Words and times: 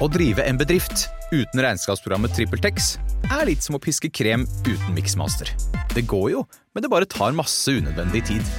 Å 0.00 0.08
drive 0.08 0.44
en 0.48 0.56
bedrift 0.56 1.08
uten 1.32 1.60
regnskapsprogrammet 1.60 2.32
TrippelTex 2.36 2.94
er 3.28 3.44
litt 3.48 3.64
som 3.64 3.76
å 3.76 3.80
piske 3.82 4.08
krem 4.08 4.46
uten 4.64 4.94
miksmaster. 4.96 5.50
Det 5.92 6.06
går 6.08 6.30
jo, 6.32 6.44
men 6.72 6.84
det 6.84 6.90
bare 6.92 7.08
tar 7.08 7.34
masse 7.36 7.74
unødvendig 7.76 8.24
tid. 8.30 8.52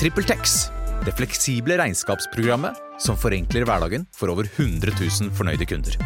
TrippelTex, 0.00 0.58
det 1.06 1.14
fleksible 1.16 1.78
regnskapsprogrammet 1.80 2.76
som 3.00 3.16
forenkler 3.16 3.64
hverdagen 3.68 4.04
for 4.16 4.32
over 4.32 4.48
100 4.58 4.92
000 5.00 5.32
fornøyde 5.36 5.68
kunder. 5.68 5.96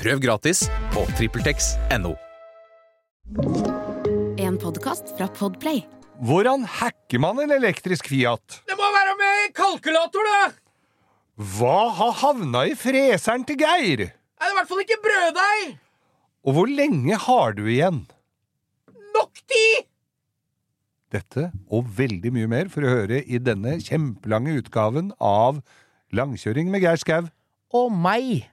Prøv 0.00 0.22
gratis 0.24 0.64
på 0.94 1.06
TrippelTex.no. 1.18 2.16
En 4.40 4.58
podkast 4.58 5.14
fra 5.14 5.30
Podplay. 5.38 5.84
Hvordan 6.26 6.66
hacker 6.68 7.22
man 7.22 7.38
en 7.44 7.54
elektrisk 7.54 8.10
Fiat? 8.10 8.64
Det 8.66 8.76
må 8.76 8.90
være 8.98 9.14
med 9.20 9.54
kalkulator, 9.56 10.26
da! 10.26 10.69
Hva 11.40 11.88
har 11.96 12.18
havna 12.20 12.66
i 12.68 12.74
freseren 12.76 13.46
til 13.48 13.56
Geir? 13.62 14.00
Er 14.10 14.44
det 14.44 14.52
i 14.52 14.56
hvert 14.58 14.68
fall 14.68 14.82
ikke 14.82 14.98
brøddeig? 15.00 15.70
Og 16.44 16.56
hvor 16.56 16.68
lenge 16.68 17.16
har 17.16 17.56
du 17.56 17.62
igjen? 17.64 18.02
Nok 19.14 19.40
tid! 19.48 19.88
Dette 21.10 21.46
og 21.72 21.88
veldig 21.96 22.34
mye 22.36 22.50
mer 22.50 22.68
for 22.72 22.84
å 22.84 22.92
høre 22.92 23.22
i 23.24 23.40
denne 23.40 23.78
kjempelange 23.80 24.58
utgaven 24.60 25.14
av 25.16 25.62
Langkjøring 26.12 26.68
med 26.68 26.84
Geir 26.84 27.00
Skau. 27.00 27.32
Og 27.72 27.88
meg. 27.88 28.44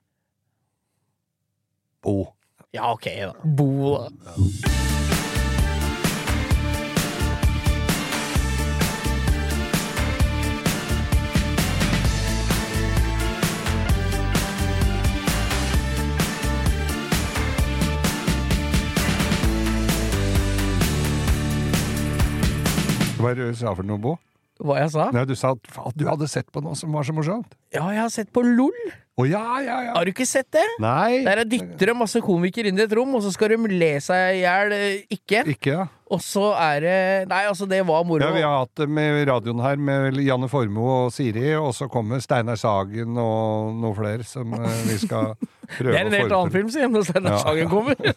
Bo. 1.99 2.21
Ja, 2.71 2.93
ok, 2.93 3.11
da. 3.19 3.33
Bo, 3.43 3.71
da. 4.07 4.86
Hva 23.17 23.33
sa 23.57 23.71
du 23.71 23.75
for 23.79 23.87
noe, 23.87 23.97
Bo? 24.01 24.15
Hva 24.61 24.79
jeg 24.81 24.91
sa? 24.93 25.09
Nei, 25.13 25.25
Du 25.29 25.35
sa 25.37 25.53
at, 25.55 25.69
at 25.81 25.97
du 25.97 26.05
hadde 26.09 26.27
sett 26.29 26.49
på 26.53 26.61
noe 26.65 26.77
som 26.77 26.93
var 26.93 27.05
så 27.05 27.13
morsomt. 27.17 27.53
Ja, 27.73 27.85
jeg 27.93 28.01
har 28.01 28.13
sett 28.13 28.31
på 28.33 28.43
LOL. 28.45 28.77
Å 29.17 29.25
ja, 29.25 29.39
ja, 29.65 29.75
ja. 29.81 29.93
Har 29.95 30.05
du 30.05 30.11
ikke 30.11 30.27
sett 30.29 30.45
det? 30.53 30.61
Nei. 30.77 31.23
Der 31.25 31.39
er 31.41 31.47
dytter 31.49 31.89
de 31.89 31.93
masse 31.97 32.19
komikere 32.21 32.69
inn 32.69 32.77
i 32.77 32.83
et 32.85 32.91
rom, 32.93 33.15
og 33.17 33.23
så 33.25 33.31
skal 33.33 33.49
de 33.55 33.71
le 33.71 33.95
seg 34.03 34.35
i 34.37 34.43
hjel. 34.43 34.73
eh, 34.75 35.15
Ikke. 35.15 35.39
Ikke, 35.55 35.71
ja. 35.73 35.85
Og 36.13 36.21
så 36.23 36.53
er 36.55 36.83
det 36.85 36.99
Nei, 37.27 37.39
altså, 37.49 37.65
det 37.67 37.79
var 37.83 38.05
moro. 38.07 38.21
Ja, 38.21 38.29
Vi 38.31 38.43
har 38.45 38.59
hatt 38.61 38.75
det 38.77 38.85
med 38.87 39.25
radioen 39.27 39.59
her 39.65 39.75
med 39.81 40.19
Janne 40.23 40.47
Formoe 40.47 41.07
og 41.07 41.09
Siri, 41.11 41.49
og 41.57 41.73
så 41.75 41.89
kommer 41.91 42.21
Steinar 42.23 42.55
Sagen 42.61 43.17
og 43.17 43.73
noen 43.81 43.97
flere 43.97 44.23
som 44.23 44.53
eh, 44.53 44.77
vi 44.85 44.99
skal 45.01 45.33
prøve 45.79 45.97
det 45.97 45.99
er 45.99 46.05
en 46.11 46.15
helt 46.19 46.37
annen 46.37 46.53
film, 46.53 46.69
sier 46.77 46.87
når 46.93 47.09
Steinar 47.09 47.39
Ja. 47.39 47.41
Sagen 47.41 47.73
kommer. 47.73 47.97
det 48.05 48.13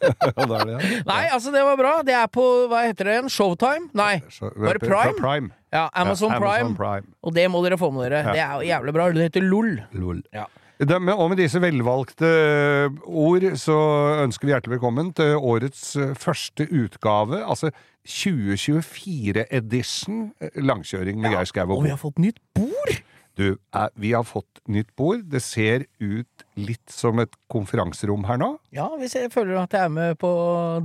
er 0.60 0.68
det. 0.68 0.78
Nei, 1.14 1.22
altså, 1.32 1.48
det 1.56 1.64
var 1.64 1.80
bra. 1.80 1.96
Det 2.06 2.14
er 2.20 2.28
på 2.30 2.44
Hva 2.70 2.84
heter 2.90 3.08
det 3.08 3.16
igjen? 3.16 3.32
Showtime? 3.40 3.88
Nei. 3.96 4.12
Var 4.36 4.76
det 4.76 4.84
Prime? 4.84 5.16
Prime. 5.18 5.50
Ja, 5.72 5.88
Amazon, 5.96 6.36
Prime. 6.36 6.60
Amazon 6.60 6.76
Prime. 6.76 7.08
Og 7.24 7.32
det 7.40 7.48
må 7.48 7.64
dere 7.64 7.80
få 7.80 7.88
med 7.96 8.10
dere. 8.10 8.34
Det 8.36 8.44
er 8.44 8.52
jo 8.60 8.68
jævlig 8.68 8.98
bra. 9.00 9.08
Det 9.16 9.30
heter 9.32 9.48
LOL. 9.48 9.78
Lol. 9.96 10.20
Ja. 10.36 10.44
Og 10.80 11.28
med 11.28 11.36
disse 11.36 11.60
velvalgte 11.60 12.24
eh, 12.24 12.88
ord 13.04 13.44
så 13.60 13.76
ønsker 14.24 14.48
vi 14.48 14.54
hjertelig 14.54 14.78
velkommen 14.78 15.10
til 15.12 15.36
årets 15.36 15.92
eh, 16.00 16.16
første 16.16 16.64
utgave, 16.72 17.44
altså 17.44 17.68
2024-edition 18.08 20.32
langkjøring 20.56 21.20
med 21.20 21.30
Geir 21.34 21.44
Skau 21.44 21.68
og 21.68 21.76
Og 21.76 21.84
vi 21.84 21.92
har 21.92 22.00
fått 22.00 22.16
nytt 22.24 22.40
bord! 22.56 23.04
Du, 23.36 23.60
eh, 23.76 23.92
vi 24.00 24.16
har 24.16 24.24
fått 24.24 24.64
nytt 24.72 24.88
bord. 24.96 25.20
Det 25.28 25.44
ser 25.44 25.84
ut 26.00 26.44
litt 26.56 26.88
som 26.88 27.20
et 27.20 27.28
konferanserom 27.52 28.24
her 28.28 28.36
nå. 28.40 28.58
Ja, 28.72 28.88
hvis 29.00 29.14
jeg 29.18 29.30
føler 29.34 29.58
at 29.60 29.72
jeg 29.76 29.84
er 29.84 29.90
med 29.92 30.16
på 30.20 30.30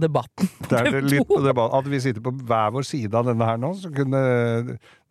debatten. 0.01 0.49
Det 0.69 0.75
er 0.75 0.91
det 0.91 1.03
litt 1.07 1.27
på 1.29 1.39
debatt. 1.39 1.71
At 1.79 1.87
vi 1.87 1.99
sitter 2.03 2.21
på 2.25 2.31
hver 2.35 2.71
vår 2.75 2.83
side 2.91 3.15
av 3.15 3.25
denne 3.31 3.45
her 3.47 3.57
nå, 3.63 3.71
så 3.79 3.87
kunne 3.95 4.19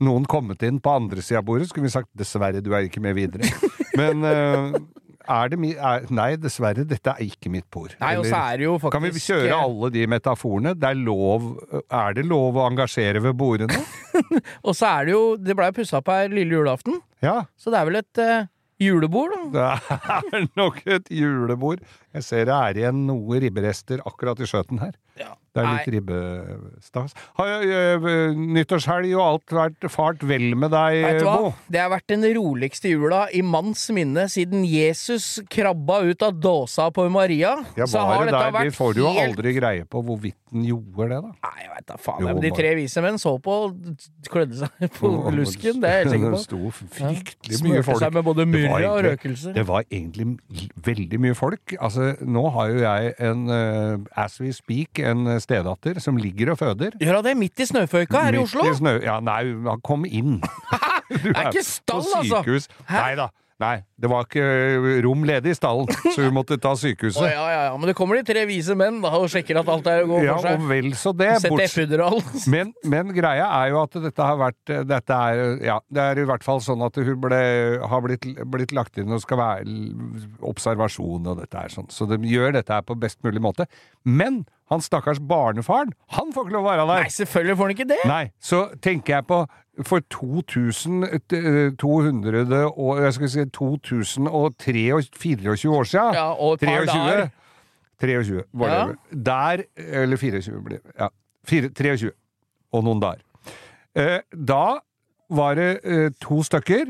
noen 0.05 0.25
kommet 0.29 0.61
inn 0.69 0.77
på 0.85 0.93
andre 0.93 1.23
sida 1.25 1.41
av 1.41 1.47
bordet, 1.49 1.69
så 1.69 1.75
kunne 1.77 1.89
vi 1.89 1.97
sagt 1.97 2.13
dessverre, 2.13 2.61
du 2.61 2.69
er 2.77 2.83
ikke 2.85 3.01
med 3.05 3.17
videre. 3.17 3.45
Men 3.99 4.25
eh, 4.29 4.77
er 5.25 5.49
det. 5.53 5.59
Er, 5.75 6.07
nei, 6.13 6.29
dessverre, 6.41 6.85
dette 6.89 7.15
er 7.15 7.23
ikke 7.25 7.49
mitt 7.53 7.67
bord. 7.73 7.95
Nei, 8.03 8.15
og 8.21 8.27
så 8.29 8.37
er 8.53 8.61
det 8.61 8.67
jo 8.67 8.75
faktisk 8.83 8.95
Kan 8.99 9.07
vi 9.07 9.23
kjøre 9.25 9.61
alle 9.67 9.91
de 9.95 10.07
metaforene? 10.13 10.75
Det 10.77 10.91
er 10.91 10.99
lov 11.01 11.47
Er 11.89 12.17
det 12.19 12.27
lov 12.29 12.59
å 12.61 12.67
engasjere 12.69 13.23
ved 13.25 13.37
bordene? 13.41 13.79
Og 14.67 14.75
så 14.77 14.91
er 14.91 15.09
det 15.09 15.15
jo 15.15 15.23
Det 15.41 15.57
blei 15.57 15.71
pussa 15.77 16.03
opp 16.03 16.11
her 16.13 16.29
lille 16.33 16.59
julaften, 16.59 17.01
Ja. 17.25 17.39
så 17.57 17.73
det 17.73 17.81
er 17.81 17.89
vel 17.89 18.01
et 18.03 18.21
uh, 18.21 18.51
julebord, 18.85 19.33
da. 19.55 19.71
Det 19.89 20.43
er 20.43 20.47
nok 20.61 20.83
et 20.99 21.09
julebord. 21.15 21.81
Jeg 22.13 22.27
ser 22.27 22.45
det 22.51 22.55
er 22.59 22.83
igjen 22.83 23.05
noe 23.09 23.41
ribberester 23.41 24.03
akkurat 24.05 24.41
i 24.45 24.49
skjøten 24.51 24.83
her. 24.83 24.93
Ja. 25.21 25.33
Det 25.55 25.63
er 25.63 25.69
litt 25.71 25.91
ribbestas. 25.95 27.15
Har 27.39 27.53
nyttårshelg 28.35 29.13
og 29.15 29.23
alt 29.25 29.55
vært 29.55 29.87
fart 29.93 30.25
vel 30.27 30.49
med 30.59 30.73
deg? 30.75 31.21
Bo? 31.25 31.53
Det 31.71 31.81
har 31.83 31.91
vært 31.93 32.09
den 32.11 32.27
roligste 32.37 32.91
jula 32.91 33.25
i 33.35 33.43
manns 33.47 33.87
minne 33.95 34.27
siden 34.33 34.65
Jesus 34.67 35.37
krabba 35.53 36.01
ut 36.09 36.25
av 36.27 36.35
dåsa 36.43 36.89
på 36.95 37.07
Maria. 37.13 37.55
Ja, 37.79 37.87
så 37.87 38.03
har 38.05 38.27
dette 38.27 38.39
der? 38.39 38.51
Vi 38.59 38.69
vært 38.71 38.79
får 38.79 38.99
jo 39.01 39.13
helt 39.15 39.35
aldri 39.39 39.55
greie 39.59 39.87
på 39.91 40.03
hvorvidt 40.05 40.39
den 40.55 40.67
gjorde 40.69 41.09
det, 41.11 41.21
da. 41.25 41.31
Nei, 41.47 41.55
jeg 41.65 41.71
veit 41.75 41.87
da 41.91 41.97
faen. 41.99 42.21
Jo, 42.23 42.29
men 42.31 42.43
de 42.45 42.51
tre 42.55 42.75
vise 42.79 43.03
menn 43.03 43.17
så 43.19 43.33
på 43.43 43.55
og 43.69 43.97
klødde 44.31 44.61
seg 44.61 44.85
på 44.99 45.11
lusken. 45.35 45.81
Det 45.83 45.91
er 45.91 46.03
jeg 46.03 46.05
helt 46.05 46.15
sikker 46.15 46.31
Det 46.35 46.37
på. 46.37 46.43
sto 46.45 46.61
fryktelig 46.99 47.61
mye 47.65 47.83
Smurte 47.85 47.99
seg 48.03 48.15
med 48.19 48.27
både 48.29 48.45
Det 48.45 48.51
myrra 48.53 48.93
og 48.93 49.09
egentlig- 49.11 49.55
Det 49.59 49.67
var 49.71 49.87
egentlig 49.91 50.29
veldig 50.91 51.21
mye 51.25 51.35
folk. 51.39 51.75
Altså, 51.81 52.13
nå 52.23 52.45
har 52.55 52.71
jo 52.75 52.79
jeg 52.85 53.15
en, 53.29 53.45
uh, 53.51 54.23
as 54.25 54.39
we 54.43 54.53
speak, 54.55 54.99
en 54.99 55.27
stedatter 55.45 56.01
som 56.03 56.19
ligger 56.21 56.55
og 56.55 56.61
føder. 56.63 56.97
Gjør 57.01 57.21
hun 57.21 57.29
det 57.29 57.37
midt 57.45 57.63
i 57.65 57.69
snøføyka 57.71 58.27
her 58.27 58.41
i 58.41 58.43
Oslo? 58.43 58.65
Oslo? 58.67 58.75
snø... 58.83 58.97
Ja, 59.05 59.21
nei, 59.25 59.41
kom 59.87 60.09
inn. 60.09 60.41
Du 60.43 61.31
Det 61.31 61.37
er 61.37 61.53
ikke 61.53 61.67
stall, 61.69 62.05
altså. 62.19 62.45
Nei 62.91 63.15
da. 63.23 63.31
Nei, 63.63 63.77
det 64.03 64.09
var 64.11 64.25
ikke 64.27 64.45
rom 65.05 65.21
ledig 65.25 65.53
i 65.53 65.55
stallen, 65.55 65.87
så 66.13 66.25
hun 66.25 66.33
måtte 66.35 66.57
ta 66.61 66.73
sykehuset. 66.77 67.23
Å, 67.23 67.29
ja, 67.31 67.45
ja, 67.53 67.61
ja. 67.69 67.77
Men 67.79 67.87
det 67.87 67.95
kommer 67.95 68.19
de 68.19 68.25
tre 68.27 68.43
vise 68.51 68.75
menn 68.77 68.97
da 69.01 69.13
og 69.15 69.29
sjekker 69.31 69.61
at 69.61 69.69
alt 69.71 69.87
er 69.93 70.03
går 70.11 70.25
Ja, 70.27 70.35
for 70.41 70.49
seg. 70.49 70.59
og 70.59 70.73
vel 70.73 70.89
så 70.99 71.13
det. 71.15 71.29
bortsett. 71.47 71.95
borts- 71.95 72.49
Men, 72.55 72.73
men 72.91 73.13
greia 73.15 73.47
er 73.63 73.71
jo 73.71 73.79
at 73.85 73.95
dette 74.09 74.27
har 74.27 74.41
vært 74.43 74.75
Dette 74.91 75.21
er 75.31 75.45
Ja, 75.71 75.79
det 75.87 76.03
er 76.03 76.21
i 76.25 76.27
hvert 76.29 76.43
fall 76.45 76.59
sånn 76.67 76.83
at 76.85 76.99
hun 76.99 77.15
ble, 77.23 77.39
har 77.95 78.03
blitt, 78.05 78.27
blitt 78.57 78.75
lagt 78.75 78.99
inn 79.01 79.15
og 79.15 79.23
skal 79.23 79.39
være 79.39 79.79
observasjon 80.51 81.31
og 81.31 81.41
dette 81.45 81.63
er 81.63 81.73
sånn. 81.79 81.89
Så 81.95 82.11
de 82.11 82.19
gjør 82.29 82.57
dette 82.59 82.75
her 82.75 82.85
på 82.87 82.99
best 82.99 83.23
mulig 83.25 83.43
måte. 83.45 83.69
Men 84.05 84.43
han 84.73 84.81
stakkars 84.81 85.19
barnefaren, 85.21 85.91
han 86.17 86.31
får 86.33 86.47
ikke 86.47 86.55
lov 86.57 86.65
å 86.65 86.69
være 86.71 86.87
der! 86.89 87.03
Nei, 87.05 87.11
selvfølgelig 87.13 87.57
får 87.59 87.65
han 87.69 87.75
ikke 87.77 87.89
det! 87.91 87.99
Nei, 88.09 88.25
så 88.41 88.63
tenker 88.83 89.19
jeg 89.19 89.27
på 89.29 89.43
for 89.85 89.99
2200 90.15 92.61
og 92.79 93.01
jeg 93.03 93.13
skal 93.17 93.29
si 93.33 93.43
2024 93.57 95.75
år 95.75 95.85
siden 95.91 96.15
Ja, 96.15 96.29
og 96.39 96.55
et 96.55 96.61
par 96.63 96.87
23, 96.87 96.95
dager. 96.95 97.27
23, 98.01 98.43
whatever. 98.55 98.95
Der 99.11 99.63
Eller 99.77 100.17
24 100.17 100.63
blir 100.65 100.79
det. 100.79 100.93
Ja. 100.99 101.09
Fire- 101.45 101.69
23 101.75 102.11
og 102.75 102.85
noen 102.85 103.01
dager. 103.03 103.21
Eh, 103.95 104.21
da 104.35 104.79
var 105.31 105.55
det 105.59 105.81
eh, 105.85 106.11
to 106.21 106.43
stykker 106.43 106.87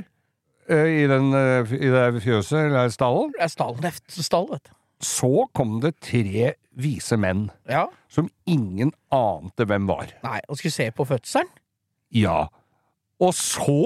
eh, 0.68 0.86
i, 1.02 1.06
den, 1.10 1.32
eh, 1.36 1.72
i 1.76 1.90
det 1.92 2.22
fjøset, 2.24 2.58
eller 2.70 2.88
stallen. 2.92 3.32
Det 3.38 3.50
stall, 3.52 3.74
er 3.84 3.92
stall, 4.08 4.48
vet 4.52 4.64
du. 4.64 4.70
Så 5.04 5.46
kom 5.56 5.78
det 5.84 5.94
tre 6.02 6.54
vise 6.74 7.16
menn 7.20 7.50
Ja. 7.70 7.84
som 8.10 8.30
ingen 8.50 8.90
ante 9.14 9.66
hvem 9.68 9.86
var. 9.86 10.08
Nei, 10.24 10.40
og 10.48 10.58
skulle 10.58 10.72
se 10.74 10.88
på 10.96 11.04
fødselen? 11.06 11.48
Ja. 12.14 12.46
Og 13.22 13.34
så 13.36 13.84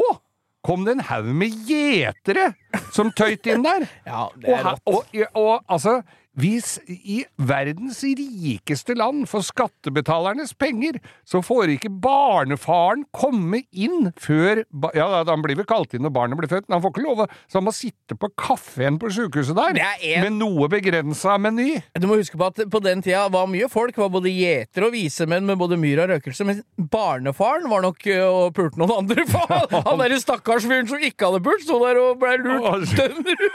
kom 0.64 0.84
det 0.86 0.96
en 0.96 1.04
haug 1.10 1.28
med 1.36 1.52
gjetere 1.68 2.52
som 2.94 3.10
tøyt 3.12 3.46
inn 3.50 3.62
der. 3.66 3.84
Ja, 4.08 4.26
det 4.40 4.54
er 4.56 4.64
Og, 4.72 4.80
og, 4.86 5.04
og, 5.14 5.26
og 5.34 5.64
altså 5.68 5.98
hvis 6.38 6.76
i 6.86 7.20
verdens 7.42 8.00
rikeste 8.04 8.94
land 8.98 9.24
for 9.30 9.42
skattebetalernes 9.42 10.52
penger, 10.58 11.00
så 11.26 11.40
får 11.44 11.72
ikke 11.74 11.90
barnefaren 12.02 13.04
komme 13.14 13.64
inn 13.72 14.12
før 14.22 14.62
Ja, 14.94 15.08
han 15.26 15.42
blir 15.42 15.58
vel 15.58 15.66
kalt 15.68 15.94
inn 15.96 16.04
når 16.06 16.14
barnet 16.14 16.38
blir 16.38 16.50
født, 16.50 16.68
men 16.68 16.76
han 16.78 16.84
får 16.84 16.94
ikke 16.94 17.04
lov 17.06 17.24
Så 17.50 17.58
han 17.58 17.66
må 17.66 17.72
sitte 17.74 18.14
på 18.18 18.30
kafeen 18.38 18.98
på 19.02 19.10
sjukehuset 19.12 19.56
der, 19.58 19.80
er 19.82 19.98
en- 20.14 20.22
med 20.28 20.38
noe 20.38 20.68
begrensa 20.70 21.34
meny. 21.42 21.82
Du 21.98 22.06
må 22.06 22.16
huske 22.20 22.38
på 22.38 22.46
at 22.46 22.62
på 22.70 22.80
den 22.84 23.02
tida 23.02 23.26
var 23.28 23.46
mye 23.50 23.68
folk, 23.70 23.96
var 23.98 24.08
både 24.14 24.30
gjetere 24.32 24.86
og 24.88 24.92
visemenn 24.94 25.44
med 25.46 25.58
både 25.58 25.76
myr 25.80 26.04
og 26.04 26.10
røkelse, 26.14 26.46
men 26.46 26.62
barnefaren 26.78 27.68
var 27.70 27.82
nok 27.82 28.06
og 28.22 28.54
pulte 28.54 28.78
noen 28.78 28.94
andre. 29.02 29.26
faen. 29.34 29.82
Han 29.84 29.98
derre 29.98 30.20
stakkars 30.22 30.64
fyren 30.68 30.88
som 30.88 30.98
ikke 31.02 31.26
hadde 31.28 31.42
pult, 31.44 31.62
sto 31.66 31.78
der 31.84 31.98
og 32.02 32.18
ble 32.22 32.36
lurt 32.46 32.94
dømmer. 32.96 33.38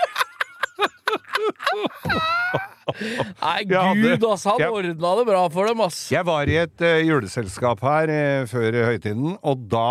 Nei, 2.92 3.64
gud, 3.70 4.24
altså. 4.28 4.54
han 4.54 4.64
jeg- 4.66 4.72
ordna 4.80 5.14
det 5.20 5.26
bra 5.30 5.44
for 5.54 5.70
dem, 5.72 5.82
ass. 5.86 6.02
Jeg 6.12 6.26
var 6.28 6.50
i 6.52 6.58
et 6.64 6.84
uh, 6.84 7.00
juleselskap 7.04 7.84
her 7.86 8.12
uh, 8.14 8.46
før 8.52 8.80
høytiden, 8.92 9.38
og 9.42 9.68
da 9.72 9.88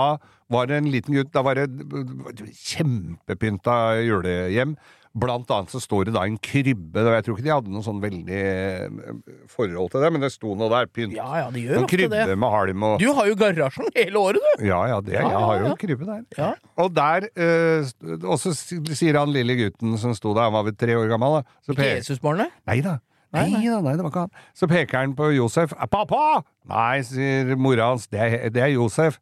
var 0.52 0.68
det 0.68 0.82
en 0.82 0.90
liten 0.92 1.14
gutt 1.16 1.30
Da 1.32 1.40
var 1.46 1.56
det 1.56 1.70
et 1.70 2.42
kjempepynta 2.72 3.76
julehjem 4.04 4.74
Blant 5.12 5.50
annet 5.52 5.68
så 5.68 5.76
står 5.82 6.06
det 6.08 6.12
da 6.14 6.22
en 6.24 6.38
krybbe, 6.40 7.02
jeg 7.04 7.24
tror 7.26 7.36
ikke 7.36 7.44
de 7.44 7.50
hadde 7.52 7.68
noe 7.74 7.84
sånn 7.84 7.98
veldig 8.00 8.36
eh, 8.38 9.10
forhold 9.52 9.90
til 9.92 10.00
det, 10.00 10.08
men 10.14 10.22
det 10.24 10.30
sto 10.32 10.54
noe 10.56 10.70
der, 10.72 10.86
pynt. 10.88 11.12
Ja 11.12 11.26
ja, 11.42 11.50
de 11.52 11.64
gjør 11.66 11.82
Noen 11.82 11.90
krybbe 11.90 12.22
det. 12.30 12.36
med 12.40 12.54
halm 12.54 12.86
og 12.88 12.94
Du 13.02 13.10
har 13.18 13.28
jo 13.28 13.34
garasjen 13.36 13.90
hele 13.98 14.22
året, 14.22 14.40
du! 14.56 14.64
Ja 14.70 14.78
ja, 14.88 15.00
det, 15.04 15.12
Ja, 15.18 15.26
jeg 15.28 15.42
har 15.44 15.60
jo 15.60 15.66
en 15.74 15.76
krybbe 15.82 16.08
der. 16.08 16.22
Ja. 16.38 16.48
Og 16.80 16.94
der 16.96 17.26
eh, 17.36 17.92
Og 18.24 18.38
så 18.40 18.54
sier 18.56 19.18
han 19.20 19.34
lille 19.36 19.58
gutten 19.60 19.98
som 20.00 20.14
sto 20.16 20.32
der, 20.32 20.48
han 20.48 20.56
var 20.56 20.64
vel 20.70 20.78
tre 20.80 20.96
år 20.96 21.12
gammel, 21.12 21.42
da. 21.42 21.58
Så 21.66 21.76
Ikke 21.76 21.90
Jesusbarnet? 21.98 22.56
Nei 22.72 22.78
da. 22.88 22.96
Nei, 23.32 23.44
Nei, 23.50 23.62
nei. 23.68 23.76
nei, 23.84 23.92
det 23.96 24.04
var 24.04 24.10
ikke 24.12 24.24
han. 24.26 24.32
Så 24.56 24.66
peker 24.68 24.98
han 25.00 25.12
på 25.16 25.28
Josef. 25.32 25.70
«Eh, 25.76 25.86
'Pappa!' 25.88 26.42
Nei, 26.68 26.98
sier 27.08 27.52
mora 27.56 27.86
hans. 27.92 28.04
Det 28.12 28.20
er, 28.20 28.48
det 28.52 28.60
er 28.64 28.72
Josef. 28.74 29.16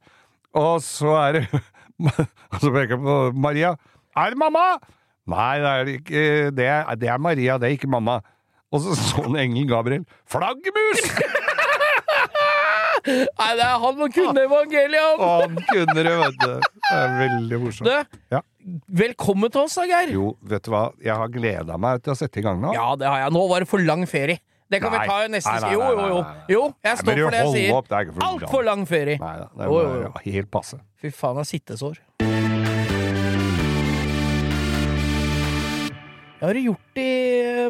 Og 0.55 0.81
så 0.83 1.13
er 1.19 1.37
det 1.37 1.45
Og 2.51 2.57
så 2.63 2.73
peker 2.75 2.97
han 2.97 3.05
på 3.07 3.19
Maria. 3.39 3.75
'Er 4.17 4.35
det 4.35 4.39
mamma?' 4.43 4.81
Nei, 5.31 5.55
det 5.63 5.71
er 5.71 5.91
ikke. 5.95 6.23
Det 6.59 6.67
er, 6.67 6.95
det 6.99 7.09
er 7.15 7.19
Maria, 7.23 7.57
det 7.63 7.69
er 7.71 7.77
ikke 7.79 7.91
mamma. 7.91 8.19
Og 8.71 8.83
så 8.85 8.95
så 8.99 9.23
han 9.27 9.37
engelen 9.39 9.69
Gabriel. 9.71 10.05
'Flaggermus!' 10.31 11.07
Nei, 13.11 13.51
det 13.57 13.65
er 13.65 13.79
han 13.81 13.97
som 13.97 14.11
kunne 14.13 14.43
evangeliet! 14.45 15.21
Han. 15.21 15.41
han 15.57 15.57
kunne 15.71 16.03
det, 16.05 16.15
vet 16.21 16.37
du. 16.43 16.51
Det 16.61 16.97
er 16.99 17.15
veldig 17.23 17.61
morsomt. 17.63 17.89
Du, 17.89 18.19
Ja. 18.37 18.41
velkommen 19.01 19.51
til 19.55 19.63
oss 19.65 19.79
da, 19.81 19.87
Geir. 19.89 20.13
Jo, 20.13 20.35
vet 20.53 20.67
du 20.67 20.71
hva, 20.75 20.83
jeg 21.01 21.17
har 21.17 21.33
gleda 21.33 21.79
meg 21.81 22.03
til 22.05 22.13
å 22.13 22.19
sette 22.19 22.43
i 22.43 22.45
gang 22.45 22.61
nå. 22.61 22.75
Ja, 22.77 22.91
det 23.01 23.09
har 23.09 23.23
jeg. 23.25 23.33
Nå 23.39 23.47
var 23.51 23.65
det 23.65 23.71
for 23.71 23.81
lang 23.87 24.05
ferie. 24.11 24.43
Det 24.71 24.79
kan 24.85 24.93
Nei. 24.93 25.01
vi 25.03 25.09
ta 25.11 25.17
i 25.25 25.31
neste 25.33 25.51
Nei, 25.51 25.61
nei, 25.65 25.71
Jo, 25.75 25.81
jo, 25.89 26.03
jo. 26.13 26.19
Jo, 26.53 26.61
jeg 26.87 26.99
står 27.01 27.17
for 27.25 27.35
det 27.35 27.41
jeg 27.41 27.55
sier. 27.57 27.73
er. 27.73 28.21
Altfor 28.29 28.63
lang 28.69 28.85
ferie. 28.87 29.17
Nei 29.19 29.33
da, 29.41 29.49
det 29.57 29.65
er 29.67 29.73
Jo, 29.73 30.13
helt 30.37 30.51
passe. 30.53 30.79
Fy 31.01 31.11
faen, 31.11 31.41
jeg 31.41 31.43
har 31.43 31.49
sittesår. 31.49 31.99
Har 36.41 36.55
du 36.57 36.61
gjort 36.65 36.99
i 37.01 37.09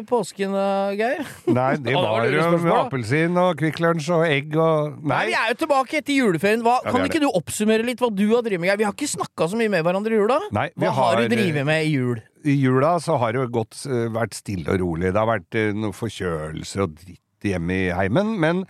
påsken, 0.07 0.53
da, 0.55 0.65
Geir? 0.95 1.21
Nei, 1.59 1.75
det 1.83 1.93
var 1.99 2.25
jo 2.31 2.45
med 2.57 2.71
appelsin 2.73 3.37
og 3.41 3.57
Kvikk 3.59 3.79
Lunsj 3.83 4.09
og 4.15 4.23
egg 4.27 4.55
og 4.55 4.97
Nei, 5.03 5.11
Nei, 5.11 5.21
Vi 5.31 5.35
er 5.41 5.51
jo 5.53 5.57
tilbake 5.65 5.99
etter 6.01 6.15
juleferien. 6.17 6.63
Hva, 6.65 6.77
Ja, 6.79 6.89
vi 6.89 6.95
kan 6.95 7.05
er 7.05 7.11
ikke 7.11 7.23
du 7.23 7.29
oppsummere 7.31 7.85
litt 7.87 7.99
hva 8.03 8.09
du 8.15 8.25
har 8.31 8.45
drevet 8.47 8.63
med? 8.63 8.71
Geir? 8.71 8.81
Vi 8.81 8.87
har 8.89 8.95
ikke 8.95 9.11
snakka 9.13 9.49
så 9.51 9.59
mye 9.59 9.71
med 9.75 9.83
hverandre 9.87 10.15
i 10.15 10.21
jula. 10.21 10.39
Nei, 10.55 10.67
vi 10.75 10.85
hva 10.87 10.93
har 10.97 11.15
har- 11.15 11.23
du 11.27 11.35
drevet 11.35 11.65
med 11.67 11.85
i 11.85 11.95
jul? 11.97 12.21
i 12.41 12.55
jula 12.57 12.95
så 12.97 13.19
har 13.21 13.33
det 13.35 13.41
jo 13.43 13.49
gått, 13.59 13.75
eh, 13.85 14.07
vært 14.09 14.33
stille 14.33 14.65
og 14.73 14.79
rolig. 14.81 15.11
Det 15.13 15.19
har 15.21 15.27
vært 15.29 15.57
eh, 15.61 15.73
noe 15.77 15.93
forkjølelse 15.93 16.79
og 16.87 16.95
dritt 16.97 17.45
hjemme 17.51 17.75
i 17.83 17.91
heimen, 17.93 18.31
men 18.41 18.63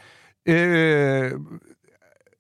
eh, 0.46 1.32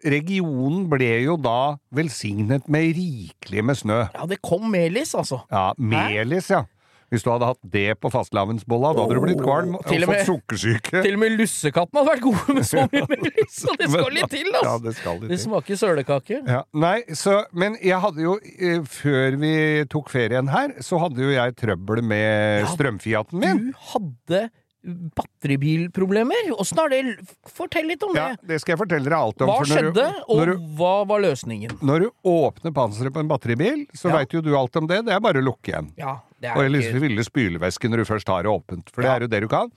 regionen 0.03 0.87
ble 0.91 1.07
jo 1.23 1.37
da 1.39 1.77
velsignet 1.95 2.67
med 2.71 2.95
rikelig 2.97 3.63
med 3.63 3.77
snø. 3.79 3.99
Ja, 4.15 4.25
det 4.27 4.41
kom 4.43 4.65
melis, 4.73 5.13
altså. 5.15 5.43
Ja, 5.51 5.69
melis, 5.77 6.49
ja. 6.51 6.63
Hvis 7.11 7.25
du 7.25 7.29
hadde 7.33 7.43
hatt 7.49 7.59
det 7.73 7.97
på 7.99 8.07
fastlavensbolla, 8.13 8.93
da 8.95 9.03
hadde 9.03 9.17
du 9.17 9.23
blitt 9.25 9.41
kvalm 9.43 9.73
og 9.75 9.83
Til 9.89 10.05
og 10.05 10.09
med- 10.13 10.21
fått 10.21 10.29
sukkersyke. 10.31 11.01
Til 11.03 11.17
og 11.17 11.19
med 11.19 11.33
lussekatten 11.35 11.99
hadde 11.99 12.07
vært 12.13 12.21
gode 12.23 12.55
med 12.55 12.63
så 12.69 12.85
mye 12.87 13.07
melis, 13.11 13.57
så 13.59 13.75
det 13.81 13.89
skal 13.91 14.11
litt 14.15 14.29
til, 14.31 14.47
Ja, 14.53 14.61
altså. 14.61 14.83
det 14.85 14.95
skal 14.95 15.19
litt 15.19 15.29
Det 15.33 15.39
smaker 15.43 15.75
sølekake. 15.81 16.39
Ja, 16.47 16.61
nei, 16.73 17.01
så, 17.19 17.41
men 17.51 17.75
jeg 17.83 17.99
hadde 17.99 18.23
jo, 18.23 18.37
eh, 18.59 18.79
før 18.87 19.35
vi 19.43 19.53
tok 19.91 20.09
ferien 20.09 20.47
her, 20.55 20.71
så 20.79 21.01
hadde 21.03 21.19
jo 21.19 21.33
jeg 21.35 21.55
trøbbel 21.59 22.01
med 22.01 22.61
Ja, 22.63 22.71
strømfiaten 22.77 23.39
min. 23.43 23.65
Du 23.71 23.73
hadde 23.91 24.49
batteribilproblemer. 24.83 26.51
Åssen 26.59 26.77
har 26.77 26.89
det? 26.89 27.01
Fortell 27.47 27.87
litt 27.87 28.03
om 28.03 28.15
Ja, 28.15 28.29
det. 28.29 28.47
det 28.47 28.59
skal 28.61 28.73
jeg 28.75 28.79
fortelle 28.81 29.05
dere 29.09 29.19
alt 29.19 29.41
om. 29.41 29.47
Hva 29.49 29.59
når 29.61 29.65
du- 29.65 29.73
skjedde, 30.01 30.23
og 30.27 30.45
du, 30.47 30.53
hva 30.77 30.93
var 31.07 31.19
løsningen? 31.21 31.77
når 31.81 31.99
du 31.99 32.09
åpner 32.25 32.71
panseret 32.73 33.13
på 33.13 33.19
en 33.19 33.27
batteribil, 33.27 33.85
så 33.93 34.09
Ja. 34.09 34.17
veit 34.17 34.31
jo 34.33 34.41
du 34.41 34.55
alt 34.57 34.75
om 34.75 34.87
det. 34.87 35.05
Det 35.05 35.13
er 35.13 35.19
bare 35.19 35.41
å 35.41 35.43
lukke 35.43 35.69
igjen. 35.73 35.91
Ja, 35.97 36.19
det 36.39 36.51
Og 36.51 36.57
er 36.57 36.65
eller 36.65 36.79
ikke 36.79 36.99
ville 36.99 37.23
spylevæske 37.23 37.89
når 37.89 37.97
du 37.97 38.05
først 38.05 38.27
har 38.27 38.43
det 38.43 38.49
åpent. 38.51 38.89
For 38.91 39.01
det 39.01 39.09
Ja. 39.09 39.15
er 39.15 39.19
jo 39.21 39.27
det 39.27 39.41
du 39.41 39.47
kan. 39.47 39.71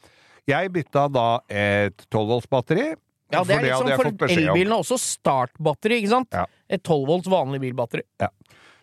Jeg 0.47 0.73
bytta 0.73 1.11
da 1.13 1.41
et 1.49 2.07
12 2.11 2.27
volts 2.29 2.47
batteri. 2.47 2.95
Ja, 3.33 3.43
det 3.43 3.57
er 3.57 3.63
liksom 3.63 3.97
for 3.97 4.05
elbilene 4.05 4.53
elbilen 4.53 4.73
også 4.79 4.99
startbatteri, 4.99 6.03
ikke 6.03 6.09
sant? 6.09 6.29
Ja. 6.33 6.45
Et 6.69 6.83
12 6.85 7.07
volts 7.07 7.27
vanlig 7.27 7.61
bilbatteri. 7.61 8.03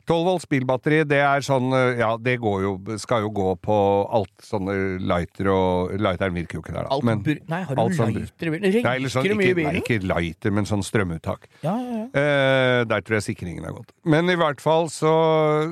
12 0.08 0.26
volts 0.26 0.46
bilbatteri, 0.50 1.04
det 1.08 1.20
er 1.22 1.40
sånn 1.46 1.70
Ja, 1.98 2.16
det 2.18 2.40
går 2.42 2.62
jo, 2.64 2.98
skal 2.98 3.22
jo 3.26 3.30
gå 3.32 3.56
på 3.62 3.76
alt 4.12 4.32
sånne 4.44 5.00
lighter 5.00 5.48
og 5.54 5.92
Lighteren 6.02 6.34
virker 6.34 6.58
jo 6.60 6.62
ikke 6.64 6.74
der, 6.74 6.84
da. 6.84 6.90
Alt 6.96 7.04
Men- 7.04 7.24
Nei, 7.48 7.62
har 7.64 7.76
du 7.76 7.94
som- 7.96 8.14
lighter 8.14 8.48
i 8.48 8.50
bilen? 8.50 8.86
Eller 8.86 9.10
sånn, 9.10 9.24
Røyker 9.26 9.36
mye 9.38 9.46
i 9.46 9.52
ikke, 9.52 9.64
nei, 9.64 9.82
ikke 9.82 10.00
lighter, 10.08 10.52
men 10.52 10.66
sånn 10.66 10.84
strømuttak. 10.84 11.46
Ja, 11.64 11.76
ja, 11.78 11.96
ja. 11.98 12.06
Eh, 12.22 12.84
der 12.86 13.02
tror 13.02 13.20
jeg 13.20 13.36
sikringen 13.36 13.66
er 13.66 13.72
gått. 13.74 13.92
Men 14.06 14.30
i 14.30 14.36
hvert 14.36 14.60
fall 14.62 14.88
så, 14.90 15.14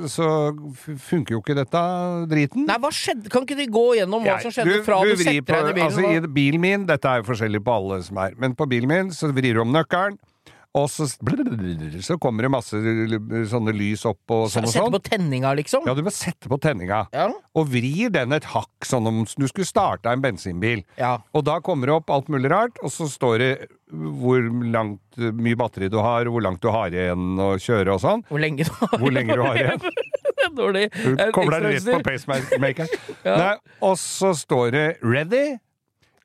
så 0.07 0.53
funker 0.99 1.31
jo 1.35 1.41
ikke 1.41 1.55
dette 1.55 1.81
driten. 2.29 2.65
Nei, 2.69 2.77
hva 2.77 2.91
skjedde? 2.93 3.29
Kan 3.29 3.45
ikke 3.45 3.57
de 3.57 3.67
gå 3.67 3.85
gjennom 3.99 4.23
hva 4.23 4.39
som 4.41 4.51
skjedde 4.51 4.83
fra 4.85 5.01
du, 5.03 5.11
du 5.15 5.23
setter 5.23 5.41
deg 5.41 5.59
inn 5.59 5.69
i 5.69 5.73
bilen? 5.73 5.85
Altså, 5.89 6.05
og- 6.05 6.29
I 6.29 6.33
bilen 6.39 6.59
min, 6.61 6.85
dette 6.85 7.05
er 7.05 7.21
jo 7.21 7.27
forskjellig 7.31 7.63
på 7.63 7.75
alle 7.75 8.01
som 8.03 8.17
er, 8.17 8.33
men 8.37 8.55
på 8.55 8.67
bilen 8.69 8.87
min 8.87 9.09
så 9.15 9.31
vrir 9.33 9.53
du 9.53 9.61
om 9.61 9.71
nøkkelen, 9.73 10.17
og 10.77 10.85
så, 10.93 11.07
så 11.09 12.17
kommer 12.21 12.45
det 12.45 12.51
masse 12.53 12.77
sånne 13.49 13.73
lys 13.73 14.03
opp 14.05 14.33
og 14.35 14.43
sånn 14.53 14.67
og 14.67 14.69
Sette 14.69 14.83
sånn. 14.83 14.93
på 14.93 15.01
tenninga, 15.07 15.53
liksom? 15.57 15.87
Ja, 15.89 15.95
du 15.97 16.03
må 16.05 16.13
sette 16.13 16.51
på 16.51 16.59
tenninga. 16.61 17.07
Ja. 17.15 17.25
Og 17.57 17.71
vrir 17.73 18.11
den 18.13 18.35
et 18.37 18.45
hakk, 18.51 18.85
sånn 18.85 19.07
om 19.09 19.23
du 19.25 19.47
skulle 19.49 19.65
starte 19.65 20.11
en 20.13 20.21
bensinbil. 20.21 20.83
Ja. 21.01 21.15
Og 21.33 21.43
da 21.47 21.57
kommer 21.65 21.89
det 21.89 21.95
opp 21.97 22.13
alt 22.13 22.29
mulig 22.29 22.51
rart, 22.53 22.77
og 22.85 22.93
så 22.93 23.07
står 23.09 23.37
det 23.41 23.51
hvor 23.89 24.43
langt, 24.69 25.01
mye 25.17 25.57
batteri 25.57 25.89
du 25.89 25.97
har, 25.97 26.29
hvor 26.29 26.43
langt 26.45 26.61
du 26.61 26.69
har 26.69 26.93
igjen 26.93 27.39
å 27.41 27.55
kjøre 27.57 27.95
og 27.97 28.03
sånn. 28.05 28.21
Hvor 28.29 28.39
lenge 28.43 28.67
du 28.67 28.73
har 28.77 28.99
Hvor 29.01 29.15
lenge 29.15 29.39
du 29.39 29.41
har 29.41 29.57
igjen. 29.57 29.89
Dårlig. 30.59 30.85
Du 30.93 31.17
Eh, 31.19 31.31
kobler 31.35 31.65
deg 31.65 31.75
rett 31.79 31.89
på 31.97 32.05
pacemakeren. 32.05 32.93
Ja. 33.25 33.55
Og 33.85 33.97
så 34.01 34.31
står 34.37 34.71
det 34.73 34.85
'ready'. 35.01 35.57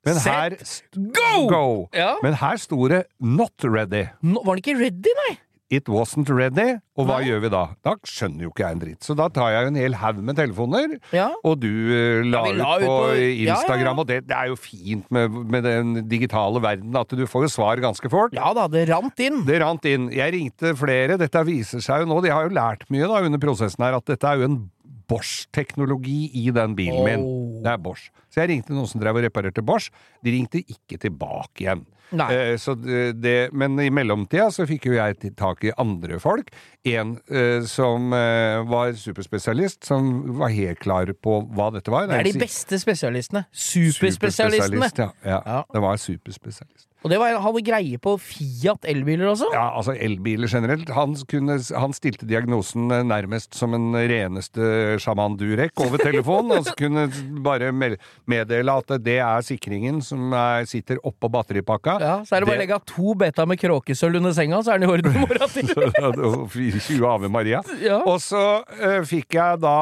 Men 0.05 0.19
her 0.21 0.57
Go! 0.95 1.47
Go! 1.49 1.65
Ja. 1.95 2.15
Men 2.23 2.37
her 2.41 2.57
sto 2.61 2.87
det 2.91 3.05
'not 3.21 3.57
ready'. 3.63 4.09
No, 4.21 4.41
var 4.45 4.55
den 4.55 4.63
ikke 4.63 4.79
ready, 4.79 5.15
nei? 5.25 5.37
It 5.73 5.87
wasn't 5.89 6.29
ready. 6.29 6.75
Og 6.95 7.07
hva 7.07 7.15
Nei. 7.19 7.25
gjør 7.27 7.39
vi 7.41 7.49
da? 7.49 7.61
Da 7.83 7.95
skjønner 8.05 8.43
jo 8.45 8.49
ikke 8.51 8.61
jeg 8.67 8.75
en 8.75 8.81
dritt. 8.83 9.01
Så 9.03 9.15
da 9.17 9.25
tar 9.33 9.49
jeg 9.49 9.67
en 9.71 9.75
hel 9.75 9.95
haug 9.97 10.19
med 10.21 10.35
telefoner, 10.37 10.93
Ja. 11.11 11.31
og 11.43 11.59
du 11.59 11.65
uh, 11.67 12.21
la, 12.23 12.43
ja, 12.45 12.51
la 12.53 12.75
ut 12.77 12.83
ut 12.83 12.87
på, 12.87 12.99
på- 13.09 13.49
Instagram, 13.49 13.99
og 13.99 14.05
det, 14.07 14.19
det 14.29 14.37
er 14.37 14.51
jo 14.53 14.55
fint 14.61 15.09
med, 15.11 15.31
med 15.31 15.63
den 15.65 16.07
digitale 16.07 16.61
verden 16.61 16.95
at 16.95 17.09
du 17.09 17.25
får 17.25 17.47
jo 17.47 17.49
svar 17.49 17.81
ganske 17.81 18.07
fort. 18.13 18.37
Ja 18.37 18.53
da, 18.53 18.67
det 18.69 18.85
rant 18.93 19.19
inn. 19.19 19.41
Det 19.43 19.57
rant 19.59 19.83
inn. 19.89 20.11
Jeg 20.13 20.33
ringte 20.37 20.75
flere. 20.77 21.17
Dette 21.17 21.43
viser 21.49 21.81
seg 21.81 22.05
jo 22.05 22.13
nå, 22.13 22.21
de 22.21 22.29
har 22.29 22.45
jo 22.45 22.53
lært 22.53 22.85
mye 22.93 23.09
da 23.09 23.25
under 23.25 23.39
prosessen 23.41 23.83
her, 23.83 23.97
at 23.97 24.05
dette 24.05 24.23
er 24.23 24.37
jo 24.37 24.45
en 24.51 24.61
Bosch-teknologi 25.09 26.31
i 26.41 26.47
den 26.55 26.75
bilen 26.77 27.03
min. 27.05 27.25
Oh. 27.25 27.57
Det 27.65 27.73
er 27.73 27.81
Bosch. 27.81 28.09
Så 28.31 28.43
jeg 28.43 28.53
ringte 28.53 28.75
noen 28.75 28.89
som 28.89 29.01
drev 29.01 29.19
og 29.19 29.27
reparerte 29.27 29.63
Bosch. 29.65 29.91
De 30.25 30.33
ringte 30.33 30.63
ikke 30.63 30.99
tilbake 31.01 31.65
igjen. 31.65 31.85
Eh, 32.13 32.57
så 32.57 32.75
det, 32.75 33.49
men 33.51 33.79
i 33.81 33.89
mellomtida 33.93 34.49
så 34.53 34.65
fikk 34.69 34.89
jo 34.89 34.95
jeg 34.97 35.33
tak 35.39 35.63
i 35.65 35.73
andre 35.81 36.19
folk. 36.21 36.51
En 36.85 37.15
eh, 37.27 37.65
som 37.69 38.13
eh, 38.13 38.61
var 38.69 38.93
superspesialist, 38.99 39.83
som 39.87 40.37
var 40.39 40.53
helt 40.53 40.81
klar 40.83 41.09
på 41.17 41.39
hva 41.55 41.71
dette 41.75 41.93
var. 41.93 42.09
Det 42.11 42.19
er 42.21 42.29
de 42.29 42.43
beste 42.45 42.79
spesialistene. 42.81 43.45
Superspesialistene. 43.51 44.91
Superspesialist, 44.91 45.01
Ja, 45.01 45.11
ja. 45.25 45.41
Ja. 45.45 45.63
Det 45.73 45.85
var 45.87 46.01
superspesialist. 46.01 46.84
Og 47.05 47.11
det 47.11 47.19
var, 47.21 47.35
hadde 47.37 47.61
greie 47.61 47.99
på 48.01 48.15
Fiat 48.17 48.87
elbiler 48.89 49.29
også. 49.29 49.51
Ja, 49.53 49.67
altså 49.77 49.93
elbiler 49.93 50.49
generelt. 50.49 50.89
Han, 50.95 51.13
kunne, 51.29 51.59
han 51.77 51.93
stilte 51.93 52.25
diagnosen 52.25 52.89
eh, 52.89 53.03
nærmest 53.05 53.53
som 53.53 53.75
en 53.77 53.93
reneste 53.93 54.97
sjaman 55.03 55.35
Durek 55.37 55.77
over 55.85 56.01
telefon, 56.01 56.49
og 56.55 56.65
så 56.65 56.73
kunne 56.79 57.03
bare 57.45 57.69
meddele 57.69 58.77
at 58.81 58.95
det 59.05 59.19
er 59.21 59.45
sikringen 59.45 59.99
som 60.01 60.33
er, 60.33 60.65
sitter 60.65 60.97
oppå 61.05 61.29
batteripakka. 61.29 61.99
Ja, 62.01 62.15
så 62.25 62.39
er 62.39 62.41
det 62.41 62.49
bare 62.49 62.57
å 62.57 62.63
legge 62.63 62.79
to 62.89 63.13
beta 63.21 63.45
med 63.45 63.61
kråkesølv 63.61 64.23
under 64.23 64.33
senga, 64.33 64.63
så 64.65 64.73
er 64.73 64.81
den 64.81 64.89
i 64.89 64.93
orden 64.95 65.13
i 65.13 65.27
morgen 65.27 65.53
tidlig. 65.53 65.91
Og 66.25 66.57
20 66.57 67.05
Ave 67.05 67.29
Maria. 67.29 67.61
Ja. 67.85 67.99
Og 68.01 68.17
så 68.23 68.41
uh, 68.65 69.01
fikk 69.05 69.37
jeg 69.37 69.61
da 69.61 69.77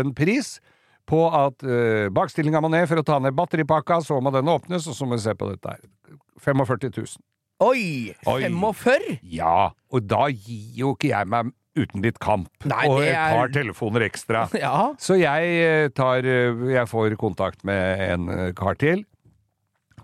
en 0.00 0.16
pris 0.16 0.56
på 1.06 1.22
at 1.30 1.62
uh, 1.66 2.08
bakstillinga 2.14 2.60
må 2.62 2.70
ned 2.72 2.88
for 2.90 3.00
å 3.00 3.06
ta 3.06 3.20
ned 3.22 3.36
batteripakka, 3.38 4.00
så 4.04 4.18
må 4.22 4.32
den 4.34 4.50
åpnes, 4.50 4.88
og 4.90 4.96
så 4.98 5.08
må 5.08 5.18
vi 5.18 5.24
se 5.26 5.34
på 5.38 5.50
dette 5.52 5.76
her. 5.76 5.84
45 6.42 6.90
000. 6.90 7.16
Oi! 7.64 8.12
Oi. 8.28 8.40
45? 8.44 9.06
Ja, 9.32 9.70
og 9.88 10.08
da 10.10 10.26
gir 10.28 10.82
jo 10.82 10.92
ikke 10.96 11.12
jeg 11.14 11.30
meg 11.32 11.54
uten 11.76 12.04
litt 12.04 12.18
kamp 12.20 12.64
Nei, 12.68 12.86
og 12.88 13.02
et 13.04 13.14
er- 13.14 13.36
par 13.36 13.52
telefoner 13.52 14.04
ekstra. 14.08 14.46
Ja. 14.66 14.92
Så 15.00 15.18
jeg 15.20 15.56
eh, 15.60 15.88
tar 15.92 16.24
eh, 16.24 16.64
Jeg 16.72 16.88
får 16.88 17.16
kontakt 17.20 17.64
med 17.68 18.00
en 18.10 18.30
kar 18.56 18.76
til. 18.80 19.04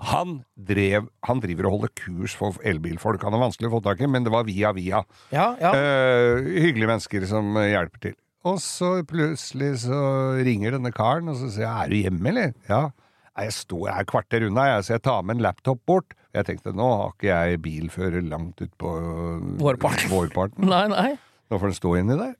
Han, 0.02 0.40
drev, 0.58 1.06
han 1.28 1.40
driver 1.42 1.68
og 1.68 1.76
holder 1.76 1.92
kurs 1.94 2.34
for 2.34 2.56
elbilfolk. 2.66 3.22
Han 3.22 3.36
er 3.36 3.44
vanskelig 3.44 3.70
å 3.70 3.74
få 3.76 3.82
tak 3.84 4.00
i, 4.02 4.08
men 4.10 4.24
det 4.26 4.32
var 4.34 4.48
via 4.48 4.72
via. 4.74 5.04
Ja, 5.30 5.52
ja. 5.60 5.70
Uh, 5.70 6.42
hyggelige 6.42 6.90
mennesker 6.90 7.26
som 7.30 7.54
hjelper 7.54 8.08
til. 8.08 8.16
Og 8.44 8.58
så 8.58 9.04
plutselig 9.06 9.76
så 9.84 9.98
ringer 10.42 10.74
denne 10.74 10.90
karen, 10.94 11.28
og 11.30 11.36
så 11.38 11.48
sier 11.50 11.68
jeg 11.68 11.76
'er 11.76 11.88
du 11.90 11.96
hjemme', 12.02 12.28
eller? 12.28 12.54
Ja. 12.68 12.90
Jeg 13.38 13.52
står 13.52 13.94
her 13.94 14.04
kvarter 14.04 14.44
unna, 14.46 14.64
jeg, 14.74 14.84
så 14.84 14.92
jeg 14.94 15.02
tar 15.02 15.22
med 15.22 15.36
en 15.36 15.42
laptop 15.42 15.78
bort. 15.86 16.12
Jeg 16.34 16.44
tenkte 16.44 16.72
nå 16.74 16.88
har 16.98 17.12
ikke 17.14 17.30
jeg 17.32 17.62
bilfører 17.62 18.28
langt 18.28 18.56
utpå 18.60 18.90
Vårparten. 19.62 20.10
vårparten. 20.10 20.64
Nei, 20.68 20.88
nei. 20.88 21.18
Nå 21.50 21.58
får 21.58 21.70
den 21.70 21.78
stå 21.80 21.94
inni 22.00 22.16
der. 22.18 22.34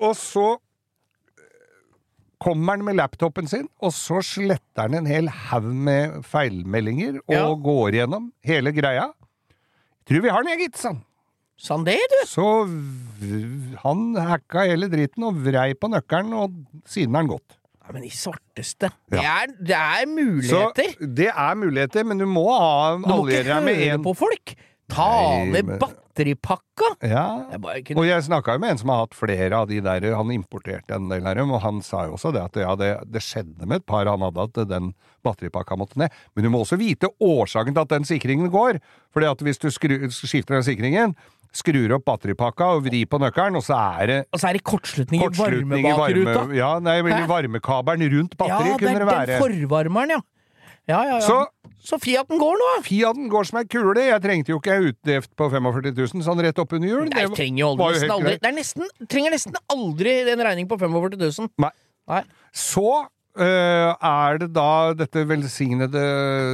Og 0.00 0.14
så 0.16 0.58
kommer 2.38 2.76
han 2.76 2.84
med 2.84 2.96
laptopen 2.98 3.48
sin, 3.48 3.68
og 3.80 3.92
så 3.96 4.20
sletter 4.20 4.82
han 4.90 4.94
en 4.94 5.06
hel 5.08 5.28
haug 5.28 5.70
med 5.72 6.22
feilmeldinger 6.26 7.20
og 7.28 7.32
Ja. 7.32 7.46
går 7.54 7.92
gjennom 7.96 8.32
hele 8.44 8.72
greia. 8.76 9.12
Tror 10.06 10.20
vi 10.22 10.28
har 10.28 10.42
den, 10.44 10.52
jeg, 10.58 10.68
gitt, 10.68 10.76
sa 10.76 10.88
han. 10.92 11.02
Sa 11.56 11.74
han 11.78 11.86
det, 11.86 11.96
du? 12.12 12.18
Så 12.28 12.44
han 13.82 14.02
hacka 14.20 14.66
hele 14.68 14.90
dritten 14.92 15.24
og 15.28 15.38
vrei 15.46 15.70
på 15.78 15.88
nøkkelen, 15.92 16.34
og 16.36 16.56
siden 16.88 17.16
er 17.16 17.24
han 17.24 17.30
gått. 17.32 17.56
Ja, 17.86 17.94
men 17.94 18.04
i 18.04 18.10
svarteste. 18.10 18.90
Det, 19.12 19.22
er, 19.22 19.52
det 19.62 19.76
er 19.78 20.08
muligheter. 20.10 20.94
Så 20.98 21.10
det 21.20 21.28
er 21.30 21.58
muligheter, 21.58 22.04
men 22.08 22.18
du 22.18 22.26
må 22.28 22.48
ha 22.50 22.96
du 22.98 23.06
må 23.06 23.20
ikke 23.28 23.44
høre 23.46 23.76
en 23.92 24.02
på 24.04 24.16
folk. 24.18 24.56
Ta 24.90 25.06
Nei, 25.10 25.46
ned 25.50 25.66
men- 25.66 25.78
batteripakka. 25.82 26.88
Ja. 27.02 27.22
Jeg 27.50 27.80
ikke 27.82 27.96
Og 27.98 28.06
jeg 28.06 28.22
snakka 28.22 28.54
jo 28.54 28.62
med 28.62 28.70
en 28.74 28.78
som 28.78 28.90
har 28.92 29.00
hatt 29.04 29.16
flere 29.18 29.58
av 29.58 29.66
de 29.70 29.80
der, 29.82 30.06
han 30.14 30.30
importerte 30.30 30.94
en 30.94 31.08
del 31.10 31.26
av 31.26 31.34
dem, 31.38 31.50
og 31.50 31.62
han 31.64 31.80
sa 31.82 32.04
jo 32.06 32.14
også 32.14 32.30
det 32.34 32.42
at 32.44 32.58
ja, 32.62 32.74
det, 32.78 32.90
det 33.10 33.22
skjedde 33.22 33.66
med 33.66 33.82
et 33.82 33.86
par 33.86 34.06
han 34.06 34.22
hadde, 34.22 34.46
at 34.46 34.68
den 34.70 34.92
batteripakka 35.26 35.78
måtte 35.78 35.98
ned. 35.98 36.14
Men 36.36 36.46
du 36.46 36.50
må 36.54 36.62
også 36.62 36.78
vite 36.78 37.10
årsaken 37.18 37.74
til 37.74 37.82
at 37.82 37.94
den 37.96 38.06
sikringen 38.06 38.50
går. 38.54 38.78
Fordi 39.14 39.26
at 39.30 39.42
hvis 39.42 39.58
du 39.58 39.70
skru, 39.74 39.96
skifter 40.14 40.54
den 40.58 40.66
sikringen, 40.66 41.16
skrur 41.54 41.94
opp 41.98 42.04
batteripakka 42.08 42.68
og 42.76 42.84
vrir 42.86 43.06
på 43.10 43.18
nøkkelen, 43.22 43.56
og 43.56 43.64
så 43.66 43.76
er 44.00 44.06
det 44.06 44.18
Og 44.32 44.40
så 44.40 44.48
er 44.48 44.52
det 44.58 44.62
kortslutning 44.64 45.22
kortslutning 45.22 45.84
i 45.86 45.90
varmebakruta. 45.92 46.38
varme... 46.40 46.56
Ja, 46.56 46.78
nei, 46.78 46.96
Hæ? 47.02 47.26
varmekabelen 47.28 48.10
rundt 48.16 48.34
Ja, 48.34 48.40
batteriet 48.46 48.78
det 48.78 48.86
kunne 48.86 48.98
det 48.98 49.06
være. 49.06 49.26
den 49.26 49.42
forvarmeren, 49.68 50.10
ja. 50.16 50.20
Ja, 50.86 51.00
ja, 51.02 51.14
ja. 51.18 51.20
Så 51.20 51.46
Så 51.82 51.98
Fiaten 52.02 52.38
går 52.38 52.54
nå. 52.58 52.82
Fiaten 52.82 53.28
går 53.30 53.44
som 53.46 53.58
ei 53.58 53.64
kule. 53.70 53.94
Jeg 54.02 54.20
trengte 54.22 54.50
jo 54.50 54.58
ikke 54.58 54.76
utdeft 54.90 55.30
på 55.38 55.48
45 55.50 55.92
000 55.94 56.22
sånn 56.26 56.40
rett 56.42 56.58
oppunder 56.58 56.88
jul. 56.88 57.04
Nei, 57.10 57.26
Det 57.26 57.34
trenger 57.36 57.60
jo 57.60 57.68
aldri, 57.74 57.90
nesten 57.94 58.10
aldri. 58.10 58.32
Det 58.42 58.48
er 58.50 58.54
nesten, 58.56 58.88
trenger 59.06 59.30
nesten 59.34 59.54
aldri 59.70 60.14
en 60.32 60.42
regning 60.46 60.66
på 60.70 60.78
45 60.78 61.18
000. 61.38 61.50
Nei. 61.62 61.70
Nei. 62.10 62.22
Så 62.54 63.06
er 63.44 64.38
det 64.40 64.48
da 64.56 64.94
dette 64.96 65.24
velsignede 65.28 66.02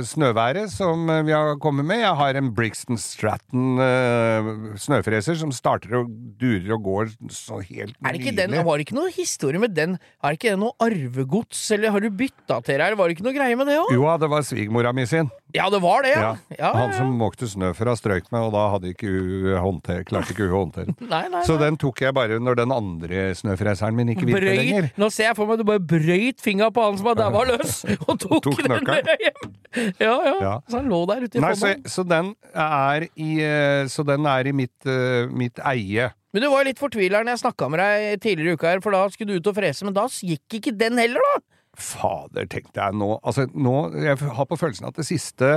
snøværet 0.09 0.73
som 0.73 1.09
øh, 1.11 1.23
vi 1.27 1.35
har 1.35 1.59
kommet 1.62 1.87
med. 1.87 2.03
Jeg 2.03 2.17
har 2.19 2.39
en 2.39 2.51
Brixton 2.55 2.99
Stratton 2.99 3.79
øh, 3.83 4.77
snøfreser 4.81 5.39
som 5.39 5.53
starter 5.55 6.01
og 6.01 6.11
durer 6.41 6.75
og 6.77 6.83
går 6.87 7.12
så 7.31 7.61
helt 7.69 7.97
Er 8.03 8.12
det 8.17 8.23
ikke 8.23 8.37
den. 8.37 8.57
Var 8.65 8.81
det 8.81 8.87
ikke 8.89 8.99
noe 8.99 9.12
historie 9.15 9.62
med 9.62 9.77
den? 9.77 9.99
Er 10.23 10.33
det 10.33 10.41
ikke 10.41 10.55
det 10.55 10.62
noe 10.62 10.77
arvegods, 10.83 11.62
eller 11.75 11.95
har 11.95 12.03
du 12.03 12.11
bytta 12.11 12.61
til 12.67 12.83
her? 12.83 12.97
Var 12.99 13.09
det 13.09 13.19
ikke 13.19 13.29
noe 13.29 13.37
greie 13.37 13.59
med 13.59 13.71
det 13.71 13.79
òg? 13.81 13.95
Jo, 13.95 14.09
det 14.19 14.33
var 14.33 14.47
svigermora 14.47 14.93
mi 14.97 15.07
sin. 15.07 15.31
Ja, 15.53 15.67
det 15.69 15.83
var 15.85 16.01
det, 16.05 16.15
ja. 16.17 16.31
ja, 16.49 16.57
ja, 16.57 16.71
Han 16.73 16.95
som 16.97 17.11
måkte 17.21 17.45
snø 17.51 17.75
fra 17.77 17.93
strøyk 17.99 18.31
med, 18.33 18.47
og 18.47 18.55
da 18.55 18.62
hadde 18.73 18.93
ikke 18.95 19.59
håndter, 19.61 20.01
klarte 20.09 20.33
ikke 20.33 20.47
hun 20.49 20.55
å 20.55 20.62
håndtere 20.62 20.95
den. 20.97 21.37
Så 21.45 21.59
den 21.61 21.77
tok 21.81 22.01
jeg 22.01 22.17
bare 22.17 22.39
når 22.41 22.62
den 22.62 22.73
andre 22.73 23.27
snøfreseren 23.37 23.99
min 23.99 24.15
ikke 24.15 24.31
virket 24.31 24.57
lenger. 24.62 24.89
Nå 24.97 25.11
ser 25.12 25.29
jeg 25.29 25.37
for 25.37 25.51
meg 25.51 25.61
at 25.61 25.65
du 25.65 25.69
bare 25.69 25.85
brøyt 25.93 26.41
fingra 26.41 26.71
på 26.75 26.85
han 26.87 26.99
som 26.99 27.09
var 27.11 27.19
daua 27.21 27.45
løs, 27.52 27.83
og 28.07 28.17
tok, 28.21 28.41
Tok 28.49 28.62
den 28.64 28.88
med 28.88 29.12
hjem. 29.26 29.52
Ja, 30.00 30.14
ja, 30.14 30.35
Ja. 30.43 30.55
Så 30.69 30.81
han 30.81 30.91
lå 30.93 31.02
der 31.11 31.26
ute 31.26 31.38
i 31.38 31.45
Nei, 31.45 31.52
så, 31.59 31.73
så 31.88 32.05
den 32.09 32.35
er 32.52 33.07
i, 33.12 33.31
øh, 33.47 33.85
så 33.93 34.05
den 34.09 34.29
er 34.29 34.50
i 34.50 34.55
mitt, 34.57 34.76
uh, 34.88 35.31
mitt 35.33 35.62
eie. 35.69 36.11
Men 36.33 36.45
du 36.45 36.49
var 36.52 36.64
litt 36.64 36.81
fortvila 36.81 37.21
når 37.21 37.37
jeg 37.37 37.43
snakka 37.45 37.69
med 37.73 37.83
deg 37.83 38.23
tidligere 38.25 38.55
i 38.55 38.61
uka 38.61 38.71
her, 38.71 38.85
for 38.85 38.97
da 38.97 39.05
skulle 39.12 39.35
du 39.35 39.43
ut 39.43 39.50
og 39.52 39.59
frese, 39.59 39.85
men 39.85 39.97
da 39.97 40.07
gikk 40.09 40.61
ikke 40.61 40.76
den 40.81 41.00
heller, 41.00 41.25
da! 41.33 41.43
Fader, 41.73 42.49
tenkte 42.52 42.76
jeg 42.76 42.97
nå. 43.00 43.14
Altså, 43.25 43.47
nå 43.57 43.76
Jeg 43.97 44.19
har 44.21 44.49
på 44.49 44.59
følelsen 44.61 44.91
at 44.91 44.99
det 44.99 45.07
siste 45.09 45.52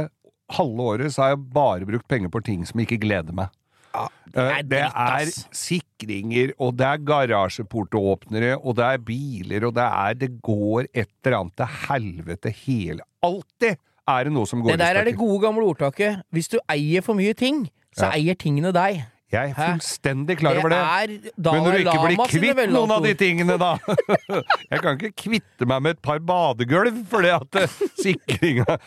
halve 0.56 0.86
året 0.94 1.14
så 1.14 1.26
har 1.26 1.34
jeg 1.34 1.46
bare 1.56 1.88
brukt 1.88 2.08
penger 2.08 2.32
på 2.32 2.44
ting 2.46 2.64
som 2.68 2.80
ikke 2.80 3.00
gleder 3.02 3.36
meg. 3.36 3.52
Ja, 3.96 4.06
Eh, 4.36 4.58
Det 4.68 4.68
dritt, 4.68 4.96
er 5.00 5.30
sikringer, 5.56 6.50
og 6.60 6.74
det 6.76 6.84
er 6.90 6.98
garasjeportåpnere, 7.08 8.58
og 8.60 8.76
det 8.76 8.84
er 8.90 8.98
biler, 9.08 9.66
og 9.70 9.76
det 9.78 9.86
er 9.88 10.14
Det 10.26 10.30
går 10.44 10.88
et 10.94 11.08
eller 11.24 11.38
annet 11.40 11.56
til 11.62 11.70
helvete 11.88 12.52
hele 12.66 13.06
Alltid 13.24 13.78
er 14.08 14.28
det 14.28 14.34
noe 14.36 14.46
som 14.50 14.62
går 14.62 14.76
Det 14.76 14.80
der 14.84 15.00
er 15.00 15.06
det 15.08 15.16
gode 15.18 15.40
gamle 15.42 15.64
ordtaket. 15.66 16.20
Hvis 16.36 16.50
du 16.52 16.60
eier 16.70 17.02
for 17.02 17.16
mye 17.18 17.34
ting, 17.34 17.70
så 17.96 18.10
Ja. 18.12 18.18
eier 18.20 18.36
tingene 18.36 18.74
deg. 18.76 19.06
Jeg 19.32 19.50
er 19.50 19.56
fullstendig 19.56 20.38
klar 20.38 20.60
over 20.60 20.70
det. 20.70 21.34
det. 21.34 21.52
Men 21.52 21.64
når 21.64 21.72
du 21.72 21.78
ikke 21.82 22.04
blir 22.06 22.54
kvitt 22.56 22.70
noen 22.72 22.92
av 22.92 23.02
de 23.04 23.14
tingene, 23.18 23.58
da 23.58 23.78
Jeg 24.72 24.82
kan 24.84 24.98
ikke 25.00 25.14
kvitte 25.16 25.66
meg 25.66 25.82
med 25.82 25.96
et 25.96 26.02
par 26.02 26.20
badegulv 26.20 27.06
fordi 27.10 27.32
at 27.34 27.56
eh, 27.56 27.68
sikringa 27.98 28.78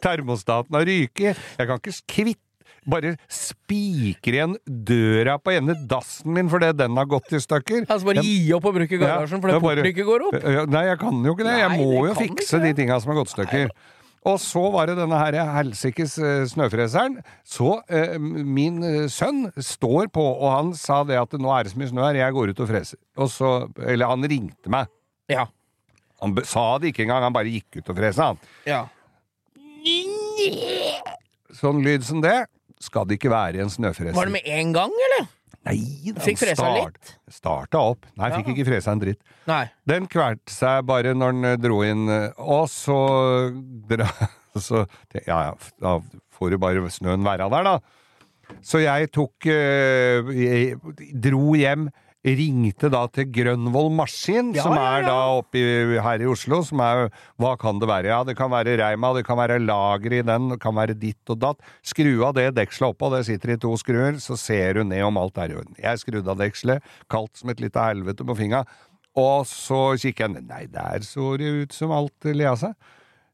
Termostaten 0.00 0.74
har 0.78 0.86
ryket. 0.86 1.36
Jeg 1.58 1.66
kan 1.66 1.80
ikke 1.82 1.96
kvitte 2.06 2.47
bare 2.88 3.14
spikre 3.32 4.38
igjen 4.38 4.56
døra 4.66 5.36
på 5.42 5.52
ene 5.56 5.76
dassen 5.90 6.32
min 6.34 6.48
fordi 6.52 6.72
den 6.78 6.96
har 6.98 7.08
gått 7.10 7.34
i 7.36 7.42
stykker. 7.42 7.84
Altså 7.86 8.08
bare 8.08 8.24
gi 8.24 8.48
opp 8.56 8.70
å 8.70 8.74
bruke 8.74 9.00
garasjen 9.00 9.44
fordi 9.44 9.92
ikke 9.92 10.08
går 10.08 10.26
opp. 10.30 10.40
Nei, 10.72 10.88
jeg 10.88 11.00
kan 11.04 11.22
jo 11.24 11.36
ikke 11.36 11.46
det. 11.46 11.60
Jeg 11.60 11.76
må 11.76 11.92
det 11.92 12.10
jo 12.10 12.18
fikse 12.24 12.62
de 12.64 12.74
tinga 12.80 12.98
som 13.02 13.12
har 13.12 13.20
gått 13.22 13.32
i 13.32 13.36
stykker. 13.36 13.72
Og 14.26 14.36
så 14.42 14.60
var 14.74 14.88
det 14.90 14.96
denne 14.98 15.18
her 15.20 15.36
helsikes 15.54 16.16
eh, 16.18 16.42
snøfreseren. 16.50 17.20
Så 17.46 17.78
eh, 17.86 18.16
min 18.18 18.82
eh, 18.84 19.06
sønn 19.12 19.46
står 19.54 20.10
på, 20.12 20.24
og 20.24 20.50
han 20.52 20.72
sa 20.76 21.00
det 21.06 21.20
at 21.20 21.36
nå 21.38 21.52
er 21.54 21.64
det 21.64 21.72
så 21.72 21.80
mye 21.80 21.92
snø 21.92 22.04
her, 22.08 22.18
jeg 22.18 22.36
går 22.36 22.52
ut 22.52 22.62
og 22.64 22.68
freser. 22.68 23.00
Og 23.16 23.30
så, 23.32 23.52
eller 23.78 24.10
han 24.10 24.26
ringte 24.28 24.72
meg. 24.74 24.90
Ja. 25.30 25.46
Han 26.20 26.34
sa 26.42 26.66
det 26.82 26.90
ikke 26.92 27.06
engang, 27.06 27.28
han 27.28 27.36
bare 27.36 27.52
gikk 27.52 27.78
ut 27.78 27.92
og 27.94 28.00
fresa, 28.00 28.32
han. 28.32 28.46
ja. 28.68 28.84
Sånn 31.58 31.78
lyd 31.80 32.02
som 32.04 32.20
det 32.20 32.36
skal 32.80 33.06
det 33.08 33.18
ikke 33.18 33.30
være 33.32 33.60
en 33.64 33.70
snøfreser. 33.72 34.14
Var 34.16 34.28
det 34.30 34.32
med 34.38 34.46
en 34.58 34.72
gang, 34.76 34.92
eller? 35.08 35.26
Nei, 35.68 35.76
da, 36.14 36.20
Fikk 36.22 36.38
fresa 36.40 36.54
start- 36.62 36.94
litt? 36.94 37.10
Starta 37.34 37.80
opp. 37.90 38.06
Nei, 38.16 38.30
fikk 38.30 38.46
Ja. 38.46 38.54
ikke 38.54 38.66
fresa 38.70 38.92
en 38.94 39.00
dritt. 39.02 39.20
Nei. 39.50 39.64
Den 39.86 40.06
kvelte 40.08 40.52
seg 40.54 40.86
bare 40.86 41.12
når 41.18 41.32
den 41.34 41.44
eh, 41.44 41.56
dro 41.60 41.80
inn, 41.84 42.08
eh, 42.08 42.30
og 42.38 42.68
så 42.72 42.98
dra, 43.90 44.06
så, 44.56 44.86
Ja 45.26 45.40
ja, 45.50 45.54
da 45.82 45.98
får 46.38 46.52
jo 46.54 46.58
bare 46.62 46.88
snøen 46.94 47.24
være 47.26 47.50
der, 47.50 47.62
da. 47.64 47.78
Så 48.64 48.80
jeg 48.80 49.10
tok 49.12 49.44
eh, 49.50 50.22
jeg 50.32 50.78
Dro 51.20 51.52
hjem. 51.58 51.90
Ringte 52.26 52.88
da 52.90 53.04
til 53.14 53.28
Grønvoll 53.30 53.92
Maskin, 53.94 54.50
Ja, 54.56 54.64
som 54.66 54.74
er 54.74 55.04
da 55.06 55.14
oppe 55.38 55.60
her 56.02 56.22
i 56.24 56.26
Oslo. 56.26 56.64
Som 56.66 56.82
er 56.82 57.12
Hva 57.38 57.52
kan 57.60 57.78
det 57.78 57.86
være? 57.88 58.10
Ja, 58.10 58.24
det 58.26 58.34
kan 58.36 58.50
være 58.50 58.74
Reima, 58.80 59.12
det 59.14 59.24
kan 59.24 59.38
være 59.38 59.60
lager 59.62 60.16
i 60.18 60.22
den, 60.26 60.48
det 60.50 60.58
kan 60.60 60.74
være 60.74 60.98
ditt 60.98 61.30
og 61.30 61.38
datt. 61.38 61.62
Skru 61.86 62.24
av 62.26 62.34
det 62.34 62.50
dekselet 62.58 62.90
oppå, 62.90 63.12
det 63.14 63.24
sitter 63.28 63.54
i 63.54 63.60
to 63.62 63.70
skruer, 63.78 64.18
så 64.18 64.36
ser 64.36 64.80
du 64.80 64.84
ned 64.84 65.04
om 65.06 65.16
alt 65.16 65.38
er 65.38 65.54
i 65.54 65.58
orden. 65.60 65.78
Jeg 65.78 66.02
skrudde 66.02 66.34
av 66.34 66.42
dekselet, 66.42 66.82
kaldt 67.08 67.38
som 67.38 67.54
et 67.54 67.62
lite 67.62 67.86
helvete 67.86 68.26
på 68.26 68.36
fingra. 68.36 68.64
Og 69.18 69.46
så 69.46 69.94
kikker 69.98 70.26
jeg 70.26 70.34
ned. 70.34 70.50
Nei, 70.50 70.66
der 70.66 71.06
så 71.06 71.36
det 71.38 71.54
ut 71.62 71.76
som 71.76 71.94
alt 71.94 72.26
lea 72.34 72.56
seg. 72.58 72.74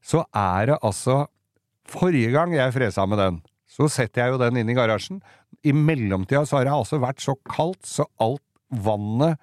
Så 0.05 0.23
er 0.29 0.71
det 0.71 0.83
altså 0.85 1.25
Forrige 1.85 2.31
gang 2.33 2.49
jeg 2.49 2.73
fresa 2.73 3.03
med 3.05 3.19
den, 3.21 3.35
så 3.69 3.85
setter 3.93 4.23
jeg 4.23 4.33
jo 4.33 4.39
den 4.41 4.57
inn 4.57 4.69
i 4.71 4.73
garasjen. 4.73 5.19
I 5.61 5.69
mellomtida 5.69 6.41
så 6.49 6.57
har 6.57 6.65
det 6.65 6.73
altså 6.73 6.97
vært 6.97 7.21
så 7.21 7.35
kaldt 7.45 7.85
så 7.85 8.07
alt 8.17 8.41
vannet 8.71 9.41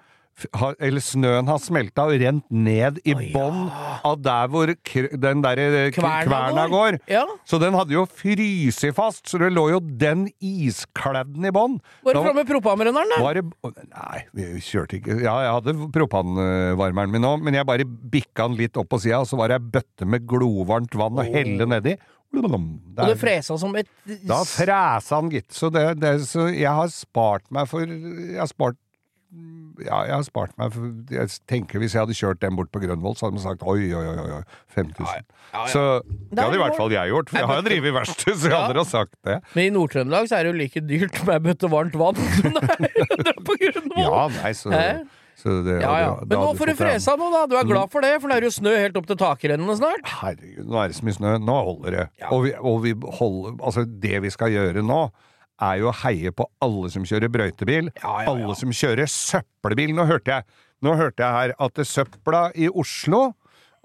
har, 0.57 0.73
eller 0.81 1.03
snøen 1.03 1.47
har 1.49 1.59
smelta 1.61 2.07
og 2.09 2.15
rent 2.19 2.45
ned 2.49 2.97
i 3.05 3.13
Å, 3.13 3.19
ja. 3.21 3.29
bånn 3.35 3.59
av 4.09 4.15
der 4.23 4.49
hvor 4.51 4.71
den 4.73 5.43
der 5.45 5.61
eh, 5.61 5.75
Kverna 5.93 6.23
kverna 6.25 6.63
går. 6.71 6.97
Ja. 7.11 7.23
Så 7.47 7.59
den 7.61 7.77
hadde 7.77 7.95
jo 7.95 8.05
fryst 8.09 8.85
fast, 8.97 9.27
så 9.29 9.39
det 9.41 9.51
lå 9.53 9.67
jo 9.75 9.81
den 9.81 10.25
iskladden 10.43 11.45
i 11.47 11.53
bånn. 11.53 11.77
Var 12.05 12.17
det 12.17 12.25
framme 12.25 12.45
propanbrenneren, 12.49 13.13
da? 13.13 13.21
var 13.23 13.39
det 13.39 13.45
Nei, 13.93 14.23
vi 14.35 14.47
kjørte 14.63 14.97
ikke 14.99 15.19
Ja, 15.21 15.35
jeg 15.45 15.53
hadde 15.59 15.91
propanvarmeren 15.93 17.13
min 17.13 17.29
òg, 17.29 17.45
men 17.45 17.57
jeg 17.57 17.69
bare 17.69 17.85
bikka 17.87 18.49
den 18.49 18.57
litt 18.59 18.79
opp 18.79 18.89
på 18.93 18.99
sida, 19.05 19.21
og 19.23 19.29
så 19.29 19.39
var 19.39 19.53
det 19.53 19.61
ei 19.61 19.71
bøtte 19.77 20.09
med 20.09 20.27
glovarmt 20.29 20.97
vann 20.97 21.21
å 21.21 21.27
helle 21.27 21.69
nedi. 21.69 21.95
Og 22.33 22.97
det 22.97 23.17
fresa 23.21 23.59
som 23.61 23.75
et 23.77 23.89
Da 24.25 24.39
fresa 24.47 25.19
han, 25.19 25.29
gitt. 25.29 25.51
Så, 25.53 25.69
det, 25.69 25.83
det, 26.01 26.15
så 26.25 26.47
jeg 26.49 26.71
har 26.73 26.89
spart 26.89 27.45
meg 27.53 27.69
for 27.69 27.85
Jeg 27.85 28.39
har 28.39 28.49
spart 28.49 28.79
ja, 29.83 30.03
jeg 30.05 30.13
har 30.13 30.23
spart 30.27 30.51
meg 30.61 30.69
for 30.75 30.83
Jeg 31.09 31.31
tenker 31.49 31.81
Hvis 31.81 31.95
jeg 31.95 32.03
hadde 32.03 32.13
kjørt 32.13 32.39
den 32.43 32.53
bort 32.59 32.69
på 32.71 32.77
Grønvoll, 32.83 33.15
så 33.17 33.25
hadde 33.25 33.39
de 33.39 33.43
sagt 33.43 33.63
oi, 33.65 33.87
oi, 33.97 34.03
oi, 34.11 34.27
oi 34.37 34.43
5000. 34.75 35.25
Så 35.73 35.81
det 36.29 36.43
hadde 36.43 36.59
i 36.59 36.61
hvert 36.61 36.77
fall 36.77 36.93
jeg 36.93 37.09
gjort, 37.09 37.31
for 37.33 37.39
jeg 37.41 37.49
har 37.49 37.57
jo 37.59 37.65
drevet 37.65 37.95
verksted, 37.97 38.37
så 38.37 38.51
jeg 38.51 38.53
Ja. 38.53 38.61
hadde 38.67 38.83
ha 38.83 38.85
sagt 38.91 39.15
det. 39.25 39.39
Men 39.55 39.63
i 39.65 39.73
Nord-Trøndelag 39.73 40.29
så 40.29 40.37
er 40.37 40.45
det 40.45 40.53
jo 40.53 40.59
like 40.61 40.83
dyrt 40.91 41.19
med 41.25 41.33
ei 41.35 41.41
bøtte 41.49 41.71
varmt 41.73 41.97
vann 41.97 42.21
som 42.37 42.53
det 42.53 43.33
er 43.33 43.41
på 43.49 43.57
Grønvoll. 43.65 44.05
Ja, 44.05 44.23
nei, 44.37 44.53
så, 44.61 44.71
Hæ? 44.73 44.87
så 45.41 45.57
det, 45.65 45.79
Ja, 45.81 45.93
ja. 46.05 46.13
Men 46.21 46.37
nå 46.45 46.53
får 46.61 46.69
du 46.71 46.75
fresa 46.83 47.17
nå, 47.17 47.31
da. 47.33 47.43
Du 47.49 47.57
er 47.57 47.65
glad 47.73 47.89
for 47.91 48.05
det, 48.05 48.13
for 48.21 48.29
det 48.29 48.37
er 48.37 48.47
jo 48.47 48.53
snø 48.53 48.75
helt 48.77 48.97
opp 49.01 49.09
til 49.09 49.17
takrennene 49.25 49.75
snart. 49.81 50.05
Herregud, 50.21 50.69
nå 50.69 50.81
er 50.85 50.93
det 50.93 50.99
så 51.01 51.09
mye 51.09 51.17
snø. 51.17 51.33
Nå 51.41 51.57
holder 51.73 51.97
det. 51.97 52.05
Ja. 52.21 52.29
Og, 52.29 52.45
vi, 52.45 52.53
og 52.61 52.81
vi 52.85 52.93
holder 53.19 53.57
Altså, 53.57 53.85
det 53.89 54.21
vi 54.21 54.29
skal 54.37 54.53
gjøre 54.53 54.85
nå, 54.85 55.01
er 55.63 55.81
jo 55.81 55.89
å 55.91 55.95
heie 56.03 56.33
på 56.35 56.47
alle 56.63 56.91
som 56.93 57.05
kjører 57.07 57.31
brøytebil. 57.33 57.89
Ja, 58.01 58.13
ja. 58.23 58.33
Alle 58.33 58.55
som 58.59 58.73
kjører 58.75 59.09
søppelbil. 59.09 59.95
Nå 59.97 60.07
hørte 60.09 60.39
jeg 60.39 60.61
Nå 60.83 60.97
hørte 60.99 61.23
jeg 61.23 61.31
her 61.31 61.51
at 61.63 61.77
søpla 61.87 62.49
i 62.59 62.65
Oslo 62.67 63.29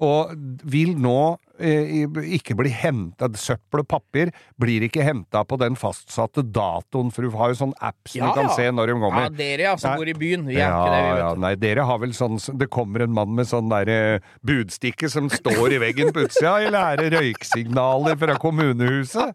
og 0.02 0.32
vil 0.66 0.96
nå 0.98 1.36
ikke 1.58 2.56
blir 2.58 2.72
henta 2.72 3.28
Søppel 3.38 3.82
og 3.82 3.88
papir 3.90 4.30
blir 4.60 4.84
ikke 4.86 5.04
henta 5.06 5.44
på 5.46 5.58
den 5.60 5.76
fastsatte 5.78 6.42
datoen, 6.42 7.12
for 7.14 7.26
du 7.26 7.34
har 7.36 7.52
jo 7.52 7.58
sånn 7.60 7.74
app 7.80 8.08
som 8.08 8.22
Ja, 8.22 8.30
du 8.30 8.38
kan 8.38 8.48
ja. 8.48 8.54
se 8.56 8.68
når 8.74 8.92
de 8.92 8.96
Ja, 8.98 9.28
dere 9.38 9.66
ja, 9.68 9.74
som 9.80 9.96
bor 9.98 10.08
i 10.08 10.14
byen. 10.18 10.46
Vi 10.48 10.56
er 10.58 10.70
ikke 10.70 10.92
det, 10.94 11.02
vi, 11.02 11.20
ja, 11.20 11.28
vet 11.32 11.42
nei, 11.44 11.52
dere 11.60 11.86
har 11.88 12.00
vel 12.02 12.14
sånn 12.16 12.38
Det 12.58 12.68
kommer 12.72 13.04
en 13.04 13.14
mann 13.14 13.34
med 13.36 13.48
sånn 13.50 13.70
derre 13.70 14.20
budstikke 14.46 15.10
som 15.12 15.28
står 15.32 15.76
i 15.76 15.80
veggen 15.82 16.12
på 16.14 16.24
utsida, 16.26 16.56
eller 16.66 16.94
er 16.94 17.02
det 17.02 17.10
røyksignaler 17.18 18.18
fra 18.20 18.38
kommunehuset? 18.40 19.34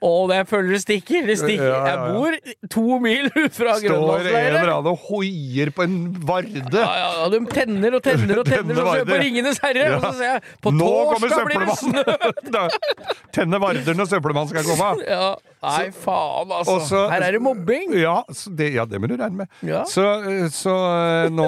Å, 0.00 0.12
det 0.30 0.40
føler 0.50 0.76
det 0.76 0.82
stikker! 0.84 1.26
Det 1.28 1.38
stikker. 1.40 1.72
Jeg 1.88 2.14
bor 2.14 2.38
to 2.72 2.98
mil 3.02 3.30
ut 3.32 3.54
fra 3.56 3.76
Står 3.80 4.28
en 4.30 4.34
eller 4.34 4.72
annen 4.76 4.90
og 4.92 5.06
hoier 5.08 5.70
på 5.74 5.84
en 5.86 5.96
varde. 6.26 6.64
Ja, 6.74 6.90
ja, 7.20 7.28
de 7.32 7.40
tenner 7.50 7.96
og 7.98 8.04
tenner 8.04 8.40
og 8.40 8.48
tenner, 8.48 8.74
Tenner 8.74 8.82
og 8.84 8.92
ser 8.94 9.08
på. 9.08 9.18
Ringenes 9.24 9.60
herre, 9.64 9.86
og 9.96 10.04
så 10.04 10.12
ser 10.18 10.30
jeg 10.32 10.42
på 10.64 10.72
Nå 10.74 10.90
søppelmannen! 11.44 12.70
Tenne 13.34 13.58
varder 13.62 13.96
når 13.98 14.08
søppelmannen 14.10 14.52
skal 14.52 14.66
komme. 14.68 14.92
Ja, 15.14 15.34
nei, 15.64 15.88
faen, 15.96 16.50
altså. 16.52 16.76
Så- 16.88 17.02
Her 17.10 17.24
er 17.26 17.36
det 17.36 17.40
mobbing! 17.42 17.92
Ja, 17.98 18.16
det, 18.56 18.70
ja, 18.74 18.84
det 18.88 19.00
må 19.00 19.08
du 19.10 19.14
regne 19.20 19.44
med. 19.44 19.52
Ja. 19.64 19.82
Så, 19.88 20.04
så 20.52 20.74
eh, 20.74 21.28
nå, 21.32 21.46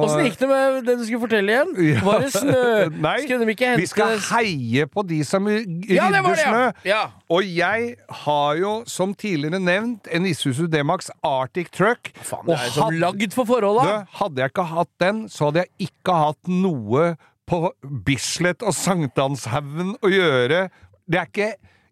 Åssen 0.00 0.26
gikk 0.26 0.38
det 0.40 0.48
med 0.50 0.80
det 0.88 0.96
du 1.00 1.04
skulle 1.06 1.22
fortelle 1.24 1.54
igjen? 1.54 1.72
Ja. 1.90 2.02
Var 2.06 2.24
det 2.24 2.32
snø? 2.34 2.64
Nei, 3.06 3.14
Skulle 3.24 3.46
de 3.48 3.54
ikke 3.54 3.70
hente 3.72 3.84
vi 3.84 3.88
skal 3.90 4.16
heie 4.30 4.86
på 4.90 5.04
de 5.08 5.20
som 5.26 5.48
rydder 5.48 5.94
Ja, 5.96 6.08
det 6.12 6.36
snø. 6.42 6.98
Og 7.30 7.46
jeg 7.46 7.94
har 8.24 8.60
jo, 8.60 8.74
som 8.90 9.14
tidligere 9.14 9.60
nevnt, 9.62 10.08
en 10.12 10.28
Isuzu 10.28 10.66
D-Max 10.70 11.12
Arctic 11.26 11.70
Truck. 11.74 12.12
Faen, 12.26 12.46
det 12.48 12.58
er 12.58 12.68
jo 12.68 12.76
som 12.76 13.00
lagd 13.00 13.36
for 13.36 13.48
forholda! 13.48 14.02
Hadde 14.20 14.44
jeg 14.44 14.52
ikke 14.54 14.68
hatt 14.74 14.92
den, 15.02 15.24
så 15.32 15.48
hadde 15.50 15.64
jeg 15.64 15.90
ikke 15.90 16.16
hatt 16.26 16.50
noe 16.50 17.12
på 17.50 17.58
Bislett 18.06 18.62
og 18.62 18.72
Sankthanshaugen 18.78 19.96
å 20.00 20.12
gjøre. 20.12 20.68
Det 21.10 21.18
er 21.24 21.28
ikke 21.32 21.50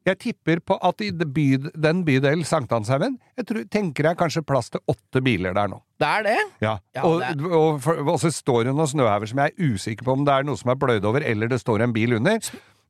Jeg 0.08 0.16
tipper 0.22 0.60
på 0.64 0.76
at 0.88 1.02
i 1.04 1.10
den 1.12 1.98
bydel 2.06 2.40
Sankthanshaugen 2.48 3.18
Jeg 3.36 3.44
tror, 3.50 3.64
tenker 3.68 4.06
jeg 4.08 4.16
kanskje 4.16 4.40
plass 4.46 4.70
til 4.72 4.80
åtte 4.88 5.20
biler 5.26 5.52
der 5.58 5.68
nå. 5.68 5.82
Det 6.00 6.08
er 6.08 6.22
det? 6.30 6.38
Ja, 6.64 6.78
Ja, 6.96 7.02
og, 7.04 7.20
det 7.20 7.44
og, 7.50 7.82
for- 7.84 8.00
og 8.14 8.16
så 8.22 8.30
står 8.32 8.70
det 8.70 8.74
noen 8.78 8.88
snøhauger 8.88 9.28
som 9.34 9.42
jeg 9.42 9.52
er 9.58 9.74
usikker 9.74 10.06
på 10.08 10.14
om 10.16 10.24
det 10.24 10.32
er 10.38 10.46
noe 10.48 10.56
som 10.56 10.70
er 10.72 10.78
bløyd 10.80 11.04
over, 11.04 11.20
eller 11.26 11.50
det 11.50 11.60
står 11.60 11.84
en 11.84 11.92
bil 11.92 12.14
under. 12.16 12.38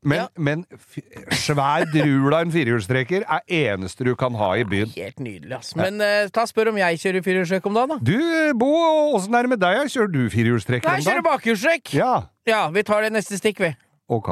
Men, 0.06 0.20
Ja. 0.20 0.26
men 0.38 0.60
svær 1.34 1.82
drul 1.90 2.30
av 2.37 2.44
en 2.44 2.52
firehjulstrekker 2.54 3.25
er 3.26 3.40
eneste 3.50 4.04
du 4.06 4.12
kan 4.14 4.37
ha 4.38 4.52
i 4.54 4.62
byen. 4.68 4.92
Helt 4.94 5.18
nydelig, 5.18 5.56
ass. 5.58 5.72
Men 5.75 5.98
uh, 5.98 6.28
ta 6.30 6.44
spør 6.46 6.70
om 6.70 6.78
jeg 6.78 7.00
kjører 7.02 7.25
firehjulstrekk 7.26 7.66
om 7.66 7.75
dagen, 7.80 7.96
da. 7.96 7.98
Du, 8.06 8.54
Bo, 8.60 8.68
åssen 9.16 9.34
er 9.34 9.48
det 9.48 9.50
med 9.56 9.62
deg? 9.64 9.80
Kjører 9.90 10.12
du 10.14 10.20
firehjulstrekk 10.30 10.84
om 10.84 10.87
dagen? 10.87 10.94
Nei, 10.94 11.02
jeg 11.02 11.10
kjører 11.10 11.26
bakhjulstrekk! 11.32 11.94
Ja. 11.98 12.12
Ja, 12.49 12.71
vi 12.73 12.81
tar 12.81 13.05
det 13.05 13.12
neste 13.12 13.37
stikk, 13.37 13.61
vi. 13.61 13.69
Ok. 14.09 14.31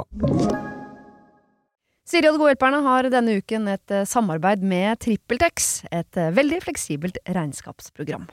Siri 2.08 2.30
og 2.30 2.36
de 2.36 2.40
gode 2.40 2.54
hjelperne 2.54 2.78
har 2.86 3.08
denne 3.12 3.34
uken 3.42 3.66
et 3.68 3.92
eh, 3.92 4.06
samarbeid 4.08 4.62
med 4.64 5.02
TrippelTex, 5.04 5.66
et 5.92 6.16
eh, 6.16 6.32
veldig 6.32 6.62
fleksibelt 6.64 7.18
regnskapsprogram. 7.28 8.24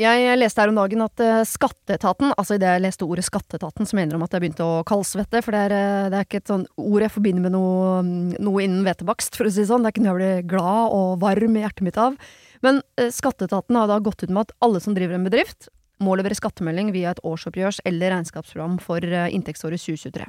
Jeg 0.00 0.36
leste 0.36 0.60
her 0.60 0.72
om 0.72 0.76
dagen 0.76 1.04
at 1.06 1.22
eh, 1.24 1.38
Skatteetaten, 1.48 2.34
altså 2.34 2.58
idet 2.58 2.74
jeg 2.74 2.84
leste 2.84 3.08
ordet 3.08 3.24
Skatteetaten, 3.30 3.88
så 3.88 3.96
mener 3.96 4.18
de 4.18 4.26
at 4.26 4.36
jeg 4.36 4.44
begynte 4.44 4.66
å 4.66 4.84
kaldsvette, 4.84 5.40
for 5.46 5.56
det 5.56 5.64
er, 5.70 5.76
det 6.12 6.20
er 6.20 6.28
ikke 6.28 6.42
et 6.42 6.52
sånn 6.52 6.68
ord 6.76 7.06
jeg 7.06 7.16
forbinder 7.16 7.48
med 7.48 7.56
noe, 7.56 7.96
mm, 8.04 8.38
noe 8.44 8.64
innen 8.66 8.84
hvetebakst, 8.84 9.40
for 9.40 9.48
å 9.48 9.54
si 9.54 9.62
det 9.62 9.70
sånn. 9.72 9.86
Det 9.86 9.94
er 9.94 9.96
ikke 9.96 10.04
noe 10.04 10.12
jeg 10.12 10.20
blir 10.20 10.48
glad 10.52 11.00
og 11.00 11.16
varm 11.24 11.56
i 11.56 11.64
hjertet 11.64 11.86
mitt 11.88 12.02
av. 12.02 12.20
Men 12.66 12.84
Skatteetaten 13.08 13.78
har 13.80 13.88
da 13.88 14.02
gått 14.04 14.26
ut 14.26 14.28
med 14.28 14.50
at 14.50 14.56
alle 14.60 14.84
som 14.84 14.92
driver 14.98 15.16
en 15.16 15.30
bedrift, 15.30 15.70
må 16.00 16.16
levere 16.16 16.38
skattemelding 16.38 16.90
via 16.94 17.12
et 17.14 17.22
årsoppgjørs- 17.26 17.82
eller 17.88 18.14
regnskapsprogram 18.14 18.78
for 18.82 19.04
eh, 19.04 19.30
inntektsåret 19.36 19.82
2023. 19.82 20.28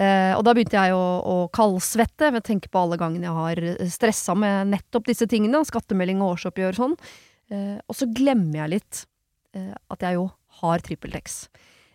Eh, 0.00 0.32
og 0.32 0.44
da 0.46 0.54
begynte 0.56 0.78
jeg 0.80 0.96
å, 0.96 1.04
å 1.20 1.36
kaldsvette 1.52 2.30
ved 2.30 2.40
å 2.40 2.46
tenke 2.46 2.70
på 2.72 2.80
alle 2.80 2.98
gangene 3.00 3.28
jeg 3.28 3.36
har 3.36 3.90
stressa 3.92 4.36
med 4.38 4.70
nettopp 4.72 5.10
disse 5.10 5.28
tingene, 5.28 5.60
skattemelding 5.68 6.22
og 6.22 6.38
årsoppgjør 6.38 6.72
og 6.72 6.80
sånn. 6.80 6.94
Eh, 7.50 7.76
og 7.84 7.98
så 7.98 8.08
glemmer 8.14 8.62
jeg 8.62 8.74
litt 8.78 9.02
eh, 9.58 9.74
at 9.92 10.06
jeg 10.06 10.16
jo 10.16 10.30
har 10.62 10.86
TrippelTex. 10.86 11.42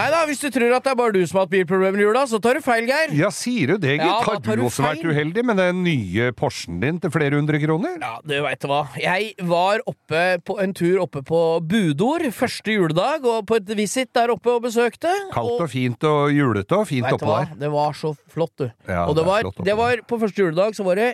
Nei 0.00 0.08
da, 0.08 0.20
hvis 0.24 0.40
du 0.40 0.46
tror 0.48 0.72
at 0.72 0.84
det 0.86 0.92
er 0.94 0.96
bare 0.96 1.12
du 1.12 1.20
som 1.28 1.36
har 1.36 1.44
hatt 1.44 1.52
bilproblemer 1.52 2.00
i 2.00 2.04
jula, 2.06 2.22
så 2.30 2.38
tar 2.40 2.56
du 2.56 2.62
feil, 2.64 2.86
Geir. 2.88 3.10
Ja, 3.18 3.28
sier 3.34 3.74
du 3.74 3.82
det, 3.82 3.98
gitt? 3.98 4.06
Ja, 4.06 4.14
har 4.24 4.38
du 4.40 4.48
du 4.48 4.62
også 4.64 4.84
vært 4.86 5.04
uheldig 5.04 5.44
med 5.44 5.60
den 5.60 5.82
nye 5.84 6.30
Porschen 6.36 6.78
din 6.80 7.00
til 7.02 7.12
flere 7.12 7.36
hundre 7.36 7.60
kroner? 7.60 7.98
Ja, 8.00 8.14
du 8.24 8.32
veit 8.46 8.64
hva. 8.70 8.80
Jeg 8.96 9.34
var 9.50 9.84
oppe 9.90 10.22
på 10.46 10.56
en 10.64 10.72
tur 10.76 11.02
oppe 11.04 11.20
på 11.26 11.42
Budor 11.68 12.24
første 12.32 12.78
juledag, 12.78 13.28
og 13.28 13.44
på 13.50 13.60
et 13.60 13.74
visit 13.76 14.08
der 14.16 14.32
oppe 14.32 14.54
og 14.56 14.64
besøkte. 14.70 15.12
Kaldt 15.34 15.66
og 15.66 15.68
fint 15.68 16.08
og 16.08 16.32
julete 16.32 16.80
og 16.80 16.88
fint 16.88 17.10
oppå 17.12 17.34
der. 17.36 17.52
Det 17.60 17.72
var 17.76 18.00
så 18.00 18.14
flott, 18.32 18.54
du. 18.56 18.70
Ja, 18.88 19.04
og 19.04 19.12
det 19.18 19.20
det 19.20 19.28
var, 19.28 19.44
flott 19.44 19.66
det 19.68 19.76
var 19.76 20.00
På 20.08 20.16
første 20.22 20.46
juledag 20.46 20.78
så 20.78 20.86
var 20.86 20.96
det 20.96 21.10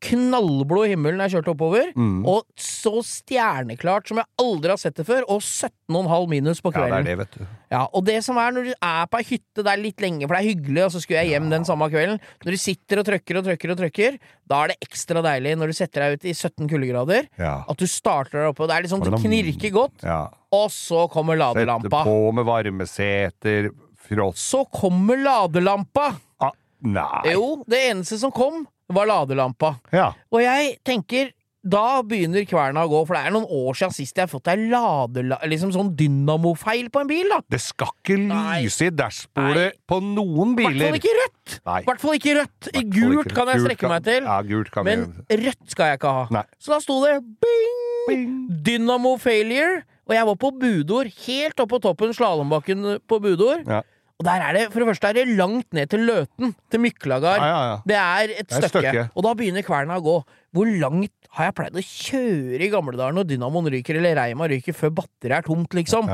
knallblå 0.00 0.84
himmel 0.86 1.16
når 1.18 1.26
jeg 1.26 1.32
kjørte 1.38 1.50
oppover, 1.54 1.88
Mm. 1.96 2.20
og 2.30 2.44
så 2.56 3.00
stjerneklart 3.02 4.06
som 4.08 4.18
jeg 4.20 4.26
aldri 4.38 4.70
har 4.70 4.78
sett 4.78 4.94
det 4.94 5.06
før, 5.08 5.24
og 5.28 5.40
17,5 5.42 6.28
minus 6.30 6.60
på 6.62 6.70
Ja, 6.72 6.78
det 6.78 6.90
kvelden. 6.90 6.98
er 6.98 7.02
det, 7.08 7.16
vet 7.18 7.30
du. 7.38 7.46
Ja, 7.72 7.82
og 7.92 8.04
det 8.06 8.22
som 8.24 8.36
er 8.38 8.52
når 8.52 8.64
du 8.68 8.74
er 8.80 9.06
på 9.10 9.18
ei 9.18 9.24
hytte 9.24 9.64
der 9.66 9.76
litt 9.76 10.00
lenge, 10.00 10.26
for 10.28 10.34
det 10.36 10.40
er 10.44 10.54
hyggelig, 10.54 10.84
og 10.84 10.92
så 10.94 11.00
skulle 11.02 11.18
jeg 11.24 11.32
hjem 11.34 11.50
den 11.50 11.64
samme 11.64 11.88
kvelden 11.90 12.20
Når 12.44 12.50
du 12.50 12.56
sitter 12.56 12.98
og 13.02 13.06
trøkker 13.06 13.36
og 13.38 13.44
trøkker 13.44 13.70
og 13.74 13.78
trøkker, 13.82 14.18
da 14.48 14.62
er 14.64 14.68
det 14.68 14.78
ekstra 14.86 15.22
deilig 15.22 15.56
når 15.58 15.66
du 15.66 15.72
setter 15.72 16.00
deg 16.06 16.12
ut 16.18 16.24
i 16.24 16.32
17 16.32 16.68
kuldegrader, 16.68 17.28
Ja. 17.38 17.64
at 17.68 17.76
du 17.76 17.86
starter 17.86 18.38
der 18.38 18.48
oppe, 18.52 18.62
og 18.62 18.68
det 18.68 18.76
er 18.76 18.82
litt 18.82 18.90
sånn 18.92 19.02
det 19.04 19.20
knirker 19.20 19.70
godt, 19.72 20.02
ja. 20.04 20.28
og 20.52 20.70
så 20.70 21.08
kommer 21.10 21.34
Sette 21.36 21.66
ladelampa. 21.66 22.04
på 22.04 22.32
med 22.32 22.44
varmeseter, 22.46 23.70
frost 24.08 24.38
Så 24.38 24.64
kommer 24.70 25.16
ladelampa! 25.16 26.16
ah, 26.40 26.52
Nei. 26.82 27.32
Jo, 27.34 27.64
det 27.66 27.90
eneste 27.90 28.16
som 28.18 28.30
kom, 28.30 28.66
var 28.94 29.08
ladelampa. 29.10 29.74
Ja. 29.92 30.12
Og 30.32 30.40
jeg 30.44 30.78
tenker 30.86 31.34
da 31.68 32.00
begynner 32.06 32.44
kverna 32.48 32.84
å 32.86 32.88
gå, 32.88 33.00
for 33.04 33.16
det 33.18 33.20
er 33.26 33.32
noen 33.34 33.48
år 33.52 33.74
siden 33.76 33.92
sist 33.92 34.16
jeg 34.16 34.24
har 34.24 34.30
fått 34.30 34.46
ei 34.48 34.68
ladela... 34.70 35.36
Liksom 35.50 35.72
sånn 35.74 35.90
dynamofeil 35.98 36.86
på 36.94 37.02
en 37.02 37.10
bil, 37.10 37.26
da. 37.28 37.40
Det 37.50 37.58
skal 37.60 37.90
ikke 37.98 38.16
lyse 38.22 38.86
i 38.86 38.92
dashbordet 38.94 39.66
på 39.90 39.98
noen 40.00 40.54
I 40.54 40.62
hvert 40.62 40.78
biler. 40.78 40.86
fall 40.86 41.00
ikke 41.00 41.16
rødt! 41.18 41.56
I 41.58 41.88
hvert 41.90 42.04
fall 42.04 42.16
ikke 42.20 42.36
rødt. 42.38 42.70
I 42.78 42.84
gult 42.94 43.34
kan 43.36 43.50
jeg 43.52 43.64
strekke 43.66 43.90
meg 43.90 44.06
til, 44.06 44.30
Ja, 44.30 44.38
men 44.86 45.04
jeg. 45.28 45.42
rødt 45.42 45.74
skal 45.74 45.90
jeg 45.90 46.00
ikke 46.00 46.14
ha. 46.20 46.24
Nei. 46.38 46.44
Så 46.62 46.72
da 46.72 46.80
sto 46.86 47.00
det 47.04 47.18
bing! 47.42 47.84
Bing. 48.08 48.32
Dynamo 48.64 49.16
failure. 49.20 49.82
Og 50.08 50.14
jeg 50.16 50.24
var 50.30 50.38
på 50.40 50.54
Budor, 50.62 51.10
helt 51.26 51.60
oppe 51.60 51.74
på 51.74 51.82
toppen, 51.84 52.14
slalåmbakken 52.16 52.94
på 53.04 53.18
Budor. 53.20 53.66
Ja. 53.68 53.82
Og 54.18 54.26
der 54.26 54.42
er 54.42 54.56
det, 54.56 54.62
for 54.72 54.82
det 54.82 54.88
første 54.90 55.06
er 55.12 55.14
det 55.14 55.28
langt 55.38 55.68
ned 55.76 55.86
til 55.92 56.00
Løten, 56.08 56.50
til 56.74 56.80
Myklagard. 56.82 57.38
Ja, 57.38 57.46
ja, 57.52 57.60
ja. 57.70 57.76
Det 57.86 57.98
er 58.00 58.32
et 58.40 58.48
Det 58.48 58.56
er 58.58 58.66
stykke. 58.66 58.90
stykke. 58.90 59.04
Og 59.14 59.22
da 59.22 59.34
begynner 59.38 59.62
kverna 59.62 60.00
å 60.00 60.02
gå. 60.02 60.16
Hvor 60.56 60.66
langt 60.80 61.12
har 61.36 61.44
jeg 61.50 61.54
pleid 61.54 61.76
å 61.76 61.82
kjøre 61.84 62.64
i 62.66 62.70
gamle 62.72 62.96
dager 62.98 63.14
når 63.14 63.28
dynamoen 63.28 63.68
ryker, 63.70 63.98
eller 64.00 64.16
reima 64.18 64.48
ryker, 64.50 64.74
før 64.74 64.90
batteriet 64.96 65.36
er 65.38 65.46
tomt, 65.46 65.70
liksom? 65.76 66.08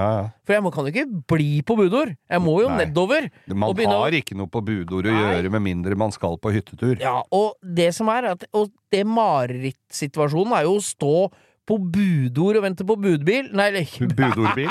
For 0.44 0.52
jeg 0.52 0.64
må, 0.66 0.72
kan 0.74 0.84
jo 0.84 0.92
ikke 0.92 1.22
bli 1.32 1.62
på 1.64 1.76
Budor. 1.78 2.12
Jeg 2.28 2.42
må 2.44 2.58
jo 2.60 2.68
Nei. 2.68 2.84
nedover. 2.84 3.30
Man 3.54 3.72
har 3.78 4.10
ikke 4.20 4.36
noe 4.36 4.50
på 4.52 4.60
budord 4.66 5.06
å 5.08 5.14
Nei. 5.14 5.22
gjøre 5.40 5.54
med 5.54 5.62
mindre 5.62 5.96
man 5.96 6.12
skal 6.12 6.36
på 6.36 6.52
hyttetur. 6.52 6.98
Ja, 7.00 7.22
og 7.32 7.54
det 7.62 7.94
som 7.94 8.10
er 8.12 8.32
at 8.34 8.44
Og 8.52 8.68
det 8.92 9.06
marerittsituasjonen 9.06 10.52
er 10.58 10.66
jo 10.68 10.76
å 10.76 10.84
stå 10.84 11.14
på 11.68 11.78
budord 11.80 12.58
og 12.60 12.64
venter 12.66 12.86
på 12.88 12.96
budbil. 13.00 13.48
Nei, 13.56 13.68
eller 13.70 13.86
Budordbil. 14.18 14.70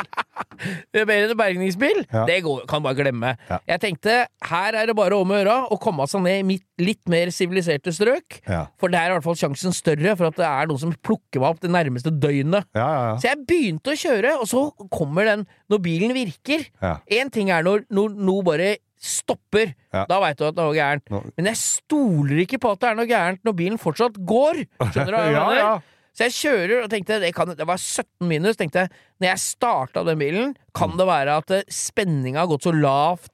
bergningsbil. 1.39 2.03
Ja. 2.11 2.25
Det 2.29 2.39
går, 2.45 2.65
kan 2.69 2.83
bare 2.85 2.97
glemme. 2.99 3.33
Ja. 3.49 3.59
Jeg 3.73 3.81
tenkte 3.83 4.17
her 4.49 4.77
er 4.77 4.89
det 4.89 4.95
bare 4.97 5.17
om 5.17 5.33
å 5.33 5.39
gjøre 5.39 5.57
å 5.73 5.79
komme 5.81 6.05
seg 6.09 6.23
ned 6.25 6.43
i 6.43 6.47
mitt 6.53 6.65
litt 6.83 7.03
mer 7.11 7.29
siviliserte 7.33 7.93
strøk. 7.93 8.39
Ja. 8.49 8.65
For 8.81 8.93
der 8.93 9.07
er 9.07 9.13
i 9.13 9.17
hvert 9.17 9.27
fall 9.27 9.37
sjansen 9.39 9.75
større 9.75 10.15
for 10.19 10.29
at 10.31 10.39
det 10.39 10.47
er 10.47 10.69
noen 10.69 10.81
som 10.81 10.95
plukker 11.05 11.41
meg 11.43 11.49
opp 11.53 11.61
det 11.63 11.73
nærmeste 11.73 12.13
døgnet. 12.13 12.69
Ja, 12.77 12.87
ja, 12.87 13.03
ja. 13.11 13.19
Så 13.21 13.29
jeg 13.31 13.43
begynte 13.49 13.93
å 13.93 13.99
kjøre, 13.99 14.37
og 14.41 14.49
så 14.49 14.63
kommer 14.93 15.29
den 15.29 15.45
når 15.71 15.83
bilen 15.85 16.15
virker. 16.17 16.65
Én 17.13 17.31
ting 17.33 17.53
er 17.53 17.65
når 17.65 17.85
når 17.93 18.17
noe 18.25 18.45
bare 18.45 18.73
stopper. 19.03 19.73
Ja. 19.93 20.05
Da 20.07 20.17
veit 20.23 20.37
du 20.39 20.45
at 20.47 20.55
det 20.55 20.63
er 20.63 20.69
noe 20.69 20.77
gærent. 20.77 21.09
Men 21.37 21.49
jeg 21.51 21.59
stoler 21.59 22.43
ikke 22.45 22.59
på 22.63 22.71
at 22.73 22.79
det 22.81 22.89
er 22.89 22.99
noe 23.01 23.09
gærent 23.09 23.41
når 23.43 23.57
bilen 23.59 23.81
fortsatt 23.81 24.15
går. 24.23 24.61
Skjønner 24.79 25.11
du 25.11 25.17
hva 25.17 25.25
jeg 25.27 25.35
ja, 25.37 25.47
mener? 25.49 25.59
ja. 25.59 25.73
Så 26.13 26.27
jeg 26.27 26.33
kjører 26.37 26.83
og 26.85 26.89
tenkte 26.93 27.19
det, 27.23 27.33
kan, 27.33 27.49
det 27.57 27.65
var 27.65 27.77
17 27.81 28.27
minus. 28.29 28.55
tenkte 28.59 28.83
jeg, 28.85 28.89
Når 29.19 29.27
jeg 29.31 29.39
starta 29.41 30.03
den 30.05 30.19
bilen, 30.19 30.55
kan 30.77 30.93
det 30.97 31.07
være 31.09 31.37
at 31.41 31.51
eh, 31.51 31.63
spenninga 31.73 32.43
har 32.43 32.47
gått 32.51 32.67
så 32.67 32.73
lavt 32.75 33.29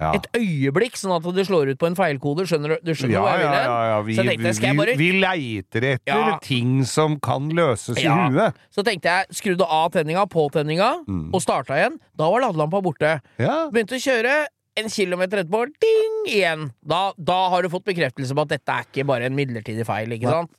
Ja. 0.00 0.08
et 0.18 0.26
øyeblikk, 0.34 0.96
sånn 0.98 1.12
at 1.14 1.22
det 1.36 1.44
slår 1.46 1.70
ut 1.70 1.78
på 1.78 1.86
en 1.86 1.94
feilkode. 1.94 2.42
Skjønner 2.50 2.74
du, 2.74 2.78
du 2.82 2.90
skjønner 2.98 3.14
Ja, 3.14 3.36
ja, 3.38 3.52
ja, 3.54 3.76
ja. 3.92 4.00
Vi, 4.02 4.16
tenkte, 4.18 4.50
vi, 4.58 4.72
bare 4.80 4.96
vi 4.98 5.10
leiter 5.22 5.86
etter 5.92 6.10
Ja. 6.10 6.38
ting 6.42 6.82
som 6.84 7.14
kan 7.22 7.46
løses 7.54 8.00
i 8.02 8.08
huet. 8.10 8.58
Så 8.74 8.82
tenkte 8.82 9.06
jeg, 9.06 9.30
skrudde 9.38 9.62
av 9.70 9.92
tenninga, 9.94 10.26
på 10.26 10.48
tenninga, 10.50 11.04
Mm. 11.06 11.30
og 11.32 11.40
starta 11.40 11.78
igjen. 11.78 12.00
Da 12.18 12.26
var 12.28 12.42
ladelampa 12.42 12.82
borte. 12.82 13.20
Ja. 13.38 13.68
Begynte 13.70 13.94
å 13.94 14.02
kjøre. 14.02 14.34
En 14.76 14.88
kilometer 14.90 15.44
etterpå, 15.44 15.70
ding, 15.78 16.18
igjen. 16.34 16.72
Da, 16.84 17.12
da 17.16 17.48
har 17.50 17.62
du 17.62 17.68
fått 17.70 17.84
bekreftelse 17.86 18.34
på 18.34 18.42
at 18.42 18.48
dette 18.58 18.68
er 18.74 18.82
ikke 18.90 19.06
bare 19.06 19.30
en 19.30 19.36
midlertidig 19.38 19.86
feil, 19.86 20.10
ikke 20.18 20.26
sant? 20.28 20.50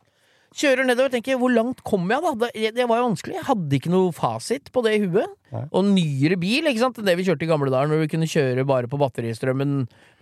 Kjører 0.55 0.87
nedover, 0.87 1.09
og 1.09 1.15
tenker 1.17 1.39
hvor 1.39 1.51
langt 1.51 1.81
kom 1.83 2.05
jeg, 2.07 2.23
da? 2.23 2.49
Det, 2.71 2.85
var 2.87 3.01
jo 3.01 3.07
vanskelig. 3.09 3.35
Jeg 3.35 3.47
hadde 3.49 3.75
ikke 3.75 3.91
noe 3.91 4.13
fasit 4.15 4.69
på 4.71 4.83
det 4.85 4.93
i 4.95 5.01
huet. 5.03 5.33
Nei. 5.51 5.63
Og 5.75 5.89
nyere 5.89 6.37
bil, 6.39 6.69
ikke 6.69 6.83
sant, 6.83 6.99
enn 7.01 7.09
det 7.09 7.17
vi 7.19 7.25
kjørte 7.27 7.43
i 7.43 7.49
gamle 7.49 7.71
dager, 7.73 7.91
når 7.91 8.05
vi 8.05 8.09
kunne 8.13 8.29
kjøre 8.31 8.63
bare 8.67 8.89
på 8.91 8.99
batteristrømmen. 9.01 9.73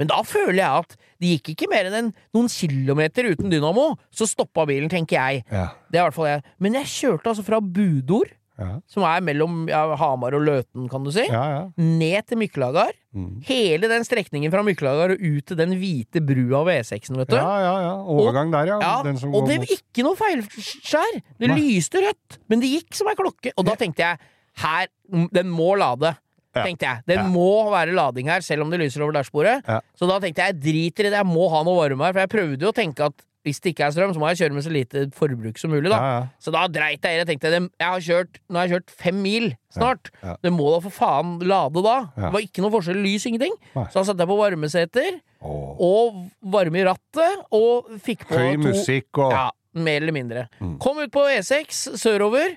Men 0.02 0.10
da 0.10 0.20
føler 0.26 0.58
jeg 0.64 0.86
at 0.86 0.98
det 1.22 1.36
gikk 1.36 1.54
ikke 1.54 1.70
mer 1.70 1.90
enn 1.90 2.00
en, 2.00 2.14
noen 2.34 2.50
kilometer 2.50 3.30
uten 3.30 3.54
dynamo, 3.54 3.92
så 4.10 4.26
stoppa 4.30 4.66
bilen, 4.70 4.90
tenker 4.92 5.20
jeg. 5.20 5.46
Ja. 5.54 5.68
Det 5.86 6.00
er 6.00 6.02
i 6.02 6.08
hvert 6.08 6.18
fall 6.18 6.32
jeg. 6.32 6.46
Men 6.66 6.80
jeg 6.82 6.92
kjørte 6.96 7.34
altså 7.34 7.46
fra 7.46 7.62
Budord, 7.62 8.34
Ja. 8.60 8.76
som 8.86 9.02
er 9.10 9.24
mellom 9.26 9.64
ja, 9.66 9.80
Hamar 9.98 10.36
og 10.38 10.44
Løten, 10.46 10.86
kan 10.92 11.02
du 11.02 11.10
si 11.12 11.24
Ja, 11.26 11.72
ned 11.74 12.28
til 12.30 12.38
Myklagard. 12.38 12.94
Mm. 13.14 13.40
Hele 13.48 13.90
den 13.90 14.06
strekningen 14.06 14.54
fra 14.54 14.62
Myklagard 14.66 15.16
og 15.16 15.24
ut 15.26 15.48
til 15.50 15.58
den 15.58 15.74
hvite 15.82 16.22
brua 16.22 16.62
ved 16.68 16.84
E6-en, 16.84 17.18
vet 17.18 17.32
du. 17.34 17.38
ja, 17.40 17.56
ja, 17.64 17.74
ja. 17.88 17.96
Overgang 18.14 18.52
der, 18.54 18.70
ja. 18.76 18.78
Ja, 18.84 18.94
Den 19.06 19.18
som 19.18 19.34
og 19.34 19.48
det 19.50 19.58
var 19.64 19.74
ikke 19.74 20.06
noe 20.06 20.20
feilskjær! 20.22 21.18
Det 21.42 21.50
Nei. 21.50 21.58
lyste 21.64 22.04
rødt, 22.06 22.38
men 22.50 22.62
det 22.62 22.70
gikk 22.76 22.94
som 23.00 23.10
ei 23.10 23.18
klokke. 23.18 23.56
Og 23.58 23.66
da 23.66 23.76
tenkte 23.80 24.06
jeg 24.06 24.22
her, 24.62 24.88
den 25.34 25.50
må 25.50 25.74
lade. 25.80 26.14
Tenkte 26.54 26.86
jeg. 26.86 27.02
Den 27.10 27.32
må 27.34 27.72
være 27.74 27.96
lading 27.98 28.28
her, 28.30 28.44
selv 28.46 28.62
om 28.62 28.70
det 28.70 28.78
lyser 28.84 29.02
over 29.02 29.16
dashbordet. 29.18 29.64
Så 29.98 30.06
da 30.06 30.20
tenkte 30.22 30.46
jeg 30.46 30.54
jeg 30.54 30.62
driter 30.62 31.08
i 31.08 31.10
det, 31.10 31.18
jeg 31.24 31.26
må 31.26 31.48
ha 31.50 31.64
noe 31.66 31.80
varme 31.82 32.06
her. 32.06 32.14
For 32.14 32.22
jeg 32.22 32.30
prøvde 32.36 32.68
jo 32.68 32.70
å 32.70 32.76
tenke 32.78 33.08
at 33.10 33.26
hvis 33.44 33.60
det 33.60 33.74
ikke 33.74 33.84
er 33.90 33.92
strøm, 33.92 34.14
så 34.16 34.22
må 34.22 34.30
jeg 34.32 34.40
kjøre 34.40 34.56
med 34.56 34.64
så 34.64 34.72
lite 34.72 35.02
forbruk 35.18 35.58
som 35.60 35.74
mulig, 35.74 35.90
da. 35.92 35.98
Ja, 36.00 36.12
ja. 36.16 36.28
Så 36.40 36.54
da 36.56 36.64
dreit 36.72 37.04
jeg 37.04 37.18
i 37.18 37.20
det. 37.20 37.26
Tenkte 37.28 37.52
jeg, 37.52 37.66
jeg 37.82 37.90
har 37.92 38.06
kjørt, 38.06 38.40
nå 38.48 38.60
har 38.60 38.70
jeg 38.70 38.78
kjørt 38.78 38.94
fem 39.04 39.20
mil 39.26 39.50
snart. 39.74 40.12
Ja. 40.24 40.38
Det 40.46 40.54
må 40.56 40.70
da 40.72 40.80
for 40.86 40.96
faen 40.96 41.34
lade 41.44 41.84
da. 41.84 41.98
Det 42.16 42.32
var 42.38 42.46
ikke 42.46 42.64
noe 42.64 42.72
forskjell, 42.78 43.02
lys, 43.04 43.28
ingenting. 43.28 43.58
Nei. 43.76 43.86
Så 43.92 44.00
da 44.00 44.06
satte 44.08 44.24
jeg 44.24 44.32
på 44.32 44.40
varmeseter, 44.40 45.20
Åh. 45.44 45.74
og 45.84 46.22
varme 46.56 46.80
i 46.80 46.86
rattet, 46.88 47.44
og 47.52 47.92
fikk 48.06 48.28
på 48.30 48.40
Høy 48.40 48.54
to 48.56 48.70
musikk 48.70 49.24
og 49.26 49.36
Ja, 49.36 49.48
mer 49.76 50.00
eller 50.06 50.16
mindre. 50.16 50.46
Mm. 50.64 50.78
Kom 50.84 51.04
ut 51.04 51.12
på 51.12 51.26
E6 51.34 51.84
sørover, 52.00 52.56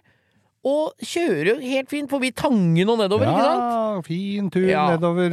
og 0.67 0.99
kjører 1.03 1.53
jo 1.53 1.57
helt 1.63 1.91
fint 1.93 2.11
forbi 2.11 2.33
Tangen 2.35 2.89
og 2.91 2.99
nedover, 2.99 3.29
ikke 3.31 3.45
sant? 3.45 3.67
Ja, 3.71 4.01
fin 4.07 4.49
tur 4.51 4.65
Ja, 4.67 4.87
nedover 4.97 5.31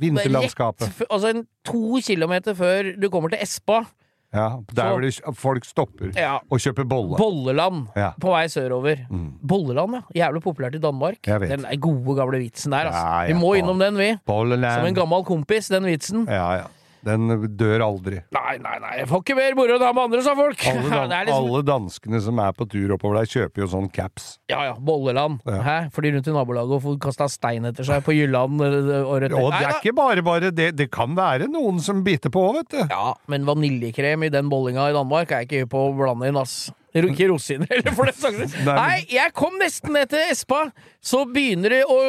vinterlandskapet. 0.00 0.90
Altså 1.06 1.30
en 1.34 1.44
to 1.66 2.00
kilometer 2.02 2.56
før 2.58 2.94
du 2.98 3.06
kommer 3.12 3.30
til 3.30 3.42
Espa, 3.44 3.84
Ja, 4.34 4.48
der 4.76 4.88
hvor 4.92 5.00
de, 5.02 5.10
folk 5.34 5.64
stopper 5.66 6.12
ja, 6.14 6.36
og 6.50 6.60
kjøper 6.62 6.84
bolle. 6.86 7.16
Bolleland 7.18 7.88
Ja. 7.96 8.10
på 8.20 8.30
vei 8.30 8.44
sørover. 8.48 9.00
Mm. 9.10 9.32
Bolleland, 9.48 9.96
ja. 10.14 10.24
Jævlig 10.24 10.42
populært 10.44 10.74
i 10.78 10.78
Danmark. 10.78 11.18
Den 11.26 11.66
gode, 11.80 12.14
gamle 12.16 12.38
vitsen 12.38 12.72
der, 12.72 12.90
altså. 12.92 13.26
Vi 13.26 13.38
må 13.40 13.54
innom 13.58 13.78
den, 13.82 13.98
vi. 13.98 14.12
Bolleland. 14.26 14.74
Som 14.78 14.86
en 14.86 14.94
gammel 14.94 15.24
kompis, 15.24 15.68
den 15.68 15.84
vitsen. 15.90 16.28
Ja, 16.30 16.52
ja. 16.60 16.68
Den 17.06 17.30
dør 17.56 17.84
aldri. 17.86 18.18
Nei, 18.34 18.56
nei, 18.60 18.74
nei, 18.82 18.92
jeg 19.00 19.08
får 19.08 19.22
ikke 19.24 19.36
mer 19.38 19.56
moro 19.58 19.76
enn 19.76 19.82
det 19.82 19.90
med 19.96 20.02
andre, 20.04 20.22
sa 20.26 20.34
folk! 20.36 20.64
Alle, 20.68 20.90
dan 21.10 21.14
liksom- 21.28 21.46
alle 21.48 21.62
danskene 21.68 22.20
som 22.24 22.42
er 22.44 22.56
på 22.58 22.66
tur 22.70 22.94
oppover 22.96 23.20
der, 23.20 23.30
kjøper 23.30 23.64
jo 23.64 23.68
sånn 23.72 23.88
caps. 23.94 24.28
Ja 24.52 24.62
ja, 24.68 24.74
Bolleland. 24.76 25.40
Ja. 25.48 25.60
Hæ? 25.64 25.76
Fly 25.96 26.12
rundt 26.16 26.28
i 26.28 26.34
nabolaget 26.36 26.76
og 26.76 26.82
får 26.84 26.98
kasta 27.06 27.28
stein 27.32 27.68
etter 27.70 27.88
seg 27.88 28.04
på 28.06 28.16
Jylland 28.16 28.60
året 28.60 29.30
etter. 29.30 29.38
Og 29.40 29.54
det 29.56 29.62
er 29.64 29.78
ikke 29.78 29.94
bare 29.96 30.24
bare 30.26 30.52
det, 30.54 30.70
det 30.78 30.90
kan 30.92 31.16
være 31.16 31.48
noen 31.50 31.80
som 31.84 32.04
biter 32.06 32.32
på 32.34 32.42
vet 32.58 32.68
du. 32.74 32.80
Ja, 32.84 33.14
men 33.32 33.48
vaniljekrem 33.48 34.28
i 34.28 34.32
den 34.32 34.50
bollinga 34.52 34.90
i 34.90 34.96
Danmark 34.96 35.30
er 35.32 35.44
jeg 35.44 35.50
ikke 35.50 35.64
hypp 35.64 35.74
på 35.74 35.86
å 35.88 35.94
blande 35.96 36.28
inn, 36.28 36.38
ass. 36.40 36.58
Ikke 36.96 37.28
rosiner 37.30 37.70
heller, 37.74 37.94
for 37.94 38.10
den 38.10 38.18
saks 38.18 38.40
skyld. 38.50 38.66
Nei, 38.66 39.04
jeg 39.14 39.32
kom 39.38 39.56
nesten 39.62 39.94
ned 39.94 40.10
til 40.10 40.32
Espa, 40.32 40.66
så 41.00 41.22
begynner 41.30 41.78
det 41.78 41.84
å 41.88 42.00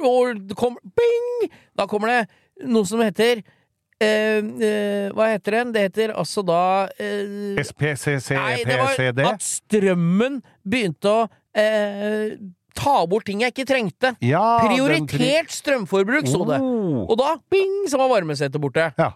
å 0.00 0.32
kom, 0.56 0.78
Bing! 0.96 1.50
Da 1.76 1.84
kommer 1.84 2.08
det 2.08 2.68
noe 2.72 2.88
som 2.88 3.02
heter 3.04 3.42
eh, 4.00 4.40
eh, 4.40 5.10
Hva 5.16 5.28
heter 5.32 5.58
den? 5.58 5.74
Det 5.74 5.84
heter 5.88 6.14
altså 6.18 6.44
da 6.46 6.62
eh, 6.96 7.58
Nei, 7.58 8.56
det 8.64 8.78
var 8.80 9.34
at 9.34 9.44
strømmen 9.44 10.40
begynte 10.64 11.12
å 11.12 11.26
eh, 11.56 12.38
ta 12.76 12.94
bort 13.10 13.26
ting 13.28 13.42
jeg 13.44 13.54
ikke 13.54 13.66
trengte. 13.68 14.14
Ja, 14.24 14.44
Prioritert 14.64 15.52
strømforbruk, 15.52 16.28
sto 16.30 16.46
det. 16.48 16.60
Oh. 16.62 17.04
Og 17.10 17.18
da, 17.20 17.34
bing, 17.52 17.84
så 17.90 18.00
var 18.00 18.12
varmesetet 18.14 18.60
borte. 18.62 18.90
Ja. 18.98 19.12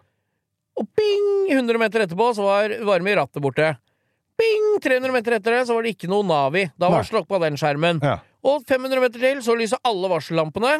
Og 0.74 0.88
bing, 0.98 1.52
100 1.54 1.78
meter 1.80 2.04
etterpå, 2.04 2.32
så 2.36 2.46
var 2.48 2.74
varme 2.84 3.12
i 3.12 3.16
rattet 3.18 3.42
borte. 3.42 3.74
Bing, 4.38 4.70
300 4.82 5.14
meter 5.14 5.36
etter 5.36 5.54
det, 5.54 5.62
så 5.68 5.76
var 5.76 5.86
det 5.86 5.94
ikke 5.94 6.10
noe 6.10 6.26
Navi. 6.26 6.66
Da 6.74 6.90
var 6.90 7.04
det 7.04 7.10
slokk 7.12 7.28
på 7.30 7.38
den 7.42 7.58
skjermen. 7.60 8.02
Ja. 8.02 8.18
Og 8.44 8.64
500 8.68 9.00
meter 9.00 9.22
til, 9.22 9.40
så 9.46 9.54
lyser 9.56 9.80
alle 9.86 10.10
varsellampene. 10.10 10.74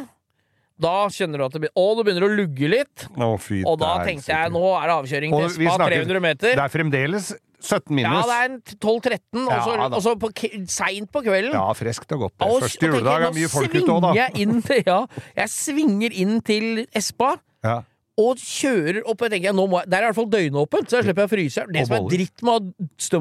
Da 0.81 1.07
kjenner 1.15 1.39
du 1.39 1.45
at 1.47 1.53
det 1.55 1.61
begynner 1.63 1.79
Å, 1.79 1.97
det 1.97 2.05
begynner 2.09 2.25
å 2.27 2.35
lugge 2.35 2.69
litt. 2.69 3.05
Å, 3.15 3.29
fy 3.39 3.61
Og 3.65 3.79
da 3.79 3.93
der, 4.01 4.09
tenkte 4.11 4.33
jeg, 4.35 4.51
nå 4.55 4.63
er 4.75 4.89
det 4.91 4.95
avkjøring 4.99 5.35
til 5.39 5.51
Spa, 5.55 5.77
snakker- 5.79 5.95
300 6.03 6.21
meter. 6.25 6.55
Det 6.59 6.65
er 6.65 6.73
fremdeles 6.73 7.29
17 7.65 7.95
minus. 7.97 8.11
Ja, 8.13 8.23
det 8.27 8.35
er 8.37 8.49
en 8.51 8.61
12-13, 8.83 9.47
og 9.47 9.55
så- 9.55 9.77
Ja, 9.79 9.87
og 9.87 10.03
så 10.03 10.15
på 10.21 10.29
seint 10.69 11.11
på 11.15 11.23
kvelden. 11.25 11.53
Ja, 11.55 11.73
friskt 11.73 12.11
og 12.13 12.25
godt. 12.27 12.35
Og- 12.43 12.61
Første 12.67 12.91
juledag 12.91 13.23
er 13.29 13.33
mye 13.33 13.49
folk 13.49 13.71
ute 13.73 13.87
òg, 13.89 14.01
da. 14.03 14.13
Jeg, 14.19 14.35
inn, 14.43 14.61
til- 14.63 14.83
ja, 14.85 15.07
jeg 15.37 15.49
svinger 15.49 16.13
inn 16.13 16.41
til 16.43 16.87
Espa 16.93 17.39
Ja. 17.63 17.83
og 18.19 18.37
kjører 18.37 19.01
opp. 19.07 19.23
Og 19.23 19.31
jeg 19.31 19.41
tenker, 19.41 19.55
nå 19.55 19.69
må 19.71 19.81
jeg, 19.81 19.89
Der 19.91 19.97
er 19.99 20.03
i 20.03 20.13
hvert 20.13 20.17
fall 20.17 20.27
døgnåpent, 20.35 20.91
så 20.91 20.99
jeg 21.01 21.05
slipper 21.07 21.23
jeg 21.23 21.31
å 21.31 21.35
fryse. 21.39 21.73
Det 21.73 21.87
som 21.87 21.97
er 21.97 22.09
dritt 22.11 22.43
med 22.43 22.53
å 22.53 22.59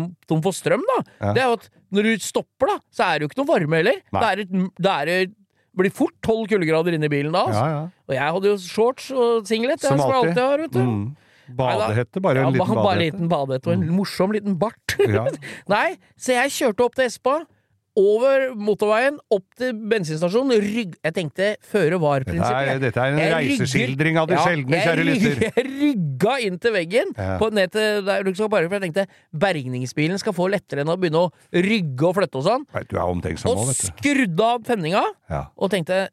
ha 0.02 0.10
tom 0.28 0.42
for 0.42 0.52
strøm, 0.52 0.82
da, 0.89 1.04
Ja. 1.22 1.34
det 1.34 1.42
er 1.44 1.48
jo 1.48 1.54
at 1.54 1.70
når 1.94 2.04
du 2.04 2.18
stopper, 2.18 2.68
da, 2.68 2.80
så 2.92 3.06
er 3.13 3.20
det 3.20 3.22
jo 3.22 3.28
ikke 3.30 3.46
noe 3.46 3.54
varme 3.60 3.76
heller. 3.78 4.02
Da 4.12 4.32
er, 4.32 4.36
det, 4.38 4.50
det 4.82 4.92
er 4.92 5.08
et, 5.22 5.32
blir 5.77 5.91
fort 5.91 6.13
tolv 6.21 6.47
kuldegrader 6.51 6.93
inne 6.97 7.07
i 7.09 7.12
bilen 7.13 7.33
da. 7.33 7.45
Altså. 7.47 7.63
Ja, 7.65 7.81
ja. 7.81 7.83
Og 8.07 8.15
jeg 8.15 8.33
hadde 8.38 8.49
jo 8.51 8.57
shorts 8.62 9.12
og 9.12 9.47
singlet, 9.49 9.81
Som 9.81 9.97
som 9.97 10.03
jeg 10.03 10.15
alltid. 10.15 10.29
alltid 10.29 10.43
har. 10.43 10.57
vet 10.67 10.71
du. 10.77 10.79
Mm. 10.83 11.03
Badehette, 11.57 12.21
bare 12.23 12.39
Ja, 12.39 12.47
en 12.47 12.53
liten 12.53 12.67
badehette. 12.67 12.83
bare 12.83 12.93
en 12.95 13.03
liten 13.03 13.29
badehette 13.29 13.67
og 13.67 13.73
en 13.73 13.89
morsom 13.97 14.31
liten 14.31 14.55
bart. 14.57 14.95
Ja. 15.03 15.25
Nei, 15.73 15.97
så 16.15 16.38
jeg 16.38 16.53
kjørte 16.55 16.86
opp 16.86 16.95
til 16.95 17.05
Espa, 17.09 17.39
over 17.99 18.56
motorveien, 18.58 19.19
opp 19.29 19.43
til 19.60 19.73
bensinstasjonen, 19.91 20.56
rygg... 20.63 20.95
Jeg 21.06 21.13
tenkte 21.13 21.49
føre 21.69 21.99
var-prinsippet. 22.01 22.69
Dette, 22.71 22.79
dette 22.88 23.03
er 23.03 23.12
en 23.13 23.19
Jeg 23.21 23.34
reiseskildring 23.36 24.17
av 24.17 24.32
de 24.32 24.38
Ja, 24.39 24.45
sjeldne, 24.47 24.79
kjære 24.82 25.06
lytter. 25.06 25.43
Jeg 25.47 25.65
rygga 25.67 26.38
inn 26.47 26.58
til 26.63 26.73
veggen, 26.73 27.13
Ja. 27.19 27.36
på, 27.38 27.51
ned 27.53 27.69
til 27.75 28.01
der 28.08 28.25
du 28.25 28.32
skal 28.34 28.49
parkere, 28.49 28.71
for 28.71 28.79
jeg 28.79 28.86
tenkte 28.88 29.06
bergningsbilen 29.45 30.17
skal 30.21 30.34
få 30.34 30.47
lettere 30.49 30.82
enn 30.82 30.89
å 30.89 30.97
begynne 30.97 31.21
å 31.27 31.32
rygge 31.53 32.10
og 32.10 32.17
flytte 32.17 32.41
og 32.41 32.47
sånn. 32.49 32.65
Du 32.89 32.97
er 32.97 33.06
omtenksom 33.06 33.51
Og 33.53 33.62
nå, 33.62 33.69
vet 33.69 33.84
du. 33.84 33.88
skrudde 33.93 34.49
av 34.56 34.65
tenninga, 34.65 35.06
Ja. 35.29 35.45
og 35.56 35.69
tenkte 35.73 36.08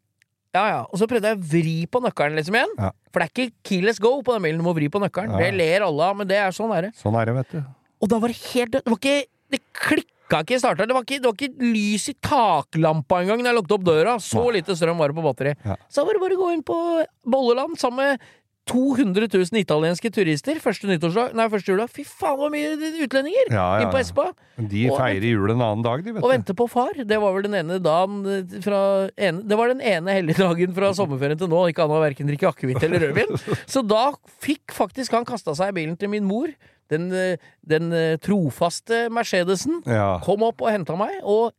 ja 0.53 0.63
ja. 0.67 0.79
Og 0.91 0.99
så 0.99 1.07
prøvde 1.07 1.31
jeg 1.31 1.39
å 1.39 1.45
vri 1.53 1.75
på 1.87 2.01
nøkkelen 2.03 2.35
liksom 2.41 2.57
igjen. 2.59 2.73
Ja. 2.77 2.91
For 3.15 3.23
det 3.23 3.29
er 3.29 3.33
ikke 3.33 3.53
keyless 3.71 4.01
go 4.03 4.17
på 4.27 4.35
den 4.35 4.43
bilen, 4.43 4.59
du 4.61 4.67
må 4.67 4.73
vri 4.75 4.89
på 4.91 4.99
nøkkelen. 5.01 5.33
Ja. 5.39 5.45
Det 5.47 5.53
ler 5.57 5.85
alle 5.87 6.09
av, 6.11 6.17
men 6.19 6.27
det 6.29 6.41
er 6.43 6.51
sånn 6.57 6.73
er 6.77 6.89
det. 6.89 6.95
Sånn 6.99 7.15
er 7.21 7.31
det, 7.31 7.37
vet 7.41 7.53
du. 7.55 7.61
Og 8.03 8.11
da 8.11 8.19
var 8.19 8.33
det 8.35 8.41
helt 8.51 8.73
dødt. 8.75 8.85
Det 8.85 8.91
var 8.91 9.01
ikke 9.01 9.21
Det 9.51 9.61
klikka 9.75 10.17
ikke 10.39 10.61
starta. 10.63 10.87
Det 10.87 10.95
var 10.95 11.03
ikke, 11.03 11.19
det 11.21 11.27
var 11.27 11.37
ikke 11.37 11.71
lys 11.75 12.09
i 12.13 12.15
taklampa 12.23 13.23
engang 13.25 13.43
da 13.43 13.51
jeg 13.51 13.59
lukket 13.59 13.77
opp 13.79 13.87
døra. 13.91 14.17
Så 14.23 14.47
lite 14.55 14.77
strøm 14.79 14.99
var 15.03 15.11
det 15.11 15.19
på 15.19 15.25
batteri. 15.27 15.57
Ja. 15.67 15.77
Så 15.91 16.07
var 16.07 16.15
det 16.15 16.23
bare 16.23 16.39
å 16.39 16.43
gå 16.45 16.53
inn 16.55 16.63
på 16.67 16.77
Bolleland 17.27 17.79
sammen 17.81 18.15
med 18.15 18.29
200 18.71 19.27
000 19.33 19.59
italienske 19.59 20.11
turister 20.15 20.59
første 20.63 20.87
nyttårsdag 20.87 21.33
Nei, 21.35 21.47
første 21.51 21.73
jula. 21.73 21.87
Fy 21.91 22.05
faen, 22.07 22.37
hvor 22.39 22.53
mye 22.53 22.77
utlendinger! 23.03 23.49
Ja, 23.51 23.65
ja, 23.81 23.83
Inn 23.83 23.91
på. 23.91 23.99
Espa. 23.99 24.29
De 24.61 24.85
Og- 24.91 24.99
feirer 25.01 25.27
jul 25.27 25.51
en 25.51 25.65
annen 25.65 25.83
dag, 25.83 26.05
de, 26.05 26.13
vet 26.15 26.23
Og 26.23 26.31
venter 26.31 26.55
på 26.55 26.69
far. 26.71 26.93
Det 26.95 27.19
var 27.19 27.35
vel 27.35 27.49
den 27.49 27.57
ene 27.59 27.81
dagen 27.83 28.21
eh, 28.31 28.61
fra 28.63 29.09
en, 29.17 29.41
Det 29.49 29.59
var 29.59 29.73
den 29.73 29.81
ene 29.81 30.15
helligdagen 30.21 30.75
fra 30.77 30.93
sommerferien 30.95 31.41
til 31.41 31.51
nå. 31.51 31.65
Ikke 31.73 31.83
han 31.83 31.91
har 31.97 32.05
verken 32.05 32.31
drikke 32.31 32.53
akevitt 32.53 32.85
eller 32.87 33.09
rødvin. 33.09 33.35
Så 33.75 33.83
da 33.83 34.13
fikk 34.45 34.71
faktisk 34.77 35.13
han 35.19 35.27
kasta 35.27 35.57
seg 35.59 35.73
i 35.73 35.79
bilen 35.81 35.99
til 35.99 36.13
min 36.13 36.29
mor. 36.29 36.53
Den, 36.91 37.11
eh, 37.15 37.37
den 37.67 37.93
eh, 37.93 38.17
trofaste 38.23 39.09
Mercedesen 39.15 39.83
Ja. 39.87 40.19
kom 40.25 40.43
opp 40.43 40.63
og 40.63 40.73
henta 40.73 40.97
meg, 40.99 41.21
og 41.23 41.53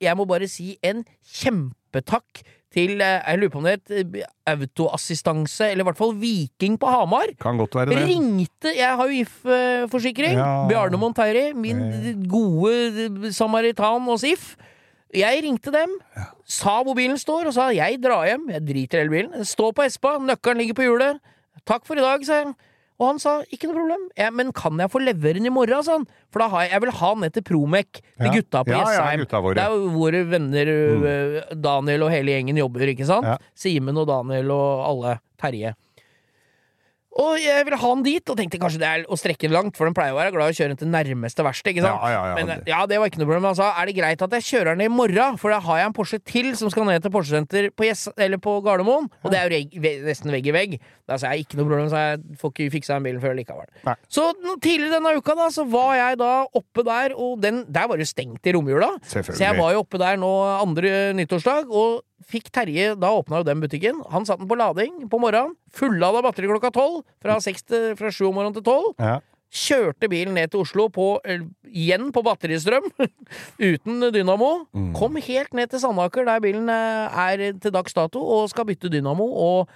jeg 0.00 0.16
må 0.16 0.26
bare 0.28 0.48
si 0.48 0.76
en 0.84 1.04
kjempetakk 1.24 2.42
til 2.76 3.00
eh, 3.00 3.22
Jeg 3.24 3.38
lurer 3.40 3.52
på 3.54 3.58
om 3.62 3.64
det 3.64 3.80
het 3.80 4.26
autoassistanse, 4.46 5.70
eller 5.72 5.84
i 5.84 5.88
hvert 5.88 5.98
fall 5.98 6.14
Viking 6.20 6.76
på 6.78 6.90
Hamar. 6.92 7.32
Kan 7.40 7.56
godt 7.56 7.74
være 7.78 7.94
det. 7.94 8.04
Ringte 8.04 8.74
Jeg 8.76 8.96
har 9.00 9.08
jo 9.08 9.24
IF-forsikring. 9.24 10.36
Ja. 10.36 10.66
Bjarne 10.68 11.00
Monteiri, 11.00 11.52
min 11.56 12.26
gode 12.28 13.32
samaritan 13.32 14.04
hos 14.10 14.26
IF. 14.28 14.54
Jeg 15.16 15.44
ringte 15.44 15.72
dem, 15.72 15.92
sa 16.44 16.82
hvor 16.84 16.96
bilen 16.98 17.16
står, 17.18 17.48
og 17.48 17.54
sa 17.56 17.70
jeg 17.72 18.00
drar 18.02 18.26
hjem. 18.28 18.50
Jeg 18.52 18.66
driter 18.66 18.98
i 18.98 19.04
hele 19.04 19.14
bilen. 19.14 19.44
Stå 19.46 19.54
står 19.56 19.76
på 19.78 19.86
Espa, 19.86 20.16
nøkkelen 20.20 20.60
ligger 20.60 20.76
på 20.76 20.84
hjulet. 20.84 21.20
Takk 21.66 21.86
for 21.88 21.96
i 21.98 22.04
dag, 22.04 22.24
sa 22.26 22.42
jeg. 22.42 22.52
Og 22.96 23.10
han 23.10 23.18
sa 23.20 23.32
ikke 23.52 23.68
noe 23.68 23.76
problem, 23.76 24.04
ja, 24.16 24.30
men 24.32 24.52
kan 24.56 24.78
jeg 24.80 24.88
få 24.92 25.02
levere 25.04 25.36
den 25.36 25.48
i 25.50 25.52
morgen, 25.52 25.84
sa 25.84 25.98
han. 25.98 26.06
For 26.32 26.40
da 26.40 26.48
har 26.52 26.64
jeg, 26.64 26.72
jeg 26.72 26.84
vil 26.86 26.94
ha 26.96 27.10
den 27.12 27.24
ned 27.26 27.34
til 27.34 27.44
til 28.16 28.28
Ja. 28.30 28.32
gutta 28.32 28.62
på 28.64 28.72
Ja, 28.72 28.78
ja, 28.78 28.84
Jessheim. 28.86 29.26
Mm. 29.26 29.54
Det 29.58 29.64
er 29.64 29.74
jo 29.74 29.90
våre 29.92 30.22
venner 30.30 30.70
mm. 30.72 31.60
Daniel 31.60 32.06
og 32.06 32.10
hele 32.14 32.32
gjengen 32.32 32.56
jobber, 32.56 32.88
ikke 32.88 33.08
sant? 33.08 33.28
Ja. 33.28 33.36
Simen 33.54 34.00
og 34.00 34.08
Daniel 34.08 34.50
og 34.54 34.86
alle. 34.88 35.18
Terje. 35.36 35.74
Og 37.16 37.38
jeg 37.40 37.64
ville 37.64 37.78
ha 37.80 37.90
den 37.94 38.02
dit, 38.04 38.28
og 38.28 38.36
tenkte 38.36 38.58
kanskje 38.60 38.80
det 38.82 38.88
er 38.90 39.04
å 39.08 39.16
strekke 39.16 39.48
langt, 39.48 39.76
for 39.78 39.88
den 39.88 39.94
pleier 39.96 40.12
å 40.12 40.18
være 40.18 40.34
glad 40.34 40.50
i 40.50 40.52
å 40.52 40.56
kjøre 40.58 40.74
den 40.74 40.80
til 40.82 40.90
nærmeste 40.92 41.44
verksted, 41.46 41.72
ikke 41.72 41.84
sant? 41.86 42.02
Ja, 42.04 42.10
ja, 42.12 42.24
ja, 42.28 42.34
Men 42.36 42.64
ja, 42.68 42.80
det 42.90 42.98
var 43.00 43.08
ikke 43.08 43.22
noe 43.22 43.28
problem. 43.30 43.46
Han 43.48 43.56
sa 43.56 43.70
er 43.80 43.88
det 43.88 43.94
greit 43.96 44.24
at 44.26 44.34
jeg 44.36 44.44
kjører 44.50 44.76
den 44.76 44.84
i 44.84 44.90
morgen, 44.92 45.38
for 45.40 45.54
da 45.54 45.60
har 45.64 45.78
jeg 45.80 45.88
en 45.88 45.94
Porsche 45.96 46.18
til 46.28 46.50
som 46.60 46.68
skal 46.72 46.84
ned 46.90 47.00
til 47.06 47.14
Porsche-senter 47.14 47.70
på, 47.72 47.86
yes, 47.88 48.04
eller 48.20 48.36
på 48.44 48.58
Gardermoen, 48.66 49.08
og 49.24 49.32
det 49.32 49.40
er 49.40 49.54
jo 49.56 49.80
ve- 49.86 49.94
nesten 50.04 50.34
vegg 50.34 50.50
i 50.52 50.54
vegg. 50.58 50.76
Da 51.08 51.16
sa 51.22 51.30
jeg 51.32 51.46
ikke 51.46 51.56
noe 51.62 51.68
problem, 51.70 51.88
så 51.88 52.02
jeg 52.04 52.38
får 52.42 52.52
ikke 52.52 52.68
fiksa 52.76 52.98
den 52.98 53.06
bilen 53.08 53.22
før 53.24 53.36
likevel. 53.38 53.70
Nei. 53.86 53.94
Så 54.12 54.26
tidligere 54.60 54.98
denne 54.98 55.14
uka 55.16 55.36
da, 55.38 55.48
så 55.54 55.64
var 55.72 55.94
jeg 55.96 56.18
da 56.20 56.32
oppe 56.60 56.84
der, 56.84 57.14
og 57.16 57.40
den, 57.40 57.62
der 57.72 57.88
var 57.88 57.96
det 57.96 58.10
stengt 58.12 58.44
i 58.44 58.52
romjula. 58.58 58.92
Så 59.08 59.24
jeg 59.40 59.56
var 59.56 59.72
jo 59.72 59.80
oppe 59.86 60.02
der 60.02 60.20
nå 60.20 60.34
andre 60.60 60.92
nyttårsdag, 61.16 61.72
og 61.72 62.02
fikk 62.24 62.50
Terje 62.54 62.94
Da 62.98 63.12
åpna 63.12 63.42
jo 63.42 63.46
den 63.48 63.62
butikken. 63.62 64.02
Han 64.12 64.26
satt 64.28 64.40
den 64.40 64.48
på 64.50 64.58
lading 64.58 65.06
på 65.10 65.20
morgenen. 65.20 65.56
Fullada 65.74 66.22
batteri 66.24 66.48
klokka 66.50 66.72
tolv. 66.74 67.02
Fra, 67.22 67.38
sju 67.40 68.28
om 68.28 68.38
morgenen 68.38 68.56
til 68.56 68.66
tolv. 68.66 68.94
Ja. 68.98 69.18
Kjørte 69.56 70.08
bilen 70.10 70.34
ned 70.36 70.50
til 70.52 70.64
Oslo 70.64 70.88
på, 70.92 71.20
eh, 71.24 71.44
igjen 71.70 72.10
på 72.12 72.22
batteristrøm, 72.26 72.88
uten 73.70 74.08
dynamo. 74.12 74.66
Mm. 74.74 74.90
Kom 74.96 75.16
helt 75.22 75.54
ned 75.54 75.70
til 75.70 75.80
Sandaker, 75.80 76.26
der 76.26 76.42
bilen 76.42 76.68
eh, 76.72 77.20
er 77.22 77.44
til 77.62 77.72
dags 77.72 77.94
dato, 77.96 78.20
og 78.20 78.50
skal 78.50 78.66
bytte 78.68 78.90
dynamo 78.92 79.28
og 79.46 79.70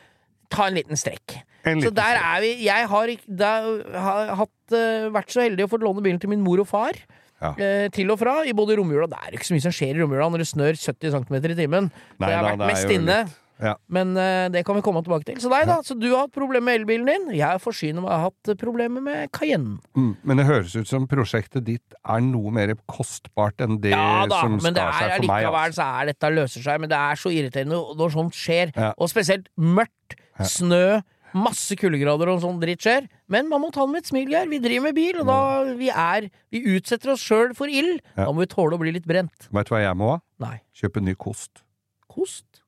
ta 0.50 0.66
en 0.68 0.76
liten 0.76 0.98
strekk. 0.98 1.38
En 1.62 1.79
Så 1.79 1.88
liten 1.88 1.96
der 2.00 2.18
er 2.18 2.40
vi 2.42 2.50
Jeg 2.64 2.88
har, 2.88 3.14
der, 3.29 3.70
har 3.94 4.35
hatt, 4.42 4.74
eh, 4.74 5.09
vært 5.14 5.33
så 5.33 5.46
heldig 5.46 5.68
å 5.68 5.70
få 5.70 5.81
låne 5.81 6.03
bilen 6.03 6.20
til 6.20 6.33
min 6.33 6.42
mor 6.44 6.61
og 6.61 6.68
far. 6.68 6.98
Ja. 7.40 7.53
eh, 7.57 7.87
til 7.94 8.11
og 8.12 8.18
fra 8.20 8.42
i 8.44 8.53
både 8.53 8.76
romjula 8.76 9.07
Det 9.09 9.16
er 9.16 9.37
ikke 9.38 9.46
så 9.48 9.55
mye 9.57 9.64
som 9.64 9.72
skjer 9.72 9.94
i 9.96 10.03
romjula 10.03 10.26
når 10.29 10.42
det 10.42 10.50
snør 10.50 10.76
70 10.76 11.14
cm 11.14 11.38
i 11.40 11.55
timen. 11.57 11.87
Nei 12.20 12.29
jeg 12.29 12.37
har 12.37 12.50
vært 12.50 12.61
er 12.61 12.68
mest 12.68 12.92
inne. 12.92 13.16
ja. 13.61 13.74
Men 13.92 14.12
uh, 14.16 14.48
det 14.53 14.62
kan 14.64 14.76
vi 14.76 14.83
komme 14.85 15.03
tilbake 15.05 15.24
til. 15.29 15.40
Så 15.40 15.50
nei 15.53 15.62
da. 15.68 15.79
Så 15.85 15.96
du 15.96 16.07
har 16.11 16.26
hatt 16.26 16.35
problemer 16.37 16.66
med 16.68 16.81
elbilen 16.83 17.09
din. 17.09 17.26
Jeg 17.38 17.61
forsyner 17.64 18.05
meg 18.05 18.12
har 18.12 18.26
hatt 18.29 18.53
problemer 18.61 19.05
med 19.05 19.33
Cayenne. 19.37 19.79
Mm, 19.96 20.14
men 20.24 20.40
det 20.40 20.46
høres 20.48 20.76
ut 20.76 20.88
som 20.88 21.09
prosjektet 21.09 21.64
ditt 21.68 21.96
er 22.00 22.24
noe 22.24 22.53
mer 22.57 22.74
kostbart 22.88 23.61
enn 23.64 23.81
det 23.85 23.92
Ja 23.94 24.26
da, 24.29 24.42
som 24.44 24.59
skal 24.61 24.76
det 24.76 24.85
er 24.85 24.98
seg 24.98 25.14
for 25.16 25.29
meg. 25.33 25.44
Ja, 25.44 25.53
men 25.53 25.57
likevel 25.57 25.76
så 25.76 25.88
er 26.00 26.12
dette 26.12 26.33
løser 26.37 26.66
seg. 26.68 26.85
Men 26.85 26.92
det 26.92 27.00
er 27.00 27.20
så 27.24 27.33
irriterende 27.37 27.81
når 28.00 28.14
sånt 28.16 28.37
skjer. 28.37 28.74
Ja. 28.76 28.92
Og 28.96 29.12
spesielt 29.12 29.48
mørkt, 29.57 30.16
snø, 30.40 31.00
masse 31.37 31.77
kuldegrader 31.79 32.31
og 32.33 32.43
sånn 32.45 32.61
dritt 32.62 32.85
skjer. 32.85 33.09
Men 33.31 33.49
man 33.51 33.62
må 33.62 33.71
ta 33.75 33.85
det 33.87 33.95
med 33.95 34.05
et 34.05 34.11
smil, 34.11 34.31
Geir. 34.33 34.49
Vi 34.51 34.61
driver 34.62 34.88
med 34.88 34.99
bil, 34.99 35.21
og 35.23 35.31
da 35.31 35.40
vi 35.79 35.90
er 35.93 36.31
Vi 36.51 36.62
utsetter 36.75 37.12
oss 37.14 37.23
sjøl 37.23 37.55
for 37.55 37.71
ild. 37.71 38.01
Ja. 38.16 38.27
Da 38.27 38.31
må 38.35 38.43
vi 38.43 38.51
tåle 38.51 38.75
å 38.75 38.83
bli 38.83 38.95
litt 38.97 39.07
brent. 39.09 39.51
Vet 39.51 39.71
du 39.71 39.75
hva 39.77 39.85
jeg 39.85 39.99
må 39.99 40.14
ha? 40.16 40.21
Nei. 40.43 40.57
Kjøpe 40.75 41.03
ny 41.05 41.14
kost. 41.14 41.62
Kost. 42.11 42.64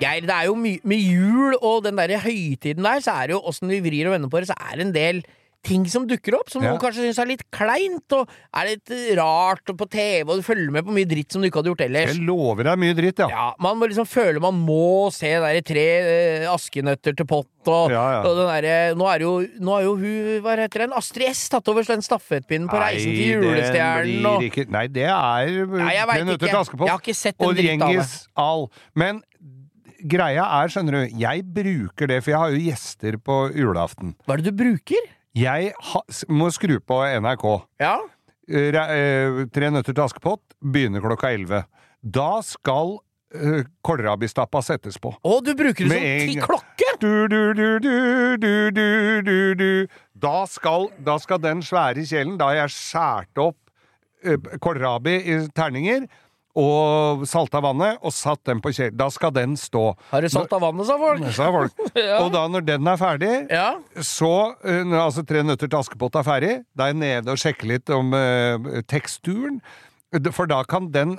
Geir, 0.00 0.24
det 0.24 0.32
er 0.32 0.46
jo 0.48 0.54
mye 0.56 0.80
med 0.88 1.02
jul 1.04 1.58
og 1.60 1.84
den 1.84 1.98
der 2.00 2.16
høytiden 2.22 2.86
der, 2.86 3.02
så 3.04 3.18
er 3.20 3.28
det 3.28 3.36
jo 3.36 3.42
åssen 3.50 3.68
vi 3.68 3.82
vrir 3.84 4.08
og 4.08 4.16
vender 4.16 4.32
på 4.32 4.40
det, 4.40 4.48
så 4.48 4.56
er 4.56 4.78
det 4.78 4.86
en 4.86 4.94
del 4.96 5.20
ting 5.62 5.84
som 5.92 6.06
dukker 6.08 6.32
opp, 6.38 6.48
som 6.48 6.62
Ja. 6.62 6.70
noen 6.70 6.80
kanskje 6.80 7.04
syns 7.04 7.18
er 7.20 7.26
litt 7.28 7.42
kleint, 7.52 8.12
og 8.16 8.30
er 8.56 8.64
litt 8.70 8.88
rart 9.18 9.68
og 9.68 9.76
på 9.76 9.86
TV, 9.92 10.24
og 10.24 10.38
du 10.40 10.42
følger 10.46 10.70
med 10.72 10.86
på 10.86 10.94
mye 10.96 11.04
dritt 11.08 11.32
som 11.32 11.42
du 11.42 11.48
ikke 11.50 11.60
hadde 11.60 11.68
gjort 11.74 11.84
ellers. 11.84 12.14
Jeg 12.14 12.24
lover 12.24 12.64
deg 12.64 12.78
mye 12.80 12.94
dritt, 12.96 13.18
ja. 13.20 13.28
Ja, 13.28 13.54
Man 13.60 13.76
må 13.76 13.88
liksom 13.90 14.08
føle 14.08 14.40
man 14.40 14.54
må 14.64 15.12
se 15.12 15.28
der 15.36 15.58
i 15.58 15.60
tre 15.60 15.84
eh, 16.00 16.46
askenøtter 16.48 17.14
til 17.14 17.26
pott, 17.28 17.46
og, 17.68 17.90
Ja, 17.92 18.22
og 18.24 18.36
den 18.38 18.48
derre 18.48 18.94
Nå 18.96 19.04
er 19.12 19.20
jo, 19.20 19.32
nå 19.60 19.74
er 19.76 19.82
jo 19.84 19.96
hun, 20.00 20.40
hva 20.40 20.56
heter 20.56 20.86
den, 20.86 20.92
Astrid 20.96 21.28
S 21.28 21.48
tatt 21.52 21.68
over 21.68 21.84
den 21.84 22.00
stafettpinnen 22.00 22.70
på 22.72 22.80
Reisen 22.80 23.12
til 23.12 23.28
den 23.28 23.44
julestjernen, 23.50 24.26
og 24.26 24.42
ikke 24.48 24.64
Nei, 24.72 24.86
det 24.88 25.04
er 25.04 25.66
Nei, 25.68 25.92
jeg 25.94 26.06
vet 26.08 26.16
Tre 26.16 26.24
nøtter 26.24 26.48
til 26.48 26.56
Askepott 26.62 26.88
Jeg 26.88 26.94
har 26.96 27.04
ikke 27.04 27.18
sett 27.20 27.36
en 27.36 27.46
og 27.46 27.54
dritt 27.54 27.70
av 27.82 27.88
det. 27.88 27.94
Djengis 28.00 28.28
Al. 28.40 28.66
Men 28.96 29.20
greia 30.08 30.44
er, 30.62 30.72
skjønner 30.72 30.96
du, 30.96 31.18
jeg 31.20 31.44
bruker 31.52 32.08
det, 32.08 32.22
for 32.24 32.32
jeg 32.32 32.40
har 32.40 32.50
jo 32.54 32.60
gjester 32.64 33.18
på 33.20 33.38
julaften. 33.52 34.14
Hva 34.24 34.38
er 34.38 34.40
det 34.40 34.54
du 34.56 34.56
bruker? 34.64 35.10
Jeg 35.36 35.70
ha, 35.92 36.00
må 36.32 36.48
skru 36.54 36.80
på 36.82 37.02
NRK. 37.22 37.46
Ja. 37.82 37.98
Eh, 38.50 38.74
eh, 38.74 39.44
Tre 39.54 39.70
nøtter 39.70 39.94
til 39.94 40.02
Askepott 40.02 40.56
begynner 40.58 41.04
klokka 41.04 41.30
elleve. 41.30 41.64
Da 42.00 42.40
skal 42.42 42.96
uh, 43.36 43.62
kålrabistappa 43.84 44.62
settes 44.64 44.96
på. 44.98 45.12
Å, 45.12 45.34
du 45.44 45.52
bruker 45.54 45.84
det 45.86 45.92
som 45.92 46.06
en 46.08 46.32
ti 46.32 46.38
klokke! 46.40 46.88
Du, 47.00 47.28
du, 47.30 47.52
du. 49.60 49.68
Da, 50.20 50.46
skal, 50.50 50.88
da 51.00 51.18
skal 51.20 51.40
den 51.40 51.62
svære 51.64 52.02
kjelen 52.04 52.34
Da 52.40 52.50
har 52.50 52.58
jeg 52.64 52.74
skåret 52.74 53.40
opp 53.40 53.56
kålrabi 54.60 55.14
i 55.32 55.36
terninger 55.56 56.04
og 56.58 57.26
salta 57.30 57.60
vannet 57.62 58.00
og 58.02 58.10
satt 58.14 58.40
den 58.48 58.58
på 58.64 58.72
kjelen. 58.74 58.96
Da 58.98 59.06
skal 59.14 59.30
den 59.36 59.52
stå. 59.60 59.84
Har 60.10 60.24
du 60.24 60.28
salt 60.32 60.52
av 60.56 60.64
vannet, 60.64 60.86
sa 60.88 60.96
folk. 60.98 61.28
Sa 61.36 61.50
folk. 61.54 61.76
Ja. 62.00 62.20
Og 62.24 62.32
da 62.32 62.46
når 62.50 62.64
den 62.66 62.86
er 62.90 62.96
ferdig, 63.00 63.32
Ja. 63.50 63.68
så 64.02 64.54
når 64.64 64.98
altså 65.04 65.22
Tre 65.26 65.42
nøtter 65.46 65.68
til 65.70 65.78
Askepott 65.78 66.16
er 66.18 66.26
ferdig, 66.26 66.52
da 66.74 66.88
er 66.88 66.94
jeg 66.94 67.00
nede 67.02 67.30
og 67.34 67.38
sjekker 67.38 67.68
litt 67.70 67.90
om 67.94 68.10
uh, 68.16 68.80
teksturen. 68.90 69.60
For 70.34 70.48
da 70.50 70.64
kan 70.66 70.88
den 70.90 71.12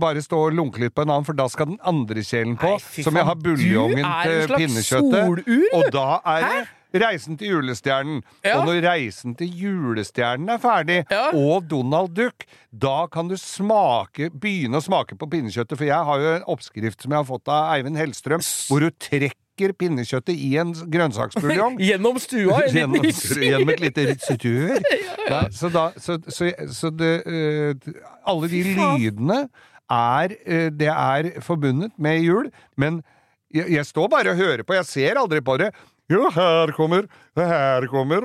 bare 0.00 0.22
stå 0.24 0.38
og 0.46 0.54
lunke 0.56 0.80
litt 0.80 0.94
på 0.96 1.02
en 1.04 1.10
annen, 1.12 1.26
for 1.28 1.36
da 1.36 1.44
skal 1.52 1.68
den 1.74 1.80
andre 1.84 2.22
kjelen 2.24 2.54
på, 2.56 2.70
Nei, 2.78 3.02
som 3.04 3.18
jeg 3.18 3.26
har 3.28 3.36
buljongen 3.44 3.98
du 4.00 4.06
er 4.08 4.08
en 4.08 4.24
til 4.24 4.46
slags 4.46 4.62
pinnekjøttet. 4.62 5.18
solur, 5.20 5.66
Og 5.76 5.90
da 5.92 6.06
er 6.24 6.46
det 6.46 6.62
Reisen 6.94 7.36
til 7.36 7.50
julestjernen. 7.58 8.22
Ja. 8.44 8.58
Og 8.60 8.68
når 8.70 8.80
Reisen 8.86 9.34
til 9.36 9.50
julestjernen 9.52 10.48
er 10.54 10.60
ferdig, 10.62 11.02
Ja. 11.10 11.30
og 11.36 11.66
Donald 11.68 12.14
Duck, 12.16 12.46
da 12.72 13.06
kan 13.12 13.28
du 13.28 13.36
smake, 13.36 14.30
begynne 14.32 14.78
å 14.80 14.84
smake 14.84 15.16
på 15.18 15.28
pinnekjøttet. 15.28 15.76
For 15.76 15.84
jeg 15.84 16.04
har 16.08 16.18
jo 16.22 16.32
en 16.38 16.46
oppskrift 16.48 17.02
som 17.04 17.12
jeg 17.12 17.18
har 17.20 17.28
fått 17.28 17.48
av 17.52 17.74
Eivind 17.76 17.96
Hellstrøm, 18.00 18.40
hvor 18.70 18.80
du 18.80 18.90
trekker 18.90 19.74
pinnekjøttet 19.76 20.36
i 20.38 20.56
en 20.62 20.72
grønnsaksbuljong. 20.72 21.76
Gjennom 21.88 22.16
stua. 22.22 22.62
Gjennom, 22.70 23.04
gjennom 23.04 23.72
et 23.74 23.80
lite 23.84 24.06
rør. 24.44 24.80
ja, 25.28 25.42
så 25.50 25.68
da, 25.74 25.90
så, 25.98 26.16
så, 26.30 26.48
så 26.72 26.90
det 26.94 27.12
uh, 27.26 27.92
Alle 28.24 28.48
de 28.48 28.62
lydene 28.64 29.40
er 29.90 30.34
uh, 30.46 30.68
Det 30.70 30.88
er 30.92 31.30
forbundet 31.44 31.92
med 31.98 32.22
jul, 32.22 32.48
men 32.76 33.02
jeg, 33.52 33.66
jeg 33.76 33.84
står 33.88 34.08
bare 34.12 34.30
og 34.32 34.40
hører 34.40 34.62
på, 34.62 34.74
jeg 34.76 34.86
ser 34.86 35.18
aldri 35.20 35.40
på 35.44 35.56
det. 35.60 35.70
Jo, 36.08 36.22
her 36.32 36.70
kommer 36.72 37.04
Her 37.36 37.84
kommer 37.92 38.24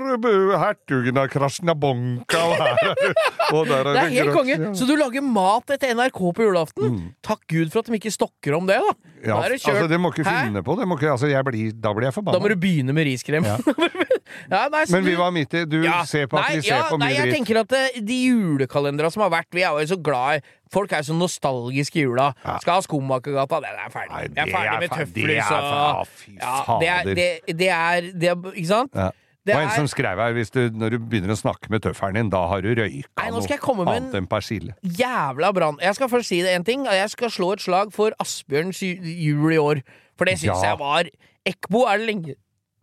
hertugen 0.62 1.18
av 1.20 1.28
Krasjnabonka, 1.32 2.40
og 2.40 2.54
her 2.62 2.94
er 2.94 3.18
Og 3.54 3.68
er 3.68 3.90
Det 3.90 4.04
er 4.04 4.14
helt 4.16 4.36
konge. 4.36 4.58
Så 4.80 4.88
du 4.88 4.96
lager 4.96 5.26
mat 5.26 5.74
etter 5.76 5.92
NRK 5.98 6.22
på 6.38 6.48
julaften? 6.48 6.94
Mm. 6.94 7.10
Takk 7.26 7.44
Gud 7.52 7.74
for 7.74 7.84
at 7.84 7.92
de 7.92 8.00
ikke 8.00 8.14
stokker 8.14 8.56
om 8.58 8.70
det, 8.70 8.80
da. 8.80 8.96
Ja, 9.24 9.38
da 9.44 9.52
altså, 9.52 9.88
det 9.92 10.00
må 10.00 10.14
ikke 10.14 10.26
Hæ? 10.28 10.48
finne 10.48 10.64
på 10.64 10.78
det. 10.80 10.88
Ikke, 10.88 11.12
altså, 11.12 11.30
blir, 11.48 11.76
da 11.76 11.94
blir 11.96 12.10
jeg 12.10 12.26
Da 12.32 12.40
må 12.40 12.52
du 12.52 12.58
begynne 12.60 12.96
med 12.96 13.08
riskrem. 13.12 13.46
Ja. 13.52 13.60
Ja, 14.50 14.68
nei, 14.72 14.84
Men 14.90 15.06
vi 15.06 15.14
var 15.20 15.32
midt 15.36 15.54
i 15.54 15.64
Du 15.70 15.78
ser 16.10 16.28
på 16.32 16.40
at 16.40 16.48
nei, 16.48 16.58
vi 16.58 16.68
ser 16.68 16.88
på 16.90 16.98
Nei, 16.98 17.10
mye 17.12 17.18
jeg 17.18 17.28
dritt. 17.28 17.36
tenker 17.38 17.60
at 17.62 17.76
eh, 17.78 18.00
de 18.02 18.18
julekalendera 18.24 19.12
som 19.14 19.22
har 19.26 19.32
vært, 19.34 19.50
vi 19.54 19.62
er 19.62 19.78
jo 19.84 19.92
så 19.94 20.00
glad 20.02 20.40
i 20.40 20.54
Folk 20.74 20.92
er 20.98 21.04
så 21.06 21.14
nostalgiske 21.16 22.02
i 22.02 22.06
jula. 22.08 22.32
Ja. 22.44 22.58
Skal 22.64 22.80
ha 22.80 22.84
Skomakergata, 22.86 23.60
den 23.64 23.82
er 23.86 23.92
ferdig. 23.94 24.12
Nei, 24.14 24.22
jeg 24.24 24.48
er 24.48 24.54
ferdig 24.58 24.72
er 24.74 24.80
med 24.84 24.90
tøfler, 24.98 25.28
det 25.28 25.38
er 25.38 25.44
fer- 25.44 26.14
fy 26.24 26.32
ja, 26.40 27.00
det, 27.06 27.16
det, 27.20 27.58
det 27.60 27.70
er 27.70 28.08
det 28.14 28.34
Ikke 28.56 28.68
sant? 28.72 28.92
Ja. 28.98 29.12
Det 29.44 29.52
Det 29.52 29.56
var 29.58 29.66
en 29.68 29.72
som 29.76 29.88
skrev 29.92 30.20
her 30.24 30.32
hvis 30.38 30.52
du, 30.56 30.60
når 30.72 30.94
du 30.94 30.98
begynner 31.04 31.34
å 31.34 31.36
snakke 31.36 31.68
med 31.70 31.82
tøffelen 31.84 32.16
din, 32.16 32.30
da 32.32 32.46
har 32.48 32.62
du 32.64 32.70
røyka 32.80 33.04
en- 33.20 33.88
annet 33.92 34.14
enn 34.16 34.28
persille. 34.32 34.72
Jævla 34.88 35.50
brann. 35.54 35.78
Jeg 35.84 35.96
skal 35.96 36.08
først 36.08 36.30
si 36.32 36.42
det 36.42 36.54
en 36.56 36.64
ting. 36.64 36.86
Jeg 36.86 37.10
skal 37.12 37.30
slå 37.30 37.50
et 37.58 37.60
slag 37.60 37.92
for 37.92 38.16
Asbjørns 38.24 38.80
jul 38.82 39.52
i 39.52 39.58
år. 39.60 39.82
For 40.18 40.24
det 40.26 40.38
syns 40.40 40.64
Ja. 40.64 40.70
jeg 40.72 40.80
var 40.80 41.04
Ekbo 41.46 41.84
er 41.92 41.98
det 41.98 42.08
lenge, 42.08 42.36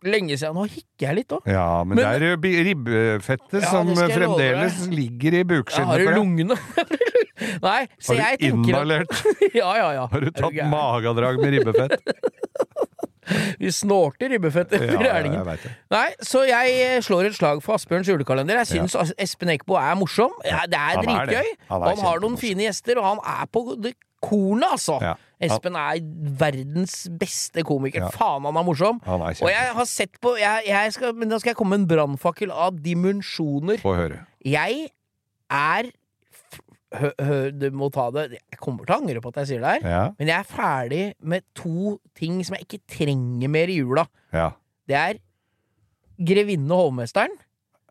lenge 0.07 0.37
siden. 0.37 0.57
Nå 0.57 0.65
hikker 0.69 1.07
jeg 1.07 1.17
litt 1.21 1.35
òg. 1.35 1.47
Ja, 1.49 1.83
men, 1.83 1.95
Men- 1.97 2.05
det 2.05 2.29
er 2.29 2.35
jo 2.35 2.65
ribbefettet 2.69 3.61
Ja, 3.61 3.69
som 3.69 3.91
fremdeles 3.95 4.87
ligger 4.91 5.33
i 5.33 5.41
Jeg 5.41 5.49
bukskinnet 5.51 5.93
har 5.93 6.05
i 6.05 6.15
lungene. 6.15 6.57
Nei, 7.65 7.87
så 7.97 8.13
Har 8.13 8.37
du 8.37 8.45
jeg 8.45 8.53
inhalert? 8.53 9.23
ja, 9.61 9.71
ja, 9.77 9.89
ja. 9.97 10.07
Har 10.11 10.21
du 10.21 10.29
tatt 10.31 10.61
magedrag 10.69 11.41
med 11.41 11.57
ribbefett? 11.57 11.97
Vi 13.61 13.71
snorter 13.71 14.29
ribbefett 14.33 14.73
Ja, 14.75 14.81
i 14.81 15.05
ja, 15.05 15.17
jeg 15.23 15.45
vet 15.47 15.63
det. 15.63 15.71
Nei, 15.93 16.07
så 16.25 16.41
jeg 16.49 16.73
eh, 16.83 16.97
slår 17.05 17.29
et 17.29 17.37
slag 17.37 17.61
for 17.63 17.77
Asbjørns 17.77 18.09
julekalender. 18.09 18.59
Jeg 18.63 18.67
syns 18.73 18.97
ja. 18.97 19.05
Espen 19.23 19.53
Eckbo 19.53 19.77
er 19.79 19.95
morsom. 19.99 20.33
Ja, 20.47 20.65
det 20.69 20.79
er 20.79 20.99
dritgøy. 20.99 21.51
Han 21.69 21.85
er 21.85 21.93
han 21.93 22.05
har 22.07 22.23
noen 22.23 22.39
fine 22.41 22.65
gjester, 22.65 22.99
og 22.99 23.07
han 23.07 23.21
er 23.23 23.47
på 23.53 23.63
kornet, 24.21 24.67
altså. 24.73 24.97
Espen 25.47 25.77
er 25.79 26.01
verdens 26.41 26.95
beste 27.19 27.63
komiker. 27.67 28.05
Ja. 28.05 28.11
Faen, 28.13 28.45
han 28.45 28.59
er 28.59 28.65
morsom. 28.67 28.99
Han 29.07 29.23
er 29.25 29.39
Og 29.41 29.49
jeg 29.51 29.71
har 29.77 29.87
sett 29.89 30.19
på 30.21 30.35
jeg, 30.39 30.67
jeg 30.69 30.93
skal, 30.93 31.15
Men 31.17 31.31
da 31.33 31.39
skal 31.41 31.51
jeg 31.53 31.59
komme 31.59 31.75
med 31.77 31.83
en 31.85 31.89
brannfakkel 31.95 32.53
av 32.53 32.77
dimensjoner. 32.83 33.81
Få 33.81 33.95
høre. 33.97 34.21
Jeg 34.45 34.87
er 35.51 35.91
hø, 37.01 37.11
hø, 37.19 37.39
Du 37.55 37.67
må 37.75 37.89
ta 37.93 38.07
det 38.15 38.27
Jeg 38.37 38.59
kommer 38.61 38.85
til 38.87 38.95
å 38.95 39.01
angre 39.01 39.21
på 39.23 39.31
at 39.33 39.41
jeg 39.41 39.51
sier 39.53 39.65
det 39.65 39.75
her. 39.75 39.89
Ja, 39.95 40.03
Men 40.19 40.31
jeg 40.33 40.37
er 40.39 40.49
ferdig 40.53 41.03
med 41.33 41.45
to 41.57 41.97
ting 42.17 42.41
som 42.45 42.57
jeg 42.57 42.67
ikke 42.67 42.83
trenger 42.97 43.51
mer 43.51 43.71
i 43.71 43.79
jula. 43.81 44.07
ja, 44.33 44.51
Det 44.87 44.97
er 44.97 45.21
Grevinne 46.21 46.69
og 46.75 46.91
hovmesteren 46.91 47.33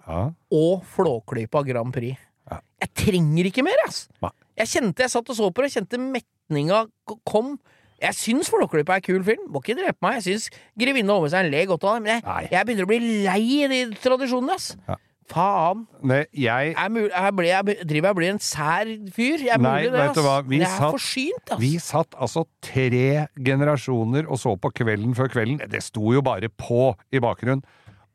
ja. 0.06 0.28
og 0.54 0.84
Flåklypa 0.86 1.64
Grand 1.66 1.90
Prix. 1.94 2.14
Ja. 2.50 2.60
Jeg 2.84 2.92
trenger 2.94 3.48
ikke 3.50 3.64
mer, 3.66 3.80
ass! 3.88 4.04
Nei. 4.22 4.30
Jeg 4.60 4.70
kjente 4.70 5.02
jeg 5.02 5.10
satt 5.10 5.32
og 5.32 5.36
så 5.38 5.48
på 5.50 5.64
det, 5.64 5.72
kjente 5.74 5.98
metninga 5.98 6.28
k- 6.50 7.18
kom. 7.26 7.58
Jeg 8.00 8.14
syns 8.16 8.48
Flåklypa 8.48 8.96
er 8.96 9.00
kul 9.04 9.22
film, 9.22 9.42
må 9.52 9.60
ikke 9.60 9.76
drepe 9.76 10.00
meg. 10.00 10.22
Jeg 10.22 10.24
syns 10.40 10.48
Grevinne 10.78 11.10
og 11.12 11.20
hovmesteren 11.20 11.50
ler 11.52 11.66
godt 11.68 11.84
av 11.84 11.98
det, 11.98 12.02
men 12.02 12.16
jeg, 12.16 12.48
jeg 12.50 12.66
begynner 12.66 12.86
å 12.86 12.88
bli 12.88 13.00
lei 13.26 13.68
de 13.68 13.80
tradisjonene, 14.00 14.54
ass. 14.56 14.70
Ja. 14.88 14.96
Faen. 15.30 15.84
Nei, 16.02 16.24
jeg 16.34 16.72
Jeg, 16.74 16.90
mul- 16.90 17.10
jeg, 17.12 17.34
ble, 17.38 17.46
jeg 17.46 17.84
driver 17.86 18.08
jeg 18.08 18.16
blir 18.18 18.30
en 18.32 18.40
sær 18.42 18.88
fyr. 19.14 19.36
Jeg 19.44 19.52
er 19.54 19.60
Nei, 19.62 19.74
mulig 19.84 19.92
det, 19.92 20.00
vet 20.00 20.16
du 20.16 20.20
ass. 20.26 20.46
vi 20.48 20.56
jeg 20.58 20.66
er 20.66 20.72
satt- 20.80 20.94
forsynt, 20.96 21.52
ass. 21.54 21.60
Vi 21.60 21.70
satt 21.78 22.16
altså 22.18 22.42
tre 22.66 23.26
generasjoner 23.38 24.26
og 24.26 24.40
så 24.42 24.56
på 24.58 24.72
Kvelden 24.80 25.14
før 25.14 25.28
kvelden. 25.30 25.60
Det 25.70 25.82
sto 25.86 26.10
jo 26.16 26.22
bare 26.26 26.48
på 26.50 26.94
i 27.14 27.20
bakgrunnen. 27.22 27.62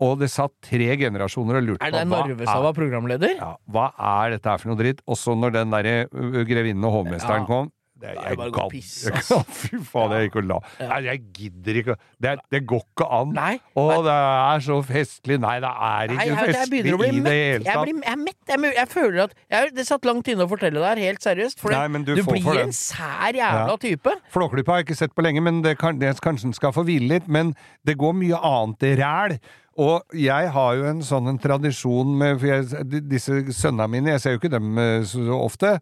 Og 0.03 0.17
det 0.19 0.27
satt 0.33 0.51
tre 0.65 0.89
generasjoner 0.99 1.61
og 1.61 1.63
lurte 1.69 1.85
Er 1.87 1.91
det 1.95 2.01
på 2.03 2.09
Narve 2.11 2.43
som 2.49 2.63
var 2.65 2.73
programleder? 2.75 3.37
ja, 3.39 3.53
hva 3.71 3.85
er 3.95 4.31
dette 4.35 4.49
her 4.51 4.57
for 4.59 4.73
noe 4.73 4.81
dritt? 4.81 4.99
Og 5.07 5.15
så 5.15 5.37
når 5.39 5.53
den 5.55 5.71
derre 5.71 5.93
uh, 6.11 6.41
grevinnen 6.43 6.83
og 6.83 6.97
hovmesteren 7.05 7.45
Ja. 7.45 7.47
kom 7.47 7.71
det, 7.95 8.09
det 8.11 8.23
jeg 8.27 8.37
bare 8.37 8.51
gadd- 8.51 8.73
jeg 8.75 9.13
kan- 9.13 9.45
Fy 9.55 9.77
faen, 9.87 10.11
jeg 10.11 10.27
gikk 10.27 10.35
og 10.41 10.47
la 10.49 10.57
Nei, 10.81 10.97
jeg 11.05 11.21
gidder 11.37 11.77
ikke 11.81 11.95
Det, 12.21 12.33
det 12.51 12.59
går 12.67 12.81
ikke 12.83 13.07
an. 13.19 13.31
Nei. 13.33 13.53
Å, 13.79 13.85
det 14.03 14.15
er 14.15 14.63
så 14.65 14.77
festlig. 14.83 15.37
Nei, 15.39 15.53
det 15.63 15.71
er 15.71 16.11
ikke 16.11 16.17
Nei, 16.19 16.25
jeg 16.27 16.55
festlig 16.55 16.81
jeg 16.81 16.85
i 16.85 16.89
det 16.89 16.99
mett. 16.99 17.07
hele 17.07 17.63
Jeg, 17.65 17.79
blir, 17.85 18.01
jeg 18.03 18.11
er 18.11 18.21
mett. 18.25 18.39
Jeg, 18.51 18.73
jeg 18.75 18.87
føler 18.91 19.23
at 19.23 19.33
jeg, 19.55 19.73
Det 19.79 19.87
satt 19.87 20.05
langt 20.05 20.27
inne 20.27 20.43
å 20.45 20.51
fortelle 20.51 20.79
det 20.83 20.89
her, 20.91 21.03
helt 21.07 21.23
seriøst. 21.23 21.59
For 21.63 21.71
Nei, 21.71 21.87
du 22.03 22.13
du, 22.15 22.23
blir 22.27 22.61
en 22.65 22.73
sær 22.75 23.31
jævla 23.35 23.67
Ja. 23.71 23.77
type. 23.81 24.15
Flåklypa 24.33 24.75
har 24.75 24.81
jeg 24.83 24.89
ikke 24.89 24.97
sett 25.05 25.15
på 25.15 25.23
lenge, 25.23 25.41
men 25.41 25.61
det 25.65 25.77
kan, 25.79 25.97
det, 25.99 26.13
kanskje 26.21 26.49
den 26.51 26.53
skal 26.57 26.71
få 26.75 26.83
hvile 26.87 27.07
litt. 27.15 27.27
Men 27.31 27.55
det 27.87 27.97
går 27.97 28.13
mye 28.19 28.39
annet 28.43 28.83
i 28.91 28.95
ræl. 28.99 29.37
Og 29.77 30.03
jeg 30.15 30.51
har 30.55 30.75
jo 30.79 30.85
en 30.87 31.01
sånn 31.03 31.27
en 31.27 31.39
tradisjon 31.39 32.13
med 32.17 32.39
jeg, 32.47 32.63
Disse 33.09 33.41
sønnene 33.51 33.89
mine, 33.91 34.13
jeg 34.15 34.21
ser 34.23 34.35
jo 34.35 34.39
ikke 34.39 34.51
dem 34.53 34.77
eh, 34.79 35.01
så 35.03 35.25
ofte. 35.35 35.79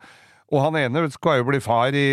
Og 0.53 0.59
han 0.61 0.75
ene 0.77 1.01
skal 1.09 1.39
jo 1.39 1.45
bli 1.47 1.57
far 1.65 1.95
i, 1.97 2.03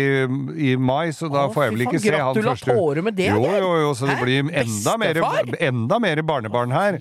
i 0.57 0.71
mai, 0.81 1.11
så 1.13 1.27
da 1.29 1.43
Åh, 1.45 1.51
får 1.53 1.63
jeg 1.67 1.73
vel 1.75 1.83
ikke 1.85 1.99
se 2.01 2.11
han 2.15 2.33
første 2.33 2.41
Gratulatore 2.65 3.03
med 3.05 3.15
det, 3.19 3.27
Jo, 3.29 3.43
jo, 3.45 3.67
jo, 3.83 3.91
så 3.99 4.07
det 4.09 4.15
Hæ? 4.17 4.23
blir 4.25 4.49
enda 4.63 4.95
mer, 4.97 5.19
Bestefar? 5.19 5.51
enda 5.67 5.99
mer 6.01 6.21
barnebarn 6.25 6.73
her. 6.73 6.97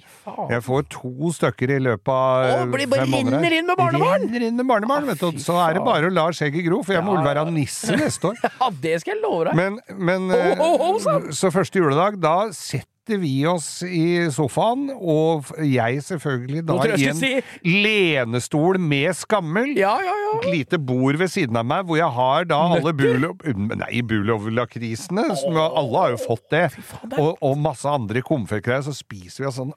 Jeg 0.53 0.64
får 0.66 0.85
to 0.92 1.33
stykker 1.38 1.72
i 1.72 1.81
løpet 1.81 2.12
av 2.12 2.44
Åh, 2.44 2.53
eh, 2.61 2.66
blir 2.74 2.87
bare 2.92 3.07
fem 3.07 3.14
måneder. 3.16 3.38
renner 3.40 3.57
inn 3.59 3.66
med 3.72 3.81
barnebarn? 3.81 4.26
Rinner 4.29 4.46
inn 4.50 4.57
med 4.61 4.68
barnebarn, 4.68 5.09
vet 5.14 5.24
du. 5.24 5.40
Så 5.40 5.57
er 5.64 5.74
det 5.81 5.85
bare 5.88 6.11
å 6.11 6.12
la 6.12 6.26
skjegget 6.37 6.66
gro, 6.68 6.83
for 6.85 6.92
jeg 6.98 7.03
må 7.09 7.16
vel 7.16 7.24
være 7.24 7.46
nisse 7.50 7.96
neste 7.96 8.35
år. 8.35 8.37
Ja, 8.61 8.68
det 8.85 9.00
skal 9.00 9.16
jeg 9.16 9.22
love 9.24 9.48
deg. 9.48 9.57
Men, 9.57 9.81
men 9.96 10.29
Ho, 10.61 10.76
ho, 10.76 10.76
ho, 10.85 10.94
eh! 11.16 11.31
Så 11.33 11.48
første 11.55 11.81
juledag, 11.81 12.20
da 12.20 12.50
setter 12.53 12.87
vi 13.18 13.35
oss 13.51 13.83
i 13.83 14.29
sofaen, 14.33 14.88
og 14.94 15.51
jeg 15.64 16.05
selvfølgelig 16.07 16.62
da 16.68 16.77
i 16.94 17.09
en 17.11 17.18
si. 17.18 17.33
lenestol 17.66 18.79
med 18.79 19.16
skammel. 19.18 19.75
ja, 19.79 19.96
ja, 20.05 20.14
ja. 20.25 20.37
Et 20.40 20.49
lite 20.55 20.79
bord 20.79 21.18
ved 21.18 21.33
siden 21.33 21.59
av 21.59 21.66
meg, 21.66 21.88
hvor 21.88 21.99
jeg 21.99 22.11
har 22.20 22.46
da 22.51 22.61
alle 22.77 22.94
Bulov... 22.94 23.42
Nei, 23.75 24.05
Bulov-lakrisene. 24.07 25.27
Alle 25.51 26.05
har 26.05 26.14
jo 26.14 26.23
fått 26.23 26.46
det. 26.55 26.64
Og, 27.16 27.35
og 27.35 27.59
masse 27.59 27.88
andre 27.88 28.23
komfettgreier. 28.23 28.85
Så 28.87 28.94
spiser 28.96 29.44
vi 29.44 29.51
oss 29.51 29.59
sånn 29.59 29.75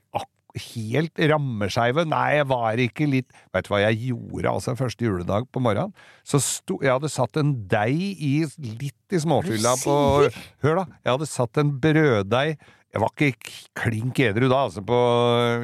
helt 0.77 1.17
rammeskeive. 1.17 2.05
Nei, 2.09 2.37
jeg 2.37 2.47
var 2.51 2.81
ikke 2.81 3.07
litt 3.09 3.33
Vet 3.53 3.65
du 3.65 3.71
hva 3.73 3.81
jeg 3.87 4.11
gjorde 4.11 4.51
altså 4.51 4.75
første 4.77 5.05
juledag 5.05 5.47
på 5.53 5.61
morgenen? 5.63 5.93
Så 6.27 6.41
sto, 6.43 6.79
Jeg 6.83 6.93
hadde 6.93 7.11
satt 7.11 7.37
en 7.41 7.55
deig 7.69 8.21
i 8.21 8.35
litt 8.61 9.13
i 9.15 9.21
småfylla 9.23 9.75
på 9.81 9.95
Hør, 10.63 10.83
da. 10.83 10.85
Jeg 11.03 11.11
hadde 11.15 11.29
satt 11.29 11.61
en 11.61 11.73
brøddeig 11.81 12.57
jeg 12.93 13.01
var 13.01 13.09
ikke 13.25 13.53
klink 13.73 14.19
edru 14.21 14.45
da, 14.51 14.67
altså 14.67 14.83
på 14.85 14.97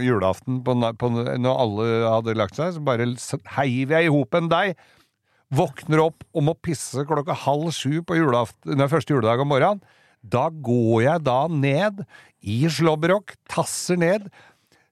julaften, 0.01 0.63
på, 0.65 0.73
på, 0.97 1.09
når 1.13 1.59
alle 1.61 1.89
hadde 2.07 2.33
lagt 2.39 2.57
seg. 2.57 2.73
Så 2.73 2.81
bare 2.81 3.05
heiv 3.53 3.93
jeg 3.93 4.07
i 4.07 4.13
hop 4.13 4.33
en 4.39 4.49
deig. 4.49 4.73
Våkner 5.53 6.01
opp 6.07 6.25
og 6.33 6.45
må 6.47 6.55
pisse 6.57 7.05
klokka 7.09 7.35
halv 7.45 7.69
sju 7.73 8.01
på 8.05 8.17
julaften, 8.17 8.73
nei, 8.77 8.89
første 8.89 9.13
juledag 9.13 9.43
om 9.43 9.51
morgenen. 9.53 9.85
Da 10.25 10.47
går 10.49 11.03
jeg 11.05 11.23
da 11.27 11.39
ned 11.53 12.01
i 12.41 12.63
slåbrok, 12.69 13.35
tasser 13.49 14.01
ned, 14.01 14.25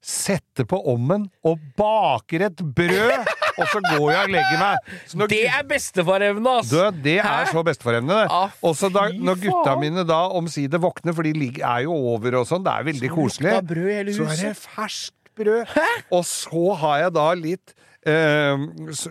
setter 0.08 0.64
på 0.70 0.80
ommen 0.94 1.26
og 1.46 1.60
baker 1.78 2.46
et 2.48 2.62
brød, 2.78 3.28
og 3.58 3.66
så 3.74 3.82
går 3.84 4.06
jeg 4.14 4.22
og 4.22 4.32
legger 4.36 4.62
meg. 4.62 4.92
Så 5.10 5.20
når 5.20 5.32
Det 5.34 5.42
er 5.52 5.66
bestefarevne, 5.68 6.54
ass! 6.62 6.72
du, 6.72 7.02
det 7.04 7.18
er 7.20 7.28
Hæ? 7.28 7.52
så 7.52 7.64
bestefarevne, 7.68 8.22
det. 8.24 8.28
Ah, 8.32 8.54
Og 8.64 8.78
så 8.80 8.90
når 8.94 9.42
gutta 9.44 9.76
mine 9.82 10.06
da 10.08 10.22
omsider 10.40 10.80
våkner, 10.84 11.16
for 11.18 11.28
de 11.28 11.52
er 11.60 11.84
jo 11.88 11.98
over 12.16 12.40
og 12.42 12.48
sånn, 12.48 12.64
det 12.64 12.74
er 12.78 12.88
veldig 12.94 13.12
koselig, 13.12 13.58
i 13.58 13.90
hele 14.00 14.16
så 14.16 14.30
er 14.32 14.42
det 14.48 14.56
ferskt 14.64 15.34
brød. 15.38 15.76
Og 16.16 16.24
så 16.26 16.64
har 16.82 17.04
jeg 17.04 17.14
da 17.18 17.28
litt 17.38 17.74
eh, 18.08 18.64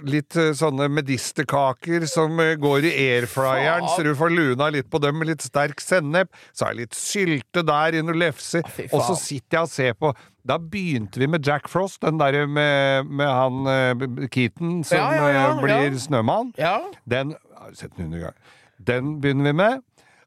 litt 0.08 0.36
sånne 0.58 0.88
medisterkaker 0.90 2.06
som 2.10 2.38
eh, 2.42 2.54
går 2.60 2.86
i 2.88 2.92
airfryeren, 3.10 3.86
så 3.92 4.02
du 4.06 4.12
får 4.18 4.32
luna 4.34 4.70
litt 4.74 4.88
på 4.90 5.00
dem 5.02 5.18
med 5.20 5.30
litt 5.34 5.44
sterk 5.46 5.82
sennep. 5.84 6.32
Så 6.52 6.66
har 6.66 6.74
jeg 6.74 6.86
litt 6.86 6.98
sylte 6.98 7.62
der 7.66 7.98
i 7.98 8.02
noen 8.04 8.18
lefser, 8.24 8.66
og 8.90 9.02
så 9.06 9.18
sitter 9.20 9.60
jeg 9.60 9.68
og 9.68 9.72
ser 9.74 9.98
på. 10.00 10.14
Da 10.46 10.58
begynte 10.62 11.18
vi 11.18 11.26
med 11.26 11.46
Jack 11.46 11.66
Frost, 11.68 11.98
den 12.04 12.20
derre 12.20 12.46
med, 12.46 13.08
med 13.10 13.26
han 13.26 13.66
eh, 13.66 14.28
Keaton 14.30 14.84
som 14.86 15.00
Ja, 15.00 15.08
ja, 15.16 15.26
ja, 15.34 15.48
eh, 15.50 15.62
blir 15.64 15.90
ja. 15.90 15.98
snømann. 15.98 16.52
Ja. 16.60 16.78
Den 17.08 17.34
har 17.56 17.72
jeg 17.72 17.80
sett 17.82 17.96
den 17.96 18.06
hundre 18.06 18.28
ganger. 18.28 18.56
Den 18.86 19.16
begynner 19.20 19.50
vi 19.50 19.54
med. 19.64 19.84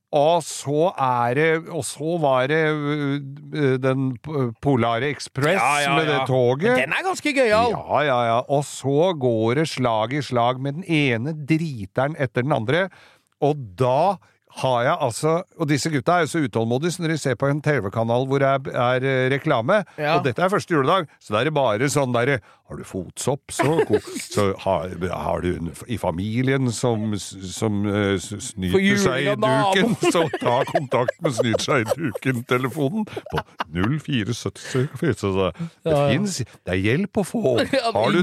Og 0.10 0.42
så 0.42 0.88
er 0.98 1.36
det 1.38 1.50
Og 1.70 1.84
så 1.86 2.16
var 2.18 2.48
det 2.50 2.64
øh, 2.74 3.76
den 3.78 4.16
Polare 4.62 5.12
Express 5.14 5.60
Ja, 5.62 5.76
ja, 5.84 5.96
med 6.00 6.10
det 6.10 6.24
toget. 6.28 6.80
Den 6.82 6.96
er 6.98 7.06
ganske 7.06 7.34
gøyal! 7.38 7.76
Ja, 7.76 8.02
ja, 8.08 8.18
ja. 8.26 8.40
Og 8.50 8.66
så 8.66 9.14
går 9.14 9.62
det 9.62 9.68
slag 9.70 10.18
i 10.18 10.24
slag 10.26 10.60
med 10.60 10.82
den 10.82 10.84
ene 10.90 11.36
driteren 11.46 12.18
etter 12.18 12.42
den 12.42 12.58
andre. 12.58 12.88
Og 13.46 13.56
da 13.78 14.18
har 14.60 14.84
jeg 14.84 14.98
altså 15.00 15.34
Og 15.62 15.68
disse 15.70 15.90
gutta 15.94 16.16
er 16.18 16.24
jo 16.26 16.32
så 16.32 16.40
utålmodige, 16.44 16.92
så 16.92 17.02
når 17.04 17.12
de 17.14 17.18
ser 17.22 17.36
på 17.36 17.48
en 17.48 17.62
TV-kanal 17.62 18.26
hvor 18.28 18.40
det 18.42 18.48
er, 18.50 18.72
er 18.74 19.06
eh, 19.06 19.30
reklame, 19.32 19.84
Ja. 19.98 20.16
og 20.18 20.24
dette 20.26 20.42
er 20.42 20.50
første 20.50 20.74
juledag, 20.74 21.08
så 21.22 21.34
da 21.34 21.40
er 21.42 21.44
det 21.46 21.54
bare 21.54 21.90
sånn 21.90 22.12
derre 22.16 22.40
Har 22.70 22.78
du 22.78 22.86
fotsopp, 22.86 23.50
så, 23.50 23.80
så 24.30 24.44
har, 24.62 24.92
har 25.10 25.42
du 25.42 25.48
en 25.56 25.72
i 25.90 25.98
familien 25.98 26.70
som, 26.72 27.16
som 27.18 27.80
uh, 27.88 28.14
snyter 28.22 29.00
seg 29.02 29.30
i 29.32 29.34
duken, 29.42 29.96
så 30.14 30.22
ta 30.36 30.60
kontakt 30.70 31.18
med 31.26 31.34
Snyter 31.40 31.66
seg 31.66 31.82
i 31.82 31.96
duken-telefonen 31.98 33.08
på 33.10 33.42
0470. 33.74 35.18
Så 35.18 35.32
det, 35.34 35.50
fins 35.96 36.38
Det 36.46 36.76
er 36.76 36.82
hjelp 36.84 37.22
å 37.22 37.26
få. 37.26 37.56
Har 37.98 38.14
du 38.14 38.22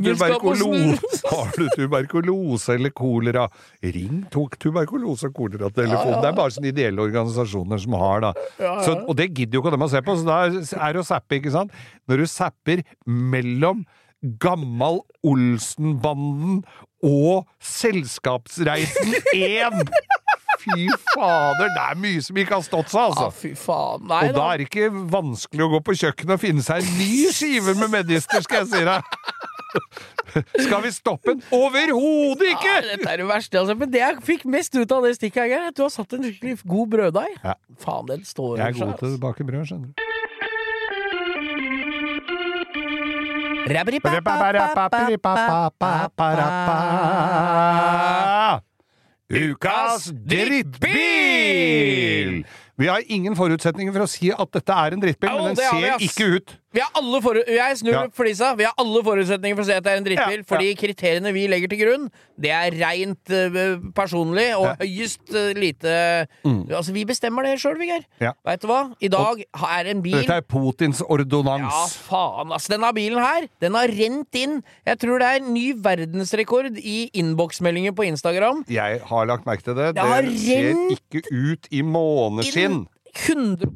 har 1.27 1.53
du 1.57 1.67
tuberkulose 1.75 2.79
eller 2.79 2.95
kolera, 2.95 3.49
ring 3.83 4.25
tok 4.31 4.57
tuberkulose- 4.63 5.31
og 5.31 5.37
koleratelefonen. 5.43 6.23
Det 6.23 6.31
er 6.31 6.39
bare 6.39 6.55
sånne 6.55 6.71
ideelle 6.73 7.03
organisasjoner 7.03 7.83
som 7.83 7.99
har, 7.99 8.29
da. 8.29 8.33
Så, 8.87 8.95
og 9.03 9.15
det 9.19 9.33
gidder 9.33 9.59
jo 9.59 9.65
ikke 9.65 9.75
dem 9.75 9.87
å 9.87 9.93
se 9.93 10.03
på, 10.07 10.17
så 10.21 10.31
da 10.31 10.41
er 10.47 10.97
det 10.97 11.03
å 11.03 11.07
zappe, 11.07 11.41
ikke 11.41 11.55
sant? 11.55 11.75
Når 12.07 12.23
du 12.23 12.31
zapper 12.31 12.85
mellom 13.07 13.87
Gammal 14.43 15.01
Olsenbanden 15.27 16.63
og 17.07 17.47
Selskapsreisen 17.63 19.15
1 19.35 19.83
Fy 20.67 20.87
fader, 21.13 21.69
det 21.71 21.83
er 21.83 21.99
mye 22.01 22.23
som 22.25 22.39
ikke 22.41 22.57
har 22.57 22.65
stått 22.67 22.89
seg, 22.91 23.13
altså. 23.13 23.29
fy 23.31 23.53
faen. 23.59 24.07
Nei 24.11 24.23
Og 24.31 24.33
da 24.35 24.47
er 24.51 24.63
det 24.63 24.67
ikke 24.67 24.89
vanskelig 25.13 25.63
å 25.63 25.69
gå 25.77 25.81
på 25.87 25.95
kjøkkenet 26.01 26.35
og 26.35 26.43
finne 26.43 26.65
seg 26.67 26.83
en 26.83 26.97
ny 26.99 27.29
skive 27.35 27.77
med 27.79 27.93
medister, 27.93 28.43
skal 28.43 28.65
jeg 28.65 28.73
si 28.73 28.83
deg. 28.89 29.13
Skal 30.65 30.83
vi 30.83 30.91
stoppe 30.95 31.35
den? 31.35 31.45
Overhodet 31.55 32.51
ikke! 32.55 32.73
Ja, 32.73 32.81
dette 32.89 33.13
er 33.13 33.23
det 33.23 33.29
verste, 33.29 33.61
altså. 33.61 33.77
Men 33.79 33.93
det 33.93 34.03
jeg 34.03 34.19
fikk 34.27 34.47
mest 34.57 34.75
ut 34.75 34.93
av 34.97 35.07
det 35.07 35.15
stikket, 35.21 35.43
her, 35.45 35.55
er 35.55 35.71
at 35.71 35.79
du 35.79 35.85
har 35.85 35.93
satt 35.95 36.17
en 36.17 36.27
skikkelig 36.27 36.59
god 36.67 36.91
brøddeig. 36.97 37.37
Ja. 37.45 37.55
Faen, 37.83 38.09
den 38.11 38.27
står 38.27 38.59
Jeg 38.59 38.75
er 38.75 38.79
god 38.81 38.99
til 39.03 39.15
å 39.15 39.23
bake 39.23 39.47
brød, 39.47 39.69
skjønner 39.71 39.93
du. 39.93 40.06
Ukas 49.27 50.13
drittbil! 50.31 50.87
Vi 52.79 52.87
har 52.87 53.03
ingen 53.11 53.35
forutsetninger 53.35 53.93
for 53.97 54.05
å 54.05 54.09
si 54.11 54.31
at 54.31 54.53
dette 54.55 54.73
er 54.85 54.95
en 54.95 55.03
drittbil, 55.03 55.31
men 55.33 55.47
den 55.51 55.57
ser 55.59 55.99
ikke 56.07 56.25
ut. 56.37 56.55
Vi 56.77 56.83
har 56.85 56.93
alle 57.01 57.21
for... 57.25 57.39
Jeg 57.41 57.79
snur 57.81 57.95
Ja. 57.95 58.03
flisa. 58.13 58.51
Vi 58.59 58.67
har 58.67 58.75
alle 58.77 59.01
forutsetninger 59.05 59.57
for 59.57 59.65
å 59.65 59.69
si 59.69 59.73
at 59.73 59.85
det 59.87 59.93
er 59.95 60.01
en 60.03 60.05
drittbil, 60.07 60.43
Ja, 60.43 60.47
fordi 60.51 60.73
kriteriene 60.77 61.33
vi 61.33 61.47
legger 61.49 61.71
til 61.73 61.81
grunn, 61.81 62.09
det 62.37 62.51
er 62.53 62.75
reint 62.77 63.33
eh, 63.33 63.79
personlig 63.97 64.51
og 64.59 64.67
Ja. 64.67 64.75
Mm. 64.77 64.83
høyest 64.83 65.35
eh, 65.35 65.55
lite 65.57 65.95
Altså, 66.45 66.93
vi 66.93 67.05
bestemmer 67.09 67.47
det 67.47 67.55
sjøl, 67.63 67.79
Vigør. 67.81 68.05
Ja. 68.21 68.33
Veit 68.45 68.61
du 68.61 68.69
hva? 68.69 68.81
I 69.01 69.09
dag 69.09 69.41
er 69.41 69.91
en 69.93 70.03
bil 70.05 70.19
Dette 70.19 70.37
er 70.37 70.45
Putins 70.45 71.01
Ja, 71.01 71.87
faen, 72.11 72.53
ass. 72.53 72.69
Denne 72.69 72.93
bilen 72.93 73.23
her, 73.23 73.49
den 73.61 73.75
har 73.75 73.89
rent 73.89 74.35
inn. 74.37 74.61
Jeg 74.87 74.99
tror 75.01 75.19
det 75.23 75.31
er 75.33 75.49
ny 75.49 75.73
verdensrekord 75.73 76.77
i 76.77 77.11
innboksmeldinger 77.15 77.97
på 77.97 78.05
Instagram. 78.11 78.65
Jeg 78.69 79.01
har 79.01 79.27
lagt 79.27 79.47
merke 79.47 79.65
til 79.65 79.75
det. 79.75 79.95
Det 79.97 80.05
Det 80.05 80.39
ser 80.41 80.77
ikke 80.93 81.25
ut 81.33 81.69
i 81.71 81.81
måneskinn. 81.83 82.85
Inn 82.85 82.87
100 83.17 83.73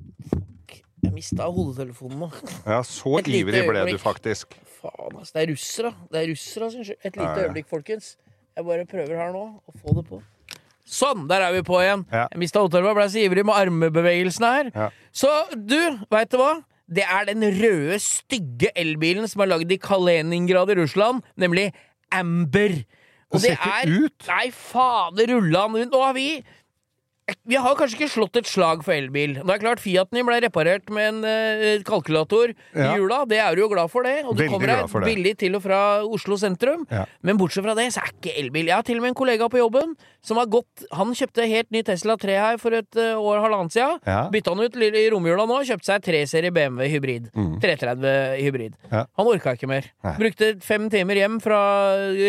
Jeg 1.01 1.13
mista 1.17 1.47
hodetelefonen 1.49 2.19
nå. 2.27 2.29
Ja, 2.67 2.81
så 2.85 3.19
Et 3.21 3.31
ivrig 3.41 3.63
ble 3.69 3.85
du 3.89 3.97
faktisk. 4.01 4.53
Faen, 4.81 5.15
altså. 5.17 5.33
Det 5.37 5.43
er 5.43 5.53
russere. 5.53 5.93
Det 6.13 6.21
er 6.23 6.29
russere 6.33 6.71
synes 6.75 6.91
jeg. 6.93 6.99
Et 7.05 7.17
lite 7.17 7.25
Ja, 7.29 7.37
ja. 7.39 7.47
øyeblikk, 7.49 7.69
folkens. 7.71 8.17
Jeg 8.57 8.67
bare 8.67 8.85
prøver 8.91 9.17
her 9.17 9.33
nå 9.33 9.45
å 9.65 9.75
få 9.81 9.95
det 9.97 10.05
på. 10.11 10.21
Sånn, 10.91 11.29
der 11.31 11.45
er 11.47 11.53
vi 11.55 11.63
på 11.63 11.79
igjen. 11.81 12.03
Ja. 12.11 12.27
Jeg 12.33 12.43
mista 12.43 12.61
hodetelefonen, 12.61 12.99
ble 12.99 13.09
så 13.13 13.23
ivrig 13.23 13.45
med 13.47 13.55
armebevegelsene 13.61 14.51
her. 14.57 14.91
Så 15.15 15.31
du, 15.55 15.79
veit 16.11 16.33
du 16.33 16.37
hva? 16.41 16.53
Det 16.91 17.05
er 17.07 17.29
den 17.29 17.45
røde, 17.61 18.01
stygge 18.03 18.73
elbilen 18.75 19.29
som 19.31 19.45
er 19.45 19.53
lagd 19.53 19.71
i 19.71 19.79
Kaliningrad 19.79 20.73
i 20.75 20.81
Russland, 20.81 21.23
nemlig 21.39 21.69
Amber. 22.11 22.81
Og 23.31 23.39
Det 23.39 23.53
ser 23.55 23.61
ikke 23.63 24.07
ut. 24.09 24.27
Nei, 24.27 24.49
fader 24.51 25.31
han 25.31 25.53
rundt. 25.55 25.93
Nå 25.95 26.01
har 26.03 26.17
vi 26.17 26.25
vi 27.51 27.59
har 27.61 27.77
kanskje 27.79 27.99
ikke 27.99 28.11
slått 28.13 28.39
et 28.41 28.49
slag 28.49 28.85
for 28.87 28.95
elbil. 28.95 29.37
Det 29.41 29.55
er 29.55 29.63
klart 29.63 29.83
Fiaten 29.83 30.21
ble 30.27 30.39
reparert 30.45 30.91
med 30.95 31.09
en 31.11 31.29
eh, 31.29 31.83
kalkulator 31.87 32.53
i 32.53 32.89
jula. 33.01 33.23
Det 33.31 33.41
er 33.43 33.57
du 33.57 33.65
jo 33.65 33.71
glad 33.73 33.93
for, 33.93 34.07
det. 34.07 34.23
Og 34.25 34.37
du 34.37 34.45
Veldig 34.45 34.53
kommer 34.53 34.73
deg 34.73 35.09
billig 35.09 35.35
til 35.43 35.59
og 35.59 35.65
fra 35.65 35.81
Oslo 36.07 36.39
sentrum. 36.41 36.87
Ja. 36.93 37.07
Men 37.27 37.41
bortsett 37.41 37.67
fra 37.67 37.77
det, 37.79 37.91
så 37.95 38.05
er 38.05 38.15
ikke 38.15 38.37
elbil 38.41 38.71
Jeg 38.71 38.77
har 38.79 38.87
til 38.87 39.01
og 39.01 39.07
med 39.07 39.15
en 39.15 39.21
kollega 39.23 39.51
på 39.51 39.61
jobben 39.61 39.97
som 40.23 40.37
har 40.41 40.47
gått 40.53 40.85
Han 40.97 41.13
kjøpte 41.17 41.47
helt 41.49 41.71
ny 41.73 41.83
Tesla 41.87 42.17
3 42.21 42.37
her 42.41 42.59
for 42.61 42.75
et 42.77 42.97
eh, 43.01 43.17
år 43.17 43.41
halvannet 43.45 43.73
siden. 43.75 43.99
Ja. 44.07 44.23
Bytta 44.33 44.55
han 44.55 44.61
ut 44.65 44.77
i 44.77 45.05
romjula 45.13 45.47
nå, 45.49 45.61
kjøpte 45.69 45.89
seg 45.93 46.05
3-serie 46.05 46.53
BMW 46.55 46.89
hybrid. 46.93 47.31
330 47.35 48.43
hybrid. 48.45 48.77
Mm. 48.77 48.93
Ja. 48.93 49.05
Han 49.21 49.31
orka 49.31 49.55
ikke 49.57 49.69
mer. 49.71 49.89
Nei. 50.05 50.15
Brukte 50.21 50.53
fem 50.65 50.89
timer 50.93 51.21
hjem 51.21 51.41
fra 51.43 51.61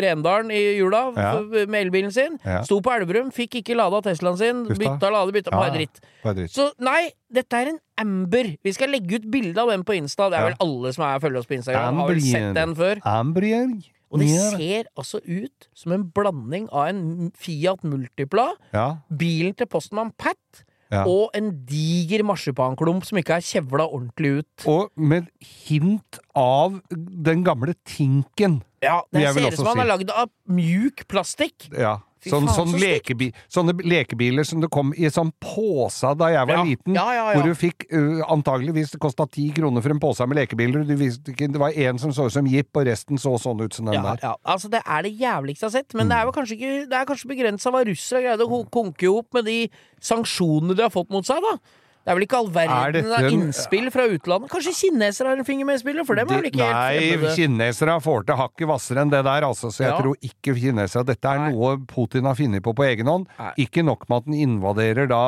Rendalen 0.05 0.51
i 0.55 0.61
jula 0.79 1.03
Ja. 1.17 1.31
med 1.41 1.79
elbilen 1.81 2.11
sin. 2.13 2.39
Ja. 2.45 2.61
Sto 2.67 2.79
på 2.81 2.93
Elverum, 2.95 3.31
fikk 3.35 3.59
ikke 3.61 3.75
lada 3.75 4.01
Teslaen 4.05 4.37
sin. 4.39 4.65
Uff. 4.67 4.77
Bytta 4.79 5.11
lade, 5.11 5.31
bytta 5.35 5.51
Bare 5.51 5.73
dritt. 5.75 5.99
Bare 6.23 6.35
dritt. 6.41 6.53
Så 6.55 6.71
nei, 6.79 7.11
dette 7.31 7.53
er 7.59 7.73
en 7.73 7.79
Amber. 8.01 8.55
Vi 8.63 8.73
skal 8.73 8.89
legge 8.89 9.19
ut 9.19 9.29
bilde 9.31 9.61
av 9.61 9.69
den 9.69 9.83
på 9.85 9.93
Insta. 9.93 10.29
Det 10.31 10.39
er 10.39 10.47
vel 10.49 10.55
alle 10.63 10.93
som 10.95 11.05
er 11.05 11.19
følger 11.21 11.43
oss 11.43 11.49
på 11.49 11.57
Instagram, 11.59 11.99
har 12.01 12.09
vel 12.09 12.21
sett 12.23 12.53
den 12.57 12.73
før. 12.75 13.01
Ambrier. 13.05 13.67
Og 14.11 14.19
det 14.19 14.27
ser 14.29 14.83
altså 14.97 15.21
ut 15.23 15.69
som 15.73 15.93
en 15.95 16.03
blanding 16.11 16.67
av 16.71 16.89
en 16.89 17.31
Fiat 17.35 17.83
Multipla, 17.87 18.49
Ja. 18.73 18.97
bilen 19.09 19.55
til 19.55 19.67
postmann 19.67 20.11
Pat 20.17 20.65
Ja. 20.91 21.05
og 21.07 21.29
en 21.33 21.65
diger 21.65 22.21
marsipanklump 22.27 23.05
som 23.07 23.17
ikke 23.17 23.37
er 23.37 23.39
kjevla 23.39 23.85
ordentlig 23.87 24.39
ut. 24.43 24.65
Og 24.67 24.89
med 24.97 25.29
hint 25.39 26.19
av 26.35 26.81
den 26.91 27.45
gamle 27.45 27.73
tinken. 27.85 28.61
Ja, 28.83 29.01
Det 29.13 29.33
ser 29.33 29.47
ut 29.47 29.55
som 29.55 29.67
han 29.67 29.77
si. 29.77 29.81
er 29.81 29.87
lagd 29.87 30.09
av 30.11 30.29
mjuk 30.49 31.07
plastikk. 31.07 31.69
Ja. 31.71 31.99
Sånn, 32.29 32.45
faen, 32.45 32.53
sånn 32.53 32.73
så 32.75 32.77
lekebi 32.77 33.31
sånne 33.49 33.73
lekebiler 33.81 34.45
som 34.45 34.61
det 34.61 34.69
kom 34.69 34.91
i 34.93 35.09
sånn 35.09 35.31
pose 35.41 36.11
da 36.19 36.27
jeg 36.29 36.47
var 36.47 36.55
Ja. 36.59 36.63
liten. 36.63 36.93
Ja, 36.93 37.05
ja. 37.13 37.23
Hvor 37.33 37.43
du 37.49 37.55
fikk 37.57 37.87
uh, 37.91 38.21
antageligvis 38.29 38.91
Det 38.91 38.99
kosta 39.01 39.25
ti 39.27 39.49
kroner 39.51 39.81
for 39.81 39.89
en 39.89 39.99
pose 39.99 40.27
med 40.27 40.37
lekebiler. 40.37 40.85
Du 40.85 40.95
visste 40.95 41.31
ikke, 41.33 41.49
det 41.51 41.57
var 41.59 41.71
én 41.71 41.97
som 41.99 42.11
så 42.13 42.27
ut 42.27 42.33
som 42.33 42.45
Jipp, 42.45 42.69
og 42.77 42.85
resten 42.85 43.17
så 43.17 43.33
sånn 43.41 43.61
ut 43.65 43.73
som 43.73 43.85
den 43.85 43.95
Ja, 43.95 44.01
der. 44.01 44.19
ja. 44.21 44.35
Altså, 44.45 44.69
det 44.69 44.83
er 44.85 45.01
det 45.01 45.17
jævligste 45.17 45.65
jeg 45.65 45.71
har 45.71 45.77
sett, 45.81 45.93
men 45.95 46.07
det 46.09 46.17
er 46.17 46.25
vel 46.25 46.33
kanskje 46.33 46.57
ikke 46.59 46.89
Det 46.89 46.93
er 47.01 47.05
kanskje 47.05 47.27
begrensa 47.33 47.71
hva 47.71 47.83
russere 47.85 48.21
greide 48.21 48.45
å 48.45 48.49
ko- 48.49 48.69
konke 48.69 49.03
ihop 49.09 49.33
med 49.33 49.45
de 49.45 49.69
sanksjonene 49.99 50.75
de 50.75 50.83
har 50.83 50.89
fått 50.93 51.09
mot 51.09 51.25
seg, 51.25 51.41
da. 51.41 51.57
Det 52.01 52.09
er 52.09 52.15
vel 52.17 52.23
ikke 52.25 52.37
all 52.39 52.47
Er 52.49 52.55
verden 52.55 53.11
av 53.13 53.25
innspill 53.29 53.91
fra 53.93 54.07
utlandet? 54.09 54.49
Kanskje 54.49 54.71
kinesere 54.73 55.27
har 55.29 55.37
en 55.37 55.45
finger 55.45 55.67
med 55.69 55.77
i 55.77 55.81
spillet? 55.83 56.05
For 56.07 56.17
dem 56.17 56.31
er 56.33 56.39
vel 56.41 56.47
ikke 56.49 56.65
helt 56.65 57.21
Nei, 57.21 57.33
kinesere 57.37 57.97
får 58.01 58.25
til 58.25 58.39
hakket 58.39 58.67
hvassere 58.71 59.03
enn 59.03 59.11
det 59.13 59.21
der, 59.27 59.45
altså. 59.45 59.69
Så 59.69 59.83
jeg 59.85 59.91
Ja. 59.93 59.99
tror 60.01 60.15
ikke 60.25 60.55
kinesere 60.57 61.05
Dette 61.05 61.25
er 61.29 61.37
Nei. 61.37 61.51
noe 61.51 61.77
Putin 61.85 62.25
har 62.25 62.33
funnet 62.33 62.63
på 62.65 62.73
på 62.73 62.87
egen 62.89 63.05
hånd. 63.05 63.27
Nei. 63.37 63.51
Ikke 63.59 63.85
nok 63.85 64.09
med 64.09 64.17
at 64.17 64.25
han 64.25 64.33
invaderer 64.33 65.07
da 65.07 65.21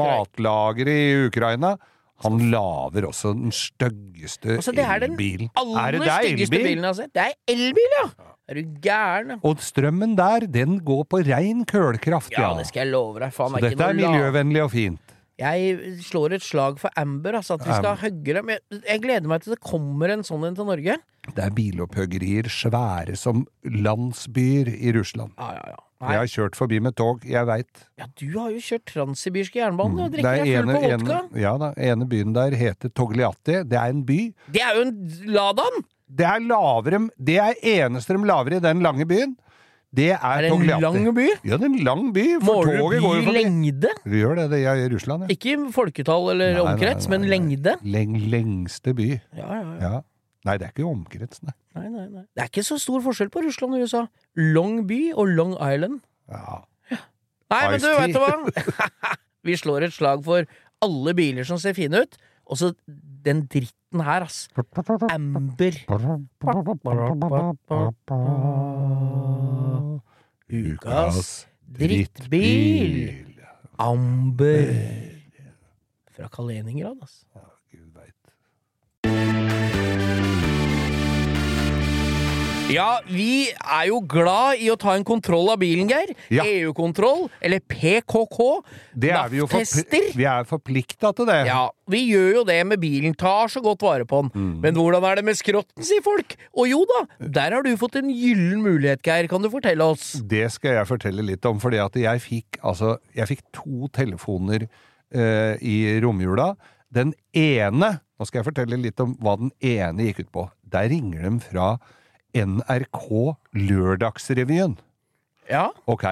matlageret 0.00 0.88
i 0.88 1.26
Ukraina. 1.28 1.76
Han 2.24 2.38
lager 2.50 3.04
også 3.10 3.34
den 3.36 3.50
styggeste 3.52 4.56
Altså, 4.56 4.72
det 4.72 4.84
er 4.86 5.00
den 5.02 5.12
elbilen. 5.16 5.50
aller 5.58 5.80
Er 5.82 5.90
det 5.92 6.00
det 6.04 6.12
styggeste 6.14 6.54
elbil? 6.54 6.66
bilen 6.68 6.84
jeg 6.84 6.88
har 6.88 6.94
sett. 6.94 7.12
Det 7.12 7.24
er 7.24 7.34
elbil, 7.52 7.96
ja! 7.98 8.06
Er 8.48 8.54
du 8.54 8.62
gæren? 8.84 9.40
Og 9.42 9.56
strømmen 9.64 10.16
der, 10.16 10.46
den 10.46 10.78
går 10.84 11.04
på 11.08 11.20
rein 11.26 11.64
kølkraft, 11.64 12.30
ja. 12.32 12.50
Ja, 12.50 12.54
det 12.58 12.66
skal 12.68 12.84
jeg 12.86 12.92
love 12.92 13.18
deg. 13.20 13.32
Faen, 13.32 13.50
Så 13.50 13.56
er 13.56 13.68
dette 13.70 13.80
er 13.88 13.94
miljøvennlig 13.98 14.62
og 14.64 14.70
fint. 14.70 15.00
Jeg 15.40 15.96
slår 16.06 16.36
et 16.36 16.44
slag 16.46 16.76
for 16.78 16.94
Amber, 17.00 17.40
altså. 17.40 17.56
At 17.58 17.64
vi 17.66 17.74
skal 17.74 17.96
hugge 18.04 18.36
dem. 18.36 18.52
Jeg, 18.54 18.62
jeg 18.84 19.02
gleder 19.02 19.30
meg 19.30 19.42
til 19.42 19.56
det 19.56 19.62
kommer 19.64 20.12
en 20.14 20.22
sånn 20.26 20.46
en 20.46 20.58
til 20.58 20.68
Norge. 20.68 20.98
Det 21.24 21.40
er 21.40 21.54
bilopphøggerier 21.56 22.50
svære 22.52 23.16
som 23.18 23.42
landsbyer 23.64 24.70
i 24.74 24.92
Russland. 24.94 25.34
Ja, 25.40 25.56
ja, 25.56 25.74
ja. 25.74 25.80
Jeg 26.04 26.20
har 26.20 26.28
kjørt 26.28 26.56
forbi 26.58 26.78
med 26.84 26.92
tog, 27.00 27.22
jeg 27.24 27.46
veit. 27.48 27.86
ja, 27.96 28.04
du 28.20 28.26
har 28.36 28.50
jo 28.52 28.60
kjørt 28.60 28.84
transsibirske 28.90 29.56
jernbane 29.56 30.04
og 30.04 30.12
drikker 30.12 30.28
er 30.28 30.42
deg 30.42 30.50
full 30.50 30.68
ene, 30.68 30.74
på 30.74 30.90
vodka. 30.90 31.20
ja, 31.40 31.52
da, 31.62 31.70
ene 31.80 32.08
byen 32.10 32.34
der 32.36 32.56
heter 32.60 32.92
Togliatti. 32.92 33.62
Det 33.70 33.78
er 33.80 33.94
en 33.94 34.02
by. 34.04 34.18
Det 34.52 34.60
er 34.60 34.76
jo 34.76 34.84
en 34.90 34.98
Ladan! 35.32 35.84
Det 36.14 36.26
er 36.28 36.42
lavere 36.44 37.00
Det 37.16 37.38
er 37.40 37.56
eneste 37.64 38.12
de 38.12 38.28
lager 38.28 38.58
i 38.58 38.60
den 38.62 38.82
lange 38.84 39.06
byen. 39.08 39.32
Det 39.94 40.08
er, 40.10 40.18
Er 40.26 40.40
det 40.42 40.48
en 40.50 40.56
Togliatti. 40.56 40.82
lang 40.82 41.14
by? 41.14 41.26
Ja, 41.46 41.56
det 41.60 41.62
er 41.68 41.70
en 41.70 41.84
lang 41.86 42.08
by. 42.16 42.24
For 42.40 42.48
Måler 42.48 42.78
toget 42.80 43.02
går 43.04 43.14
jo 43.14 43.20
du 43.20 43.26
forbi. 43.28 43.42
bylengde? 43.44 43.92
Vi 44.10 44.22
gjør 44.24 44.34
det, 44.40 44.46
det 44.50 44.58
er 44.66 44.80
i 44.82 44.88
Russland, 44.90 45.22
ja. 45.22 45.28
Ikke 45.36 45.54
folketall 45.76 46.30
eller 46.32 46.50
Nei, 46.50 46.56
nei, 46.58 46.72
omkrets, 46.72 47.06
nei, 47.08 47.12
men 47.18 47.28
lengde. 47.30 47.76
Leng, 47.86 48.16
lengste 48.32 48.94
by. 48.98 49.08
Ja, 49.38 49.46
ja, 49.46 49.62
ja. 49.62 49.76
Ja. 49.84 50.02
Nei, 50.44 50.56
det 50.60 50.66
er 50.66 50.72
ikke 50.74 50.88
omkrets, 50.90 51.40
nei. 51.46 51.54
Nei, 51.78 51.86
nei, 51.88 52.08
nei. 52.10 52.24
Det 52.34 52.42
er 52.44 52.50
ikke 52.50 52.66
så 52.66 52.76
stor 52.82 53.00
forskjell 53.06 53.30
på 53.32 53.44
Russland 53.46 53.78
og 53.78 53.86
USA. 53.86 54.02
Long 54.36 54.82
by 54.90 55.00
og 55.14 55.30
Long 55.38 55.54
Island. 55.56 56.02
Ja. 56.28 56.58
ja. 56.90 57.00
Nei, 57.54 57.62
men 57.70 57.80
du, 57.80 57.88
vet 58.02 58.12
du 58.12 58.20
hva? 58.20 58.34
Vi 59.46 59.56
slår 59.60 59.86
et 59.88 59.94
slag 59.96 60.24
for 60.26 60.44
alle 60.84 61.14
biler 61.16 61.46
som 61.48 61.56
ser 61.62 61.72
fine 61.78 62.02
ut, 62.04 62.18
og 62.44 62.58
så 62.60 62.74
den 63.24 63.46
dritten 63.48 64.02
her, 64.04 64.26
ass. 64.26 64.48
Amber. 65.08 65.78
Ukas 70.50 71.46
drittbil. 71.66 73.34
Amber. 73.78 74.74
Fra 76.14 76.28
Kaliningrad, 76.28 77.02
ass. 77.02 77.24
Ja, 82.72 83.02
vi 83.04 83.50
er 83.52 83.88
jo 83.90 83.98
glad 84.08 84.60
i 84.64 84.70
å 84.72 84.76
ta 84.80 84.94
en 84.96 85.04
kontroll 85.04 85.50
av 85.52 85.58
bilen, 85.60 85.84
Geir. 85.90 86.14
Ja. 86.32 86.46
EU-kontroll, 86.48 87.26
eller 87.44 87.60
PKK. 87.60 88.38
Det 89.04 89.10
er 89.12 89.28
vi 89.28 89.42
jo 89.42 89.48
NAF-tester. 89.50 90.06
Vi 90.16 90.24
er 90.28 90.46
forplikta 90.48 91.10
til 91.16 91.28
det. 91.28 91.42
Ja, 91.50 91.66
vi 91.92 92.00
gjør 92.08 92.38
jo 92.38 92.44
det 92.48 92.56
med 92.70 92.80
bilen, 92.80 93.12
tar 93.20 93.52
så 93.52 93.60
godt 93.64 93.84
vare 93.84 94.06
på 94.08 94.22
den. 94.24 94.30
Mm. 94.32 94.54
Men 94.62 94.78
hvordan 94.78 95.04
er 95.10 95.20
det 95.20 95.26
med 95.28 95.36
skrotten, 95.36 95.84
sier 95.84 96.00
folk? 96.04 96.32
Og 96.56 96.70
jo 96.70 96.80
da, 96.88 97.02
der 97.36 97.56
har 97.58 97.66
du 97.66 97.68
fått 97.80 97.98
en 98.00 98.08
gyllen 98.08 98.62
mulighet, 98.64 99.02
Geir. 99.04 99.28
Kan 99.28 99.44
du 99.44 99.50
fortelle 99.52 99.84
oss? 99.94 100.14
Det 100.24 100.46
skal 100.54 100.78
jeg 100.78 100.88
fortelle 100.88 101.26
litt 101.26 101.44
om, 101.50 101.60
fordi 101.62 101.82
at 101.84 101.98
jeg 102.00 102.22
fikk, 102.24 102.62
altså, 102.64 102.94
jeg 103.12 103.28
fikk 103.34 103.44
to 103.58 103.90
telefoner 103.92 104.64
eh, 104.64 105.60
i 105.60 105.76
romjula. 106.04 106.54
Den 106.94 107.12
ene, 107.36 107.98
nå 108.00 108.28
skal 108.30 108.40
jeg 108.40 108.48
fortelle 108.48 108.80
litt 108.80 109.04
om 109.04 109.12
hva 109.20 109.36
den 109.42 109.52
ene 109.60 110.08
gikk 110.08 110.24
ut 110.24 110.32
på. 110.40 110.46
Der 110.72 110.88
ringer 110.94 111.28
de 111.28 111.34
fra 111.44 111.68
NRK 112.34 113.36
Lørdagsrevyen. 113.54 114.76
Ja, 115.50 115.68
Ok, 115.86 116.04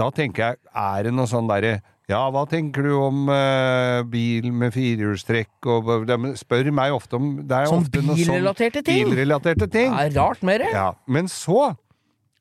da 0.00 0.10
tenker 0.10 0.50
jeg, 0.52 0.60
er 0.74 1.06
det 1.06 1.12
noe 1.14 1.30
sånn 1.30 1.48
derre 1.50 1.80
ja, 2.10 2.24
hva 2.34 2.42
tenker 2.50 2.82
du 2.88 2.94
om 2.98 3.28
uh, 3.30 4.00
bil 4.10 4.48
med 4.50 4.72
firehjulstrekk 4.74 5.68
og 5.70 6.08
De 6.08 6.32
spør 6.40 6.66
meg 6.74 6.90
ofte 6.96 7.14
om 7.20 7.28
det 7.46 7.54
er 7.54 7.68
Som 7.70 7.84
ofte 7.84 8.02
noe 8.02 8.18
bilrelaterte 8.18 8.82
ting? 8.82 9.04
Bilrelaterte 9.06 9.68
ting. 9.70 9.94
det 9.94 10.08
er 10.08 10.16
rart 10.18 10.42
med 10.42 10.64
det. 10.64 10.72
Ja, 10.74 10.88
men 11.06 11.30
så 11.30 11.68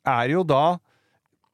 er 0.10 0.34
jo 0.34 0.42
da 0.48 0.80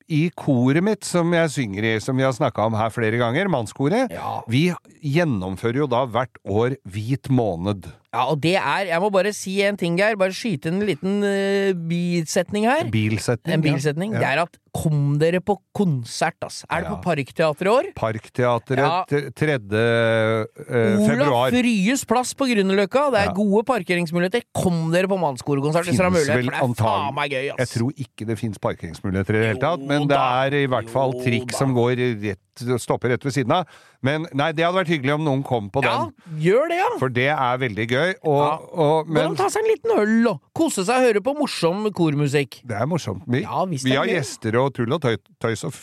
i 0.08 0.30
koret 0.38 0.86
mitt, 0.86 1.04
som 1.04 1.32
jeg 1.34 1.50
synger 1.50 1.88
i, 1.90 1.94
som 2.00 2.16
vi 2.16 2.24
har 2.24 2.32
snakka 2.38 2.68
om 2.70 2.76
her 2.78 2.92
flere 2.94 3.18
ganger, 3.20 3.50
mannskoret, 3.50 4.12
Ja. 4.14 4.38
vi 4.48 4.68
gjennomfører 5.02 5.82
jo 5.82 5.88
da 5.90 6.04
hvert 6.06 6.38
år 6.46 6.78
Hvit 6.86 7.28
måned. 7.34 7.90
Ja, 8.16 8.26
og 8.32 8.40
det 8.40 8.54
er 8.56 8.88
Jeg 8.88 9.02
må 9.04 9.10
bare 9.12 9.34
si 9.36 9.58
en 9.68 9.76
ting, 9.76 9.98
Geir. 10.00 10.16
Bare 10.16 10.32
skyte 10.36 10.72
en 10.72 10.80
liten 10.88 11.18
uh, 11.26 11.74
bisetning 11.90 12.64
her. 12.70 12.88
Bilsetning. 12.94 13.58
En 13.58 13.64
bilsetning. 13.66 14.14
Ja. 14.16 14.22
Det 14.24 14.30
er 14.32 14.42
at 14.46 14.56
kom 14.76 15.18
dere 15.22 15.40
på 15.44 15.56
konsert, 15.76 16.36
ass. 16.44 16.62
Er 16.68 16.84
det 16.84 16.90
på 16.92 16.98
Parkteatret 17.06 17.68
i 17.68 17.72
år? 17.72 17.86
Parkteatret 17.96 18.82
Ja. 18.82 19.04
t- 19.08 19.30
3. 19.32 19.56
februar. 19.72 20.48
Olaf 20.68 21.08
februar. 21.10 21.56
Ryes 21.66 22.04
plass 22.08 22.34
på 22.36 22.48
Grünerløkka. 22.50 23.06
Det 23.12 23.20
er 23.22 23.30
Ja. 23.30 23.34
gode 23.34 23.64
parkeringsmuligheter. 23.68 24.44
Kom 24.54 24.92
dere 24.92 25.08
på 25.08 25.18
mannskor-konsert 25.20 25.86
hvis 25.88 25.98
dere 25.98 26.10
har 26.10 26.16
mulighet, 26.16 26.44
for 26.44 26.52
det 26.52 26.60
er 26.60 26.64
antall... 26.64 26.92
faen 26.92 27.16
meg 27.16 27.32
gøy, 27.32 27.50
ass. 27.52 27.58
Jeg 27.60 27.68
tror 27.80 27.92
ikke 28.06 28.28
det 28.28 28.38
fins 28.40 28.58
parkeringsmuligheter 28.60 29.36
i 29.36 29.40
det 29.40 29.48
hele 29.54 29.64
tatt, 29.64 29.80
men 29.88 30.08
det 30.08 30.18
er 30.20 30.58
i 30.64 30.66
hvert 30.68 30.90
fall 30.92 31.14
trikk 31.24 31.52
som 31.56 31.74
går 31.76 31.96
rett, 32.24 32.40
stopper 32.80 33.10
rett 33.14 33.26
ved 33.26 33.34
siden 33.36 33.52
av. 33.52 33.66
Men 34.06 34.28
nei, 34.34 34.52
det 34.56 34.64
hadde 34.66 34.78
vært 34.80 34.92
hyggelig 34.94 35.14
om 35.18 35.24
noen 35.26 35.44
kom 35.44 35.70
på 35.74 35.82
den. 35.86 35.92
Ja, 35.92 36.36
gjør 36.46 36.70
det, 36.72 36.78
ja. 36.82 36.90
for 37.02 37.10
det 37.10 37.28
er 37.34 37.58
veldig 37.66 37.88
gøy. 37.92 38.14
Og, 38.24 38.40
Ja. 38.46 38.54
og, 38.72 39.08
men 39.10 39.22
Hvordan 39.24 39.36
ta 39.42 39.50
seg 39.50 39.64
en 39.66 39.72
liten 39.74 39.96
øl 40.00 40.28
og 40.34 40.42
kose 40.56 40.86
seg 40.88 40.96
og 41.02 41.08
høre 41.10 41.22
på 41.26 41.36
morsom 41.40 41.92
kormusikk. 41.94 42.62
det 42.66 42.76
er 42.80 42.86
morsomt. 42.86 43.24
Vi, 43.28 43.42
Ja, 43.44 43.66
vi 43.66 43.96
har 43.96 44.06
gøy. 44.06 44.14
gjester 44.16 44.56
og 44.62 44.74
tull 44.78 44.94
og 44.94 45.02
tøy, 45.02 45.18
tøys 45.42 45.64
og 45.68 45.74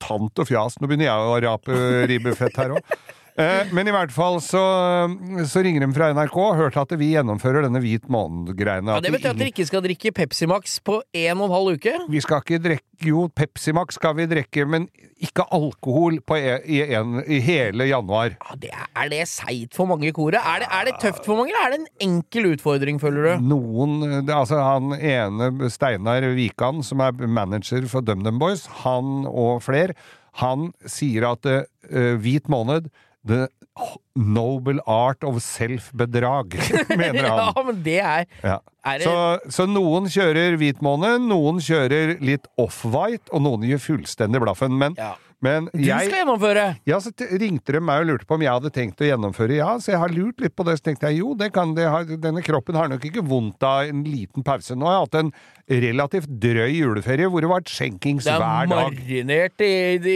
tant 0.00 0.38
og 0.38 0.46
fjas. 0.48 0.78
Nå 0.80 0.88
begynner 0.88 1.10
jeg 1.10 1.30
å 1.30 1.40
rape 1.44 1.80
ribbefett 2.08 2.56
her 2.56 2.70
òg. 2.78 2.94
Eh, 3.40 3.72
men 3.74 3.88
i 3.88 3.94
hvert 3.94 4.12
fall 4.12 4.38
så, 4.44 4.62
så 5.48 5.62
ringer 5.64 5.84
de 5.84 5.90
fra 5.96 6.10
NRK 6.16 6.36
og 6.42 6.58
hørte 6.58 6.82
at 6.84 6.94
vi 7.00 7.12
gjennomfører 7.14 7.64
denne 7.66 7.80
hvit 7.82 8.08
måned-greiene. 8.12 8.98
Ja, 8.98 9.04
det 9.04 9.14
betyr 9.14 9.32
at 9.32 9.40
dere 9.40 9.52
ikke 9.52 9.68
skal 9.68 9.84
drikke 9.86 10.12
Pepsi 10.16 10.48
Max 10.50 10.78
på 10.84 11.00
en 11.00 11.40
og 11.40 11.46
en 11.48 11.54
halv 11.54 11.80
uke? 11.80 11.94
Vi 12.12 12.22
skal 12.24 12.44
ikke 12.44 12.62
drikke 12.68 12.86
Jo, 13.00 13.30
Pepsi 13.32 13.72
Max 13.72 13.96
skal 13.96 14.12
vi 14.18 14.26
drikke, 14.28 14.66
men 14.68 14.90
ikke 15.24 15.46
alkohol 15.56 16.18
på 16.20 16.36
e, 16.36 16.58
i, 16.68 16.82
en, 16.92 17.14
i 17.24 17.38
hele 17.40 17.86
januar. 17.88 18.34
Ja, 18.36 18.56
det 18.60 18.72
er, 18.74 18.90
er 18.92 19.08
det 19.08 19.22
seigt 19.30 19.76
for 19.76 19.88
mange 19.88 20.10
i 20.10 20.12
koret? 20.12 20.36
Er 20.36 20.60
det, 20.60 20.68
er 20.68 20.90
det 20.90 20.98
tøft 21.00 21.24
for 21.24 21.40
mange, 21.40 21.54
eller 21.54 21.64
er 21.64 21.72
det 21.72 21.80
en 21.80 22.10
enkel 22.10 22.50
utfordring, 22.50 23.00
føler 23.00 23.24
du? 23.24 23.48
Noen 23.54 23.96
det, 24.18 24.36
Altså, 24.36 24.60
han 24.60 24.92
ene, 24.96 25.70
Steinar 25.72 26.28
Wikan, 26.36 26.84
som 26.84 27.00
er 27.04 27.16
manager 27.24 27.88
for 27.88 28.04
DumDum 28.04 28.40
Boys, 28.42 28.66
han 28.84 29.24
og 29.28 29.62
fler, 29.64 29.96
han 30.44 30.70
sier 30.84 31.30
at 31.32 31.48
uh, 31.48 32.16
hvit 32.20 32.52
måned 32.52 32.92
The 33.26 33.48
noble 34.16 34.80
art 34.86 35.24
of 35.24 35.36
self-bedrag, 35.44 36.54
mener 37.00 37.26
han. 37.28 37.40
Ja, 37.54 37.62
men 37.66 37.82
det 37.84 37.98
er, 38.00 38.24
Ja. 38.42 38.58
er 38.84 38.98
det, 38.98 39.04
Så, 39.06 39.16
så 39.52 39.66
noen 39.68 40.08
kjører 40.10 40.56
hvit 40.60 40.80
måne, 40.84 41.14
noen 41.20 41.60
kjører 41.64 42.16
litt 42.24 42.48
off-white, 42.60 43.28
og 43.32 43.44
noen 43.44 43.66
gir 43.68 43.78
fullstendig 43.82 44.40
blaffen. 44.42 44.76
Men, 44.80 44.96
Ja. 44.98 45.14
Men 45.44 45.68
Du 45.72 45.80
jeg 45.82 46.08
skal 46.10 46.20
gjennomføre! 46.22 46.64
Ja, 46.88 46.98
så 47.00 47.12
ringte 47.40 47.72
de 47.76 47.80
meg 47.84 48.02
og 48.02 48.10
lurte 48.10 48.26
på 48.28 48.36
om 48.36 48.42
jeg 48.44 48.52
hadde 48.52 48.72
tenkt 48.74 49.00
å 49.00 49.08
gjennomføre. 49.08 49.56
Ja, 49.60 49.70
så 49.80 49.94
jeg 49.94 50.00
har 50.02 50.12
lurt 50.12 50.40
litt 50.44 50.54
på 50.58 50.66
det. 50.68 50.78
Så 50.80 50.88
tenkte 50.90 51.08
jeg 51.10 51.20
jo, 51.22 51.32
det 51.38 51.50
kan 51.54 51.72
det 51.76 51.86
ha, 51.88 52.02
denne 52.04 52.42
kroppen 52.44 52.76
har 52.76 52.90
nok 52.92 53.04
ikke 53.08 53.24
vondt 53.24 53.64
av 53.64 53.88
en 53.90 54.02
liten 54.04 54.44
pause. 54.46 54.76
Nå 54.76 54.88
har 54.88 54.98
jeg 54.98 55.06
hatt 55.08 55.18
en 55.22 55.32
relativt 55.70 56.30
drøy 56.42 56.72
juleferie 56.80 57.28
hvor 57.30 57.44
det 57.44 57.50
var 57.52 57.62
skjenkings 57.70 58.24
Det 58.26 58.32
er 58.34 58.40
hver 58.42 58.66
dag. 58.72 58.96
marinert 58.98 59.62
i, 59.62 59.72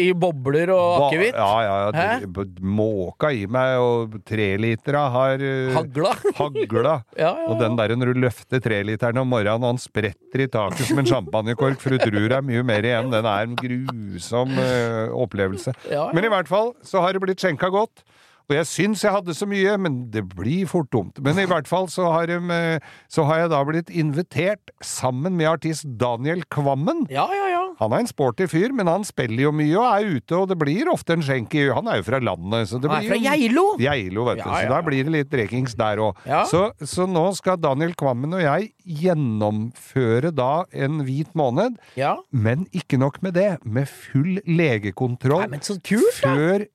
i 0.08 0.12
bobler 0.18 0.72
og 0.74 1.04
akevitt. 1.08 1.36
Ja, 1.38 1.52
ja, 1.62 1.76
ja. 1.94 2.46
Måka 2.64 3.30
i 3.32 3.44
meg, 3.46 3.78
og 3.78 4.16
trelitera 4.26 5.04
har 5.14 5.40
uh, 5.44 5.72
Hagla. 5.78 6.14
hagla. 6.40 6.96
Ja, 7.24 7.30
ja, 7.38 7.46
Og 7.48 7.60
den 7.62 7.76
der 7.78 7.94
når 7.94 8.10
du 8.12 8.20
løfter 8.24 8.60
treliteren 8.62 9.20
om 9.22 9.28
morgenen, 9.30 9.62
og 9.62 9.74
han 9.76 9.80
spretter 9.80 10.42
i 10.42 10.48
taket 10.50 10.88
som 10.88 10.98
en 11.00 11.08
champagnekork, 11.14 11.78
for 11.80 11.94
du 11.94 12.02
tror 12.02 12.28
det 12.28 12.36
er 12.40 12.44
mye 12.46 12.64
mer 12.66 12.84
igjen. 12.84 13.12
Den 13.14 13.28
er 13.30 13.46
en 13.46 13.54
grusom 13.58 14.58
eh, 14.58 15.13
opplevelse. 15.14 15.74
Ja, 15.88 15.94
ja. 15.94 16.04
Men 16.16 16.26
i 16.26 16.32
hvert 16.32 16.50
fall 16.50 16.74
så 16.84 17.04
har 17.04 17.14
det 17.14 17.22
blitt 17.24 17.42
skjenka 17.42 17.70
godt. 17.72 18.04
Og 18.44 18.52
jeg 18.58 18.68
syns 18.68 19.00
jeg 19.00 19.14
hadde 19.14 19.32
så 19.32 19.46
mye, 19.48 19.72
men 19.80 20.02
det 20.12 20.26
blir 20.34 20.66
fort 20.68 20.90
dumt. 20.92 21.20
Men 21.24 21.38
i 21.40 21.46
hvert 21.48 21.68
fall 21.68 21.86
så 21.88 22.10
har, 22.12 22.28
de, 22.28 22.36
eh, 22.52 22.90
så 23.08 23.24
har 23.24 23.38
jeg 23.40 23.52
da 23.54 23.60
blitt 23.64 23.88
invitert 23.88 24.72
sammen 24.84 25.38
med 25.38 25.48
artist 25.48 25.86
Daniel 26.00 26.44
Kvammen. 26.52 27.06
Ja, 27.08 27.24
ja, 27.32 27.46
ja. 27.53 27.53
Han 27.80 27.94
er 27.94 28.04
en 28.04 28.10
sporty 28.10 28.46
fyr, 28.50 28.72
men 28.76 28.88
han 28.90 29.04
spiller 29.06 29.46
jo 29.46 29.52
mye 29.56 29.74
og 29.80 29.86
er 29.88 30.18
ute, 30.18 30.36
og 30.38 30.48
det 30.50 30.58
blir 30.60 30.90
ofte 30.92 31.16
en 31.16 31.24
skjenk 31.24 31.54
i 31.58 31.66
Han 31.74 31.88
er 31.90 32.00
jo 32.00 32.06
fra 32.06 32.20
landet, 32.22 32.68
så 32.70 32.80
det 32.82 32.90
Han 32.90 32.98
er 32.98 33.06
blir 33.06 33.14
fra 33.14 33.20
Geilo! 33.24 33.64
Geilo, 33.82 34.26
vet 34.30 34.42
du. 34.42 34.48
Så 34.48 34.70
da 34.70 34.80
blir 34.86 35.08
det 35.08 35.14
litt 35.14 35.32
drekings 35.32 35.76
der 35.78 36.02
òg. 36.04 36.20
Så, 36.50 36.64
så 36.84 37.08
nå 37.10 37.24
skal 37.38 37.60
Daniel 37.62 37.94
Kvammen 37.98 38.36
og 38.36 38.44
jeg 38.44 38.70
gjennomføre 38.84 40.32
da 40.34 40.64
en 40.72 41.02
hvit 41.06 41.32
måned. 41.38 41.78
Ja. 41.98 42.16
Men 42.30 42.66
ikke 42.74 42.98
nok 43.00 43.20
med 43.24 43.36
det. 43.38 43.50
Med 43.64 43.88
full 43.90 44.40
legekontroll 44.46 45.44
Nei, 45.44 45.54
men 45.56 45.64
så 45.64 45.76
kult, 45.84 46.20
da! 46.22 46.34
før, 46.34 46.66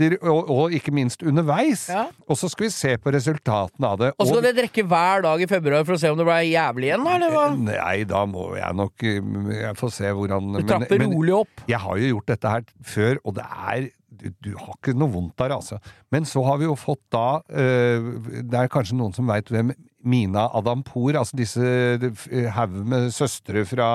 etter 0.00 0.16
og, 0.26 0.50
og 0.50 0.74
ikke 0.76 0.92
minst 0.94 1.22
underveis. 1.26 1.86
Ja. 1.92 2.06
Og 2.28 2.38
så 2.40 2.50
skal 2.50 2.68
vi 2.68 2.72
se 2.74 2.96
på 3.00 3.12
resultatene 3.14 3.92
av 3.92 4.00
det. 4.00 4.10
Og 4.16 4.26
så 4.26 4.34
skal 4.34 4.46
dere 4.48 4.58
drikke 4.62 4.86
hver 4.88 5.24
dag 5.26 5.44
i 5.44 5.48
februar 5.50 5.86
for 5.86 5.96
å 5.96 6.00
se 6.00 6.10
om 6.12 6.18
det 6.18 6.26
ble 6.28 6.40
jævlig 6.48 6.90
igjen? 6.90 7.06
Eller 7.14 7.34
hva? 7.34 7.46
Nei, 7.60 7.94
da 8.08 8.24
må 8.28 8.50
jeg 8.58 8.78
nok 8.80 9.06
eh, 9.06 9.30
Jeg 9.60 9.78
får 9.80 9.94
se 9.94 10.12
hvordan 10.16 10.52
Du 10.60 10.62
trapper 10.68 11.06
rolig 11.06 11.36
opp. 11.42 11.64
jeg 11.70 11.80
har 11.84 12.00
jo 12.00 12.12
gjort 12.14 12.30
dette 12.34 12.54
her 12.56 12.68
før, 12.84 13.20
og 13.24 13.36
det 13.38 13.46
er 13.46 13.88
du, 14.20 14.26
du 14.42 14.50
har 14.58 14.74
ikke 14.74 14.92
noe 14.98 15.12
vondt 15.12 15.36
der, 15.38 15.54
altså. 15.54 15.78
Men 16.12 16.26
så 16.28 16.42
har 16.44 16.58
vi 16.60 16.66
jo 16.66 16.74
fått 16.76 17.02
da 17.14 17.40
eh, 17.48 18.10
Det 18.42 18.58
er 18.58 18.72
kanskje 18.72 18.98
noen 18.98 19.14
som 19.16 19.30
veit 19.30 19.48
hvem 19.52 19.72
Mina 20.00 20.46
Adampour, 20.56 21.12
altså 21.20 21.36
disse 21.36 21.60
eh, 21.62 22.46
haug 22.56 22.78
med 22.88 23.10
søstre 23.14 23.66
fra 23.68 23.90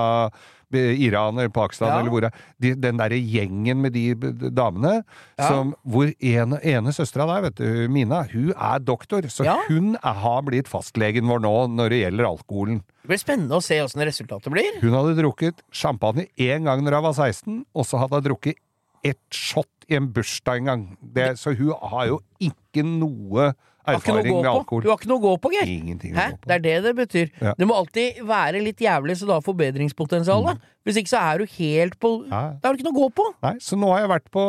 Iran 0.73 1.37
eller 1.37 1.49
Pakistan 1.49 1.89
Ja. 1.89 1.99
eller 1.99 2.09
hvor 2.09 2.21
det. 2.21 2.31
De, 2.59 2.73
den 2.75 2.97
derre 2.97 3.19
gjengen 3.19 3.77
med 3.81 3.93
de 3.93 4.13
damene, 4.51 5.03
Ja. 5.37 5.47
som, 5.47 5.75
hvor 5.85 6.11
ene, 6.19 6.59
ene 6.63 6.89
søstera 6.93 7.27
der, 7.27 7.41
vet 7.49 7.55
du, 7.55 7.87
Mina, 7.89 8.23
hun 8.31 8.51
er 8.55 8.79
doktor. 8.79 9.21
Så 9.29 9.45
Ja. 9.45 9.57
hun 9.67 9.95
er, 9.95 10.13
har 10.13 10.41
blitt 10.41 10.67
fastlegen 10.67 11.27
vår 11.27 11.39
nå 11.41 11.67
når 11.75 11.89
det 11.89 12.01
gjelder 12.03 12.25
alkoholen. 12.25 12.83
Det 13.03 13.07
blir 13.09 13.17
spennende 13.21 13.55
å 13.55 13.61
se 13.63 13.79
åssen 13.81 14.01
resultatet 14.01 14.51
blir. 14.51 14.79
Hun 14.81 14.91
hadde 14.93 15.15
drukket 15.21 15.61
champagne 15.71 16.27
én 16.37 16.63
gang 16.65 16.81
når 16.83 16.93
hun 16.95 17.03
var 17.03 17.13
16, 17.13 17.65
og 17.75 17.85
så 17.85 17.99
hadde 17.99 18.13
hun 18.21 18.23
drukket 18.23 18.55
ett 19.03 19.19
shot 19.31 19.67
i 19.87 19.95
en 19.95 20.07
bursdag 20.11 20.57
en 20.57 20.65
gang. 20.65 20.97
Det, 21.13 21.37
så 21.37 21.55
hun 21.55 21.73
har 21.79 22.07
jo 22.07 22.19
ikke 22.41 22.81
noe 22.83 23.53
Erfaring 23.87 24.41
med 24.41 24.65
på. 24.69 24.79
Du 24.81 24.89
har 24.89 24.97
ikke 24.97 25.09
noe 25.11 25.19
å 25.19 25.23
gå 25.25 25.33
på, 25.43 25.51
Geir. 25.55 25.69
Ingenting 25.69 26.13
å 26.13 26.17
gå 26.17 26.37
på. 26.37 26.47
Det 26.49 26.55
er 26.55 26.63
det 26.65 26.75
det 26.85 26.93
betyr. 26.97 27.31
Ja. 27.41 27.53
Det 27.57 27.67
må 27.69 27.75
alltid 27.77 28.21
være 28.25 28.61
litt 28.65 28.81
jævlig, 28.81 29.17
så 29.19 29.27
du 29.29 29.33
har 29.35 29.43
forbedringspotensial. 29.45 30.47
Mm. 30.55 30.63
Hvis 30.85 30.99
ikke 31.01 31.11
så 31.13 31.21
er 31.21 31.41
du 31.41 31.45
helt 31.57 31.99
på. 32.01 32.11
Ja. 32.29 32.41
Da 32.61 32.69
har 32.69 32.75
du 32.75 32.81
ikke 32.81 32.89
noe 32.91 32.95
å 32.97 33.03
gå 33.03 33.09
på. 33.17 33.27
Nei, 33.45 33.53
så 33.65 33.77
nå 33.81 33.89
har 33.93 34.03
jeg 34.03 34.11
vært 34.15 34.31
på 34.33 34.45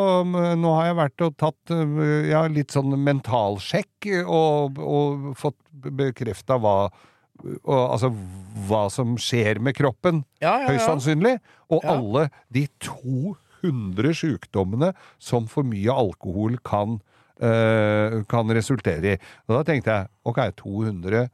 Nå 0.61 0.73
har 0.77 0.89
jeg 0.91 0.97
vært 1.01 1.27
og 1.27 1.37
tatt 1.41 1.73
øh, 1.77 2.31
ja, 2.31 2.43
litt 2.53 2.75
sånn 2.75 2.93
mentalsjekk 3.07 4.09
og, 4.25 4.81
og 4.81 5.29
fått 5.41 5.59
bekrefta 5.97 6.59
hva 6.61 6.79
og, 7.37 7.81
altså 7.93 8.09
hva 8.67 8.87
som 8.89 9.17
skjer 9.21 9.59
med 9.61 9.77
kroppen, 9.77 10.23
Ja, 10.41 10.55
ja, 10.63 10.71
høyst 10.73 10.87
sannsynlig. 10.89 11.35
Og 11.69 11.85
Ja. 11.85 11.97
alle 11.99 12.23
de 12.49 12.63
200 12.81 14.15
sjukdommene 14.17 14.93
som 15.19 15.47
for 15.51 15.67
mye 15.67 15.93
alkohol 15.93 16.57
kan, 16.65 17.01
kan 17.37 18.57
resultere 18.57 19.13
i. 19.13 19.19
Og 19.45 19.59
da 19.59 19.63
tenkte 19.69 19.93
jeg 19.93 20.09
ok, 20.25 20.41
200 20.57 21.27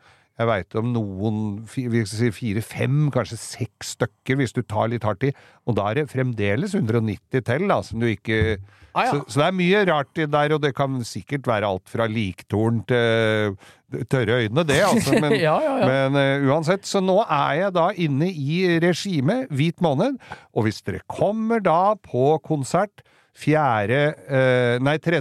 jeg 0.43 0.49
veit 0.49 0.77
om 0.81 0.93
noen 0.95 1.41
fire-fem, 1.69 2.97
kanskje 3.15 3.39
seks 3.39 3.93
stykker, 3.99 4.39
hvis 4.41 4.55
du 4.57 4.63
tar 4.65 4.89
litt 4.91 5.05
hardt 5.07 5.29
i. 5.29 5.33
Og 5.69 5.77
da 5.79 5.91
er 5.91 6.01
det 6.01 6.11
fremdeles 6.11 6.75
190 6.75 7.45
til, 7.47 7.67
da, 7.71 7.83
som 7.87 8.03
du 8.03 8.09
ikke 8.11 8.57
Ah, 8.93 9.07
ja. 9.07 9.13
så, 9.13 9.23
så 9.25 9.41
det 9.41 9.45
er 9.47 9.55
mye 9.57 9.79
rart 9.89 10.19
i 10.21 10.25
der, 10.29 10.53
og 10.53 10.59
det 10.61 10.75
kan 10.77 10.99
sikkert 11.09 11.47
være 11.49 11.69
alt 11.69 11.89
fra 11.89 12.05
liktorn 12.13 12.83
til 12.89 13.55
tørre 14.13 14.43
øyne, 14.43 14.65
det, 14.69 14.83
altså. 14.85 15.15
Men, 15.23 15.33
ja, 15.41 15.55
ja. 15.65 15.87
men 15.89 16.19
uh, 16.19 16.53
uansett, 16.53 16.85
så 16.89 17.01
nå 17.01 17.19
er 17.25 17.55
jeg 17.57 17.75
da 17.77 17.87
inne 18.05 18.29
i 18.29 18.59
regimet 18.85 19.49
Hvit 19.53 19.81
måned, 19.85 20.21
og 20.53 20.67
hvis 20.67 20.83
dere 20.85 21.01
kommer 21.09 21.65
da 21.65 21.95
på 22.05 22.35
konsert 22.45 23.05
4. 23.39 24.15
eh, 24.29 24.79
nei, 24.85 24.99
3. 25.01 25.21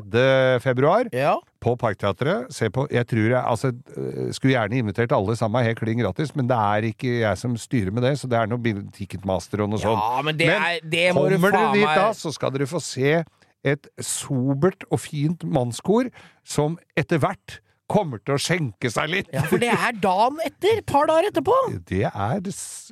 februar 0.60 1.08
Ja. 1.16 1.38
på 1.64 1.76
Parkteatret. 1.80 2.52
Se 2.52 2.70
på 2.70 2.88
Jeg 2.92 3.08
tror 3.08 3.30
jeg 3.30 3.44
altså 3.44 3.72
øh, 3.98 4.34
Skulle 4.34 4.54
gjerne 4.58 4.78
invitert 4.82 5.12
alle 5.16 5.36
sammen 5.40 5.64
helt 5.64 5.80
klin 5.80 5.98
gratis, 6.02 6.36
men 6.36 6.48
det 6.50 6.58
er 6.58 6.90
ikke 6.92 7.20
jeg 7.22 7.38
som 7.38 7.56
styrer 7.58 7.92
med 7.92 8.04
det, 8.04 8.18
så 8.20 8.28
det 8.28 8.38
er 8.38 8.48
noe 8.52 8.76
Ticketmaster 8.92 9.62
og 9.64 9.70
noe 9.70 9.80
sånt. 9.80 10.02
ja, 10.02 10.22
men 10.22 10.38
det, 10.38 10.50
er, 10.50 10.80
det 10.84 11.08
du 11.14 11.14
kommer 11.22 11.52
dere 11.56 11.74
dit 11.74 11.88
da, 11.88 12.12
så 12.14 12.32
skal 12.36 12.52
dere 12.52 12.68
få 12.68 12.80
se 12.84 13.24
et 13.64 13.88
sobert 14.02 14.84
og 14.92 15.00
fint 15.00 15.44
mannskor 15.46 16.10
som 16.44 16.78
etter 16.98 17.22
hvert 17.22 17.60
kommer 17.92 18.22
til 18.24 18.36
å 18.38 18.40
skjenke 18.42 18.92
seg 18.94 19.12
litt. 19.12 19.30
Ja, 19.36 19.44
for 19.50 19.62
det 19.62 19.70
er 19.74 20.00
dagen 20.02 20.40
etter. 20.46 20.80
Et 20.82 20.88
par 20.88 21.10
dager 21.10 21.30
etterpå. 21.32 21.58
Det 21.90 22.04
er 22.08 22.42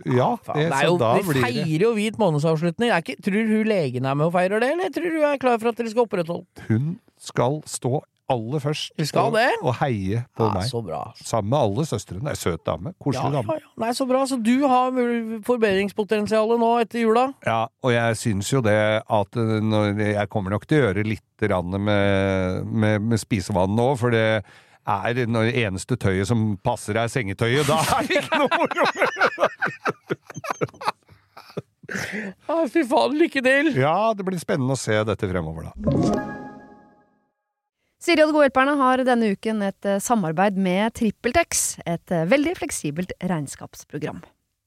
Ja, 0.05 0.29
det, 0.43 0.55
det 0.55 0.67
er 0.67 0.91
så 0.91 0.99
da 0.99 1.13
blir 1.23 1.39
det 1.39 1.45
feirer 1.47 1.87
jo 1.87 1.93
hvit 1.97 2.19
månedsavslutning. 2.21 2.91
Er 2.93 3.03
ikke, 3.05 3.17
tror 3.25 3.49
hun 3.55 3.67
legen 3.71 4.05
er 4.09 4.19
med 4.19 4.29
og 4.29 4.35
feirer 4.35 4.63
det, 4.63 4.73
eller 4.75 4.93
tror 4.93 5.09
du 5.15 5.19
er 5.31 5.41
klar 5.41 5.59
for 5.61 5.71
at 5.71 5.79
dere 5.81 5.91
skal 5.93 6.07
opprettholde 6.07 6.69
Hun 6.69 6.95
skal 7.19 7.61
stå 7.67 7.99
aller 8.29 8.61
først 8.61 8.93
skal 9.09 9.31
og, 9.31 9.37
det? 9.39 9.47
og 9.65 9.73
heie 9.81 10.23
på 10.37 10.45
Ja, 10.45 10.53
meg. 10.53 10.67
så 10.69 10.81
bra. 10.85 10.99
Sammen 11.17 11.49
med 11.49 11.59
alle 11.59 11.85
søstrene. 11.89 12.29
Ei 12.29 12.37
søt 12.37 12.61
dame. 12.67 12.93
Koselig 13.01 13.25
ja, 13.25 13.41
dame. 13.41 13.55
ja. 13.57 13.71
Nei, 13.81 13.89
så 13.97 14.05
bra. 14.09 14.21
Så 14.29 14.37
du 14.43 14.67
har 14.69 14.93
forbedringspotensialet 15.47 16.61
nå 16.61 16.69
etter 16.83 17.03
jula? 17.05 17.25
Ja, 17.47 17.63
og 17.83 17.93
jeg 17.95 18.19
syns 18.21 18.51
jo 18.53 18.61
det 18.65 18.77
at 19.01 19.39
eh, 19.39 19.55
når 19.65 20.03
Jeg 20.11 20.29
kommer 20.29 20.53
nok 20.55 20.67
til 20.69 20.79
å 20.81 20.87
gjøre 20.89 21.07
litt 21.07 21.25
med, 21.39 22.65
med, 22.67 23.01
med 23.01 23.19
spisevann 23.21 23.71
nå, 23.77 23.93
for 23.97 24.11
det 24.11 24.43
er 24.89 25.15
det 25.17 25.25
når 25.29 25.49
det 25.49 25.65
eneste 25.65 25.97
tøyet 25.99 26.29
som 26.29 26.55
passer 26.65 26.97
er 26.99 27.11
sengetøyet, 27.11 27.67
da 27.69 27.77
er 27.97 28.07
det 28.07 28.21
ikke 28.23 28.41
noe 28.41 28.49
moro! 28.57 28.83
Ah, 32.49 32.65
fy 32.69 32.83
faen, 32.85 33.15
lykke 33.17 33.41
til! 33.45 33.71
Ja, 33.79 34.13
det 34.13 34.25
blir 34.27 34.37
spennende 34.41 34.75
å 34.75 34.79
se 34.79 34.93
dette 35.09 35.29
fremover, 35.29 35.71
da. 35.71 35.73
Siri 37.99 38.23
og 38.23 38.29
De 38.29 38.35
gode 38.35 38.45
hjelperne 38.47 38.75
har 38.79 39.01
denne 39.03 39.33
uken 39.35 39.63
et 39.67 39.87
eh, 39.89 39.97
samarbeid 39.99 40.59
med 40.61 40.93
TrippelTex, 40.95 41.63
et 41.83 42.13
eh, 42.15 42.27
veldig 42.31 42.53
fleksibelt 42.61 43.11
regnskapsprogram. 43.19 44.21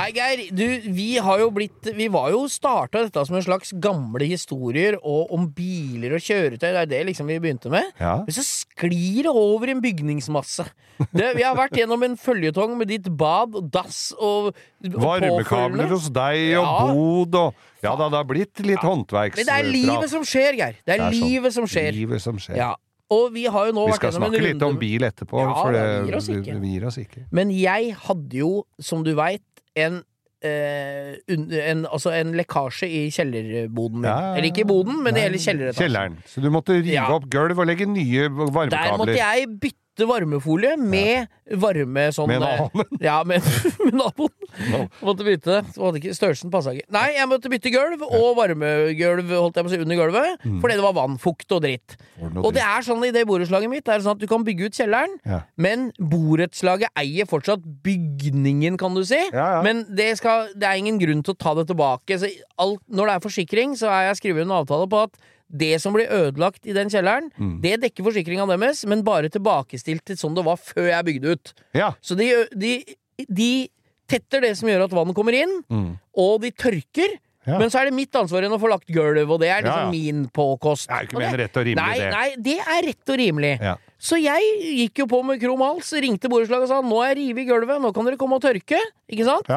Hei, 0.00 0.12
Geir. 0.16 0.40
Du, 0.56 0.64
vi 0.96 1.08
har 1.20 1.40
jo 1.42 1.50
blitt 1.52 1.90
Vi 1.96 2.06
var 2.12 2.30
jo 2.32 2.46
starta 2.48 3.02
dette 3.04 3.20
som 3.28 3.36
en 3.36 3.44
slags 3.44 3.72
gamle 3.84 4.24
historier 4.30 4.96
og 5.00 5.32
om 5.36 5.44
biler 5.52 6.14
og 6.16 6.24
kjøretøy. 6.24 6.62
Det 6.62 6.70
er 6.70 6.88
det 6.88 7.00
liksom 7.10 7.28
vi 7.28 7.36
begynte 7.42 7.72
med. 7.72 7.90
Ja. 8.00 8.14
Men 8.24 8.32
så 8.36 8.44
sklir 8.46 9.28
det 9.28 9.34
over 9.34 9.68
i 9.68 9.74
en 9.76 9.82
bygningsmasse. 9.84 10.64
Det, 11.12 11.30
vi 11.36 11.44
har 11.44 11.56
vært 11.58 11.76
gjennom 11.76 12.02
en 12.06 12.16
føljetong 12.20 12.78
med 12.80 12.88
ditt 12.92 13.08
bad 13.20 13.56
og 13.60 13.68
dass 13.72 14.10
og, 14.16 14.50
og 14.52 14.98
Varmekabler 15.04 15.92
hos 15.92 16.08
deg 16.12 16.56
og 16.60 16.64
Ja. 16.64 16.76
bod 16.94 17.40
og 17.40 17.66
Ja 17.84 17.94
da, 17.96 18.08
det 18.12 18.18
har 18.20 18.28
blitt 18.28 18.60
litt 18.64 18.84
håndverks... 18.84 19.40
Men 19.40 19.48
det 19.48 19.56
er 19.56 19.68
livet 19.72 20.12
som 20.12 20.24
skjer, 20.28 20.56
Geir. 20.56 20.80
Det 20.84 20.96
er, 20.96 21.00
Det 21.00 21.00
er 21.00 21.12
sånn. 21.16 21.28
livet 21.28 21.56
som 21.56 21.68
skjer. 21.68 21.92
Livet 21.96 22.24
som 22.24 22.40
skjer. 22.40 22.56
Ja. 22.60 22.74
Og 23.10 23.32
vi 23.34 23.42
har 23.50 23.66
jo 23.66 23.74
nå 23.74 23.84
Vi 23.88 23.90
vært 23.90 23.98
skal 23.98 24.12
gjennom 24.12 24.26
en 24.28 24.34
snakke 24.36 24.46
litt 24.46 24.62
om 24.62 24.76
bil 24.78 25.06
etterpå, 25.08 25.40
Ja, 25.42 25.54
for 25.56 25.74
det, 25.74 25.80
det 25.82 25.94
gir 26.30 26.60
det 26.60 26.70
gir 26.70 26.84
oss 26.86 26.98
ikke. 27.02 27.24
Men 27.34 27.50
jeg 27.50 27.94
hadde 28.06 28.38
jo, 28.38 28.50
som 28.78 29.02
du 29.06 29.10
veit, 29.18 29.42
en 29.76 30.02
Uh, 30.40 31.18
en, 31.28 31.82
altså 31.84 32.14
en 32.16 32.30
lekkasje 32.32 32.86
i 32.88 33.00
kjellerboden 33.12 33.98
min. 33.98 34.06
Ja, 34.08 34.14
ja, 34.14 34.28
ja. 34.30 34.36
Eller 34.38 34.46
ikke 34.48 34.62
i 34.62 34.68
boden, 34.70 35.02
men 35.04 35.12
i 35.12 35.20
hele 35.20 35.36
kjelleretasjen. 35.36 35.82
Kjelleren. 35.84 36.14
Så 36.24 36.40
du 36.40 36.48
måtte 36.48 36.78
rive 36.78 37.02
opp 37.12 37.26
gulv 37.28 37.60
og 37.60 37.68
legge 37.68 37.84
nye 37.84 38.30
varmekabler? 38.32 38.72
Der 38.72 38.96
måtte 38.96 39.18
jeg 39.18 39.50
bytte 39.60 39.89
varmefolie 40.08 40.76
med 40.80 41.28
varme 41.60 42.06
sånn 42.14 42.28
Med 42.30 42.42
eh, 42.42 42.60
naboen. 42.62 42.98
Ja, 43.02 43.16
med, 43.26 43.42
med 43.84 43.96
naboen. 43.98 44.34
No. 44.70 44.80
Måtte 45.06 45.26
bytte. 45.26 45.60
Måtte 45.80 46.00
ikke 46.00 46.14
Størrelsen 46.16 46.50
passa 46.52 46.72
ikke. 46.76 46.86
Nei, 46.94 47.06
jeg 47.16 47.28
måtte 47.30 47.50
bytte 47.52 47.72
gulv 47.74 48.04
og 48.06 48.36
varmegulv 48.38 49.30
holdt 49.34 49.58
jeg 49.60 49.66
på 49.66 49.70
å 49.70 49.74
si, 49.74 49.80
under 49.84 49.98
gulvet. 50.00 50.46
Fordi 50.62 50.76
det 50.78 50.84
var 50.86 50.96
vann, 50.96 51.18
fukt 51.22 51.54
og 51.56 51.62
dritt. 51.64 51.96
Og 52.42 52.50
det 52.56 52.62
er 52.64 52.86
sånn 52.86 53.02
i 53.08 53.12
det 53.14 53.24
borettslaget 53.28 53.70
mitt 53.72 53.84
Det 53.86 53.94
er 53.96 54.04
sånn 54.04 54.16
at 54.18 54.22
du 54.22 54.28
kan 54.30 54.44
bygge 54.46 54.68
ut 54.70 54.76
kjelleren, 54.78 55.16
Ja. 55.26 55.40
men 55.60 55.88
borettslaget 55.98 56.92
eier 57.00 57.28
fortsatt 57.30 57.64
bygningen, 57.84 58.76
kan 58.80 58.94
du 58.94 59.02
si. 59.06 59.18
Ja, 59.32 59.46
ja. 59.56 59.62
Men 59.66 59.84
det, 59.96 60.12
skal, 60.20 60.50
det 60.54 60.68
er 60.68 60.78
ingen 60.80 61.00
grunn 61.00 61.24
til 61.26 61.34
å 61.34 61.40
ta 61.40 61.54
det 61.58 61.66
tilbake. 61.70 62.18
Så 62.20 62.30
alt, 62.60 62.82
når 62.88 63.10
det 63.10 63.16
er 63.18 63.24
forsikring, 63.26 63.76
så 63.78 63.90
er 63.92 64.08
jeg 64.10 64.20
skrevet 64.22 64.46
en 64.46 64.56
avtale 64.60 64.88
på 64.90 65.04
at 65.08 65.18
det 65.50 65.80
som 65.82 65.92
blir 65.96 66.06
ødelagt 66.10 66.66
i 66.66 66.72
den 66.76 66.88
kjelleren, 66.92 67.30
Mm. 67.38 67.60
det 67.62 67.80
dekker 67.82 68.04
forsikringa 68.06 68.46
deres, 68.46 68.84
men 68.86 69.02
bare 69.02 69.28
tilbakestilt 69.28 70.04
til 70.04 70.16
sånn 70.16 70.34
det 70.34 70.44
var 70.46 70.56
før 70.56 70.88
jeg 70.90 71.04
bygde 71.04 71.32
ut. 71.34 71.52
Ja. 71.74 71.92
Så 72.00 72.16
de, 72.16 72.28
de, 72.54 72.84
de 73.28 73.68
tetter 74.10 74.40
det 74.42 74.56
som 74.58 74.68
gjør 74.68 74.84
at 74.86 74.94
vannet 74.94 75.14
kommer 75.14 75.34
inn, 75.34 75.62
Mm. 75.70 75.98
og 76.16 76.40
de 76.42 76.50
tørker. 76.50 77.18
Ja. 77.46 77.56
Men 77.58 77.70
så 77.72 77.80
er 77.80 77.84
det 77.88 77.94
mitt 77.96 78.12
ansvar 78.14 78.42
igjen 78.44 78.52
å 78.52 78.60
få 78.60 78.68
lagt 78.68 78.86
gulv, 78.92 79.30
og 79.30 79.40
det 79.40 79.48
er 79.48 79.62
liksom 79.64 79.86
ja. 79.86 79.90
min 79.90 80.26
påkost. 80.28 80.88
Det 80.90 80.96
er 80.96 81.06
ikke 81.08 81.18
mer 81.22 81.38
rett 81.40 81.56
og 81.56 81.64
rimelig, 81.64 81.86
nei, 81.86 81.98
det. 81.98 82.10
Nei, 82.12 82.34
det 82.36 82.58
er 82.60 82.82
rett 82.86 83.08
og 83.14 83.16
rimelig. 83.18 83.52
Ja. 83.64 83.76
Så 84.00 84.16
jeg 84.20 84.42
gikk 84.78 84.98
jo 85.02 85.06
på 85.06 85.22
med 85.24 85.40
krum 85.40 85.60
hals, 85.64 85.90
ringte 85.92 86.28
borettslaget 86.32 86.68
og 86.68 86.68
sa 86.68 86.80
nå 86.84 87.00
er 87.04 87.14
jeg 87.16 87.30
revet 87.34 87.48
gulvet, 87.48 87.80
nå 87.82 87.90
kan 87.96 88.04
dere 88.08 88.16
komme 88.20 88.36
og 88.38 88.44
tørke. 88.44 88.78
Ikke 89.10 89.24
sant? 89.26 89.48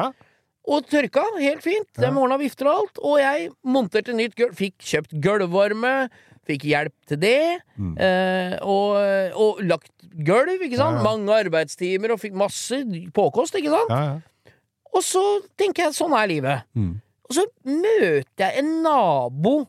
Og 0.64 0.86
tørka 0.88 1.24
helt 1.36 1.64
fint. 1.64 1.88
De 1.98 2.06
Ja. 2.06 2.12
ordna 2.12 2.38
vifter 2.40 2.66
og 2.70 2.76
alt. 2.78 2.98
Og 3.02 3.18
jeg 3.20 3.50
monterte 3.64 4.14
nytt 4.16 4.34
gulv. 4.34 4.54
Fikk 4.56 4.78
kjøpt 4.80 5.12
gulvvarme. 5.20 6.08
Fikk 6.48 6.64
hjelp 6.68 6.94
til 7.08 7.20
det. 7.20 7.60
Mm. 7.76 7.98
Eh, 7.98 8.58
og, 8.62 8.96
og 9.36 9.60
lagt 9.64 9.92
gulv, 10.24 10.60
ikke 10.60 10.76
sant. 10.80 11.00
Ja, 11.00 11.02
ja. 11.02 11.04
Mange 11.04 11.36
arbeidstimer 11.44 12.12
og 12.12 12.20
fikk 12.20 12.36
masse 12.36 12.80
påkost, 13.16 13.56
ikke 13.60 13.72
sant. 13.72 13.92
Ja, 13.92 14.02
ja. 14.14 14.54
Og 14.94 15.02
så 15.02 15.22
tenker 15.58 15.88
jeg 15.88 15.96
sånn 15.96 16.14
er 16.16 16.28
livet. 16.30 16.66
Mm. 16.78 17.00
Og 17.28 17.38
så 17.38 17.46
møter 17.66 18.44
jeg 18.44 18.60
en 18.62 18.82
nabo 18.84 19.64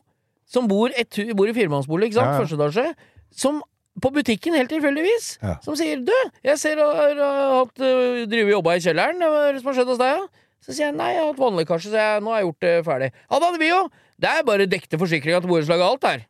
som 0.46 0.68
bor, 0.70 0.92
et, 0.94 1.18
bor 1.34 1.50
i 1.50 1.54
firemannsbolig, 1.56 2.10
ikke 2.10 2.20
sant, 2.20 2.36
første 2.38 2.54
etasje, 2.54 2.86
som 3.34 3.58
på 4.02 4.12
butikken 4.12 4.54
helt 4.54 4.70
tilfeldigvis, 4.70 5.38
som 5.64 5.74
sier 5.74 6.02
'du, 6.04 6.14
jeg 6.44 6.58
ser 6.60 6.76
du 6.76 6.84
har 6.84 7.16
uh, 7.16 7.64
hatt 7.64 7.80
uh, 7.80 8.22
og 8.28 8.52
jobba 8.52 8.76
i 8.76 8.82
kjelleren, 8.84 9.24
hva 9.24 9.48
er 9.48 9.56
det 9.56 9.62
som 9.62 9.72
har 9.72 9.78
skjedd 9.80 9.90
hos 9.90 10.02
deg'? 10.02 10.26
Så 10.66 10.74
sier 10.74 10.88
jeg 10.88 10.96
'nei, 10.98 11.12
jeg 11.14 11.22
har 11.22 11.28
hatt 11.30 11.38
vanlig 11.38 11.62
vannlekkasje, 11.62 11.90
så 11.92 11.98
jeg, 12.00 12.22
nå 12.26 12.32
har 12.32 12.40
jeg 12.40 12.46
gjort 12.48 12.64
det 12.64 12.70
ferdig'. 12.88 13.12
Ja, 13.30 13.38
det 13.38 13.46
hadde 13.46 13.60
vi 13.62 13.68
jo! 13.70 13.82
Det 14.18 14.28
er 14.32 14.46
bare 14.48 14.66
dekte 14.66 14.98
forsikringa 14.98 15.38
til 15.44 15.50
borettslaget 15.52 15.84
og 15.86 15.90
alt 15.94 16.04
her. 16.10 16.20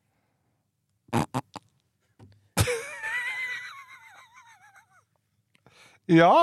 ja. 6.20 6.34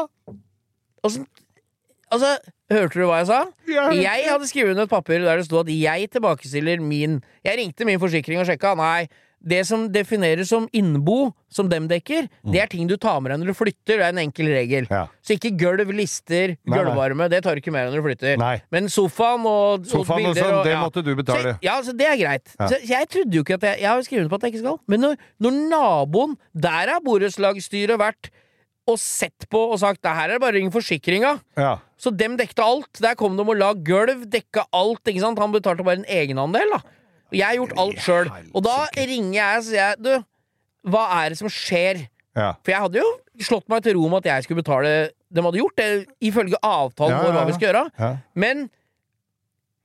Og 1.03 1.11
altså, 2.09 2.31
hørte 2.73 2.97
du 2.97 3.05
hva 3.05 3.19
jeg 3.21 3.29
sa? 3.29 3.39
Jeg 3.69 4.25
hadde 4.31 4.49
skrevet 4.49 4.73
under 4.73 4.87
et 4.87 4.95
papir 4.95 5.21
der 5.21 5.37
det 5.37 5.45
sto 5.45 5.61
at 5.61 5.69
jeg 5.69 6.09
tilbakestiller 6.15 6.81
min 6.81 7.21
Jeg 7.45 7.59
ringte 7.59 7.85
min 7.85 8.01
forsikring 8.01 8.41
og 8.41 8.49
sjekka. 8.49 8.73
Nei, 8.79 9.05
det 9.43 9.61
som 9.67 9.85
defineres 9.91 10.49
som 10.53 10.65
innbo, 10.75 11.33
som 11.51 11.67
dem 11.69 11.85
dekker, 11.91 12.29
det 12.49 12.61
er 12.63 12.69
ting 12.71 12.87
du 12.89 12.95
tar 12.97 13.19
med 13.21 13.33
deg 13.33 13.41
når 13.41 13.51
du 13.51 13.57
flytter. 13.57 13.99
Det 13.99 14.05
er 14.05 14.13
en 14.13 14.21
enkel 14.23 14.49
regel. 14.53 14.87
Ja. 14.89 15.03
Så 15.21 15.35
ikke 15.35 15.51
gulv, 15.59 15.91
lister, 15.93 16.55
Nei, 16.55 16.71
nei. 16.71 16.77
gulvvarme. 16.79 17.27
Det 17.31 17.41
tar 17.45 17.57
du 17.57 17.61
ikke 17.63 17.73
med 17.75 17.85
deg 17.85 17.93
når 17.93 18.01
du 18.01 18.07
flytter. 18.07 18.37
Nei. 18.41 18.53
Men 18.73 18.87
sofaen 18.91 19.43
og, 19.49 19.87
Sofaen 19.89 20.29
og 20.29 20.33
bilder 20.33 20.47
sånn, 20.47 20.61
det 20.65 20.75
ja. 20.75 20.83
måtte 20.83 21.03
du 21.05 21.11
betale. 21.19 21.57
Så, 21.57 21.65
ja, 21.67 21.75
så 21.83 21.95
det 21.99 22.07
er 22.09 22.15
greit. 22.21 22.55
Ja. 22.55 22.69
Så 22.71 22.79
jeg 22.87 23.09
trodde 23.11 23.37
jo 23.39 23.43
ikke 23.45 23.59
at 23.59 23.67
jeg 23.67 23.81
Jeg 23.83 23.89
har 23.89 23.99
jo 23.99 24.07
skrevet 24.07 24.31
på 24.31 24.39
at 24.39 24.47
jeg 24.47 24.55
ikke 24.55 24.63
skal. 24.63 24.79
Men 24.87 25.03
når, 25.03 25.19
når 25.43 25.59
naboen 25.73 26.37
Der 26.55 26.93
har 26.95 27.03
borettslagsstyret 27.03 27.99
vært 27.99 28.31
og 28.89 28.97
sett 28.99 29.45
på 29.51 29.59
og 29.71 29.77
sagt 29.79 30.01
det 30.03 30.11
her 30.11 30.27
er 30.27 30.35
det 30.35 30.43
bare 30.43 30.57
ring 30.57 30.71
forsikringa. 30.73 31.37
Ja. 31.59 31.77
Så 31.99 32.11
dem 32.11 32.35
dekte 32.39 32.63
alt. 32.65 32.99
Der 33.03 33.15
kom 33.19 33.37
de 33.37 33.45
og 33.45 33.55
la 33.55 33.71
gulv, 33.75 34.25
dekka 34.31 34.65
alt. 34.75 35.03
ikke 35.07 35.23
sant? 35.23 35.39
Han 35.39 35.53
betalte 35.55 35.85
bare 35.87 36.01
en 36.01 36.09
egenandel, 36.11 36.73
da. 36.73 36.81
Jeg 37.33 37.45
har 37.47 37.57
gjort 37.59 37.73
alt 37.83 37.99
sjøl. 38.05 38.29
Og 38.53 38.63
da 38.65 38.77
ringer 38.97 39.33
jeg 39.39 39.57
og 39.61 39.65
sier 39.67 39.99
du, 39.99 40.11
hva 40.93 41.03
er 41.23 41.33
det 41.33 41.39
som 41.39 41.49
skjer? 41.51 42.03
Ja. 42.37 42.51
For 42.65 42.73
jeg 42.73 42.81
hadde 42.85 43.01
jo 43.01 43.09
slått 43.45 43.67
meg 43.69 43.83
til 43.85 43.95
ro 43.97 44.07
med 44.09 44.23
at 44.23 44.29
jeg 44.31 44.45
skulle 44.47 44.63
betale 44.63 44.93
De 45.33 45.41
hadde 45.45 45.59
gjort 45.59 45.75
det 45.77 45.87
ifølge 46.25 46.57
avtalen 46.65 47.13
Ja, 47.13 47.19
vår 47.21 47.29
ja, 47.29 47.33
hva 47.37 47.43
vi 47.45 47.53
skulle 47.57 47.69
gjøre. 47.71 47.83
Ja. 47.99 48.09
Men 48.33 48.63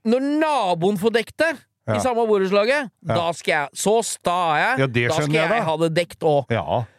når 0.08 0.24
naboen 0.40 1.00
får 1.00 1.14
dekket 1.18 1.36
det, 1.44 1.50
Ja. 1.88 1.96
i 1.96 2.00
samme 2.04 2.26
borettslaget, 2.28 2.90
da 3.08 3.30
skal 3.32 3.52
jeg 3.52 3.68
Så 3.80 3.94
sta 4.04 4.36
er 4.56 4.58
jeg. 4.60 4.78
Ja, 4.78 4.86
da 5.08 5.14
skal 5.22 5.32
jeg, 5.38 5.50
jeg 5.56 5.64
ha 5.64 5.76
det 5.80 5.90
dekt 5.96 6.20
òg. 6.20 6.50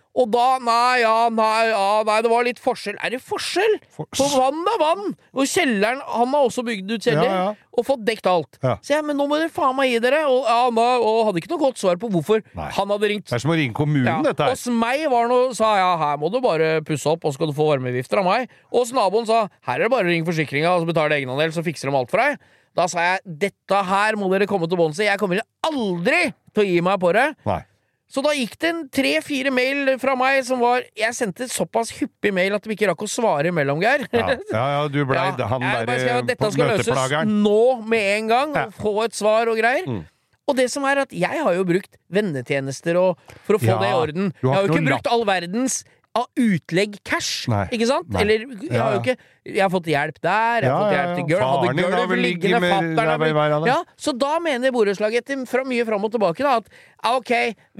Ja. 0.09 0.21
Og 0.21 0.31
da 0.33 0.45
Nei, 0.59 0.99
ja, 1.03 1.29
nei, 1.29 1.69
ja, 1.69 2.03
nei, 2.03 2.15
det 2.25 2.29
var 2.31 2.43
litt 2.43 2.57
forskjell. 2.59 2.95
Er 3.05 3.11
det 3.13 3.19
forskjell? 3.23 3.75
For- 3.93 4.07
På 4.17 4.25
vann 4.33 4.65
er 4.67 4.79
vann! 4.81 5.13
Og 5.37 5.45
kjelleren 5.47 6.01
Han 6.01 6.33
har 6.33 6.47
også 6.49 6.63
bygd 6.65 6.89
ut 6.91 7.01
kjeller 7.05 7.23
Ja, 7.29 7.35
ja. 7.45 7.53
og 7.77 7.85
fått 7.85 8.03
dekt 8.07 8.25
alt. 8.27 8.57
Ja. 8.63 8.73
Så 8.81 8.95
jeg, 8.97 9.05
men 9.05 9.15
nå 9.17 9.27
må 9.29 9.37
dere 9.39 9.49
faen 9.53 9.75
meg 9.77 9.91
gi 9.93 9.99
dere. 10.03 10.23
Og, 10.27 10.43
ja, 10.49 10.65
nå, 10.73 10.87
og 11.05 11.21
hadde 11.29 11.39
ikke 11.43 11.51
noe 11.53 11.61
godt 11.61 11.77
svar 11.79 11.95
på 12.01 12.09
hvorfor 12.11 12.41
Nei. 12.57 12.67
han 12.75 12.89
hadde 12.95 13.11
ringt. 13.13 13.29
Det 13.29 13.37
er 13.37 13.43
som 13.45 13.53
å 13.53 13.57
ringe 13.61 13.73
kommunen, 13.77 14.09
Ja. 14.09 14.17
dette 14.25 14.43
her. 14.43 14.49
Hos 14.57 14.65
meg 14.67 15.05
var 15.13 15.29
noe, 15.31 15.53
sa 15.55 15.75
jeg 15.77 16.01
her 16.03 16.17
må 16.17 16.31
du 16.33 16.41
bare 16.41 16.81
pusse 16.81 17.05
opp, 17.07 17.23
og 17.23 17.31
så 17.31 17.37
skal 17.39 17.47
du 17.47 17.53
få 17.53 17.69
varmevifter 17.69 18.19
av 18.19 18.25
meg. 18.25 18.49
Og 18.73 18.81
hos 18.83 18.91
naboen 18.97 19.25
sa 19.29 19.47
her 19.69 19.75
er 19.79 19.83
det 19.87 19.91
bare 19.93 20.09
å 20.09 20.11
ringe 20.11 20.25
forsikringa 20.27 20.73
og 20.75 20.83
så 20.83 20.89
betale 20.91 21.15
egenandel, 21.21 21.53
så 21.55 21.63
fikser 21.63 21.89
de 21.91 21.95
alt 21.95 22.09
for 22.11 22.17
deg. 22.25 22.37
Da 22.75 22.85
sa 22.87 22.99
jeg 23.13 23.19
dette 23.45 23.85
her 23.85 24.15
må 24.19 24.27
dere 24.33 24.45
komme 24.49 24.67
til 24.69 24.77
bunns 24.77 24.99
i. 24.99 25.05
Jeg 25.07 25.17
kommer 25.21 25.39
aldri 25.65 26.33
til 26.53 26.63
å 26.63 26.67
gi 26.67 26.81
meg 26.81 26.99
på 27.01 27.13
det. 27.13 27.35
Nei. 27.45 27.61
Så 28.09 28.23
da 28.25 28.31
gikk 28.33 28.55
det 28.57 28.69
en 28.73 28.79
tre-fire 28.89 29.51
mail 29.53 29.91
fra 30.01 30.15
meg 30.17 30.41
som 30.47 30.61
var 30.63 30.81
Jeg 30.97 31.13
sendte 31.13 31.45
såpass 31.51 31.91
hyppig 31.99 32.31
mail 32.33 32.55
at 32.57 32.65
de 32.65 32.73
ikke 32.73 32.89
rakk 32.89 33.03
å 33.05 33.09
svare 33.09 33.51
imellom, 33.51 33.83
Geir. 33.83 34.07
Ja, 34.09 34.31
ja, 34.33 34.63
ja 34.73 34.87
du 34.89 35.03
blei 35.05 35.27
Ja, 35.37 35.49
han 35.51 35.65
derre 35.65 36.15
at 36.17 36.29
dette 36.29 36.49
skal 36.55 36.73
løses 36.73 37.27
nå 37.29 37.61
med 37.85 38.07
en 38.15 38.31
gang, 38.31 38.55
Ja. 38.57 38.65
få 38.73 38.95
et 39.05 39.17
svar 39.17 39.51
og 39.51 39.61
greier. 39.61 39.85
Mm. 39.85 40.01
Og 40.49 40.57
det 40.57 40.65
som 40.73 40.85
er 40.89 41.03
at 41.03 41.13
jeg 41.13 41.43
har 41.45 41.53
jo 41.53 41.65
brukt 41.67 41.99
vennetjenester 42.09 42.97
og, 42.97 43.21
for 43.45 43.59
å 43.59 43.61
få 43.61 43.77
det 43.77 43.91
i 43.91 43.97
orden. 43.99 44.31
Jeg 44.41 44.49
har 44.49 44.65
jo 44.65 44.73
ikke 44.73 44.87
brukt 44.87 45.09
all 45.13 45.25
verdens 45.29 45.83
av 46.17 46.25
utlegg 46.41 46.97
cash, 47.05 47.45
Nei. 47.51 47.65
ikke 47.75 47.87
sant? 47.89 48.07
Nei. 48.09 48.23
Eller 48.23 48.45
jeg 48.65 48.79
har 48.79 48.95
jo 48.95 49.01
ikke 49.03 49.15
Jeg 49.49 49.61
har 49.61 49.69
fått 49.73 49.89
hjelp 49.89 50.17
der, 50.21 50.65
jeg 50.65 50.69
har 50.69 50.71
Ja, 50.71 50.79
fått 50.79 50.95
hjelp 50.95 51.11
til 51.19 51.27
gulv, 51.29 51.43
hadde 51.49 51.83
gulv 51.89 52.15
liggende, 52.19 52.71
fatter'n. 52.71 53.67
Ja, 53.69 53.77
så 53.97 54.13
da 54.17 54.31
mener 54.43 54.73
borettslaget 54.75 55.23
etter 55.23 55.45
fra, 55.49 55.63
mye 55.65 55.85
fram 55.85 56.05
og 56.05 56.11
tilbake 56.13 56.45
da, 56.45 56.57
at 56.57 57.13
ok, 57.17 57.31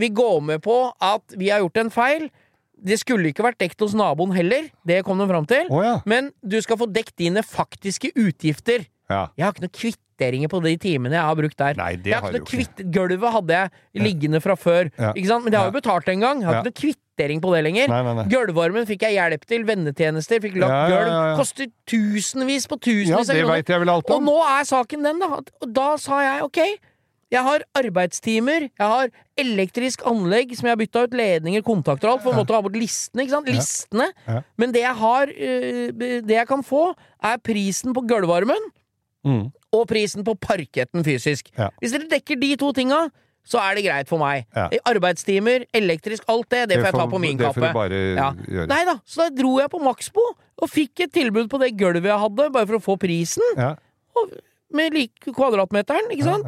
vi 0.01 0.11
går 0.13 0.39
med 0.51 0.63
på 0.65 0.77
at 1.01 1.35
vi 1.37 1.49
har 1.49 1.63
gjort 1.65 1.81
en 1.83 1.91
feil. 1.93 2.29
Det 2.79 2.95
skulle 3.01 3.33
ikke 3.33 3.43
vært 3.43 3.59
dekt 3.59 3.81
hos 3.83 3.93
naboen 3.97 4.31
heller, 4.37 4.69
det 4.87 5.01
kom 5.03 5.19
de 5.19 5.27
fram 5.27 5.45
til. 5.49 5.67
Oh, 5.69 5.81
ja. 5.83 5.97
Men 6.07 6.31
du 6.41 6.55
skal 6.63 6.79
få 6.79 6.87
dekt 6.87 7.17
dine 7.19 7.43
faktiske 7.43 8.13
utgifter. 8.15 8.85
Ja. 9.09 9.23
Jeg 9.37 9.45
har 9.45 9.53
ikke 9.55 9.65
noen 9.65 9.75
kvitteringer 9.79 10.51
på 10.51 10.61
de 10.65 10.73
timene 10.81 11.15
jeg 11.17 11.25
har 11.25 11.37
brukt 11.39 11.57
der. 11.59 11.77
Nei, 11.79 11.91
det 11.97 12.11
jeg 12.11 12.19
har 12.19 12.27
har 12.27 12.35
ikke 12.35 12.43
noe 12.43 12.51
kvitt... 12.51 12.81
Gulvet 12.95 13.33
hadde 13.35 13.59
jeg 13.59 14.03
liggende 14.05 14.41
fra 14.43 14.55
før, 14.59 14.89
Ja. 14.99 15.13
ikke 15.13 15.31
sant? 15.31 15.45
men 15.45 15.53
det 15.53 15.59
har 15.61 15.71
jo 15.71 15.77
betalt 15.79 16.11
en 16.13 16.25
gang. 16.25 16.43
Jeg 16.43 16.49
har 16.49 16.59
ikke 16.59 16.69
noe 16.69 16.79
kvittering 16.81 17.41
på 17.43 17.53
det 17.55 17.63
lenger. 17.65 17.89
Nei, 17.91 18.01
nei. 18.19 18.27
Gulvvarmen 18.31 18.85
fikk 18.89 19.07
jeg 19.07 19.17
hjelp 19.17 19.47
til, 19.49 19.65
vennetjenester, 19.67 20.43
fikk 20.43 20.59
lagt 20.61 20.75
Ja, 20.75 20.99
gulv. 21.07 21.39
Koster 21.39 21.71
tusenvis 21.89 22.69
på 22.69 22.77
ja, 22.77 22.85
tusenvis 22.89 23.31
det 23.33 23.41
av 23.47 23.65
kroner. 23.65 24.13
Og 24.19 24.23
nå 24.27 24.37
er 24.45 24.69
saken 24.69 25.09
den, 25.09 25.19
da. 25.25 25.41
Og 25.63 25.73
da 25.73 25.89
sa 26.01 26.21
jeg 26.25 26.45
ok, 26.45 26.61
jeg 27.29 27.45
har 27.45 27.63
arbeidstimer, 27.77 28.63
jeg 28.69 28.89
har 28.93 29.11
elektrisk 29.37 30.01
anlegg 30.09 30.55
som 30.57 30.65
jeg 30.65 30.73
har 30.73 30.79
bytta 30.81 31.03
ut 31.05 31.13
ledninger, 31.17 31.61
kontakter 31.65 32.09
og 32.09 32.15
alt, 32.17 32.23
for 32.25 32.33
å 32.33 32.39
måtte 32.41 32.55
ha 32.57 32.61
bort 32.65 32.77
listene, 32.77 33.23
ikke 33.25 33.35
sant? 33.35 33.51
Listene. 33.53 34.07
Men 34.57 34.73
det 34.73 34.81
jeg 34.81 34.97
har, 34.97 35.29
eh, 35.29 35.91
det 36.25 36.35
jeg 36.39 36.47
kan 36.49 36.65
få, 36.65 36.95
er 37.21 37.37
prisen 37.45 37.93
på 37.93 38.01
gulvvarmen 38.09 38.71
Mm. 39.25 39.51
og 39.75 39.87
prisen 39.89 40.23
på 40.23 40.33
parketten 40.39 41.03
fysisk. 41.03 41.49
Ja. 41.57 41.69
Hvis 41.81 41.91
dere 41.91 42.07
dekker 42.09 42.39
de 42.39 42.55
to 42.55 42.71
tinga, 42.73 43.09
så 43.49 43.59
er 43.59 43.75
det 43.75 43.83
greit 43.85 44.07
for 44.07 44.19
meg. 44.21 44.45
Ja. 44.55 44.67
Arbeidstimer, 44.87 45.65
elektrisk, 45.75 46.23
alt 46.29 46.49
det, 46.53 46.69
det 46.69 46.77
får 46.79 46.85
jeg 46.91 46.97
ta 46.99 47.05
på 47.11 47.19
min 47.19 47.37
det 47.37 47.45
kappe. 47.47 47.59
får 47.59 47.67
du 47.67 47.73
bare 47.73 48.01
Ja. 48.15 48.31
gjøre. 48.47 48.67
Nei 48.71 48.85
da, 48.85 48.95
så 49.05 49.25
da 49.25 49.29
dro 49.41 49.57
jeg 49.59 49.69
på 49.69 49.81
Maxbo 49.83 50.21
og 50.61 50.69
fikk 50.69 50.99
et 51.07 51.11
tilbud 51.13 51.49
på 51.49 51.59
det 51.59 51.75
gulvet 51.77 52.03
jeg 52.05 52.19
hadde, 52.19 52.49
bare 52.51 52.67
for 52.67 52.77
å 52.79 52.83
få 52.83 52.97
prisen. 52.99 53.43
Ja. 53.57 53.75
Og, 54.15 54.31
med 54.71 54.93
like 54.93 55.33
kvadratmeteren, 55.33 56.11
ikke 56.13 56.23
sant? 56.23 56.45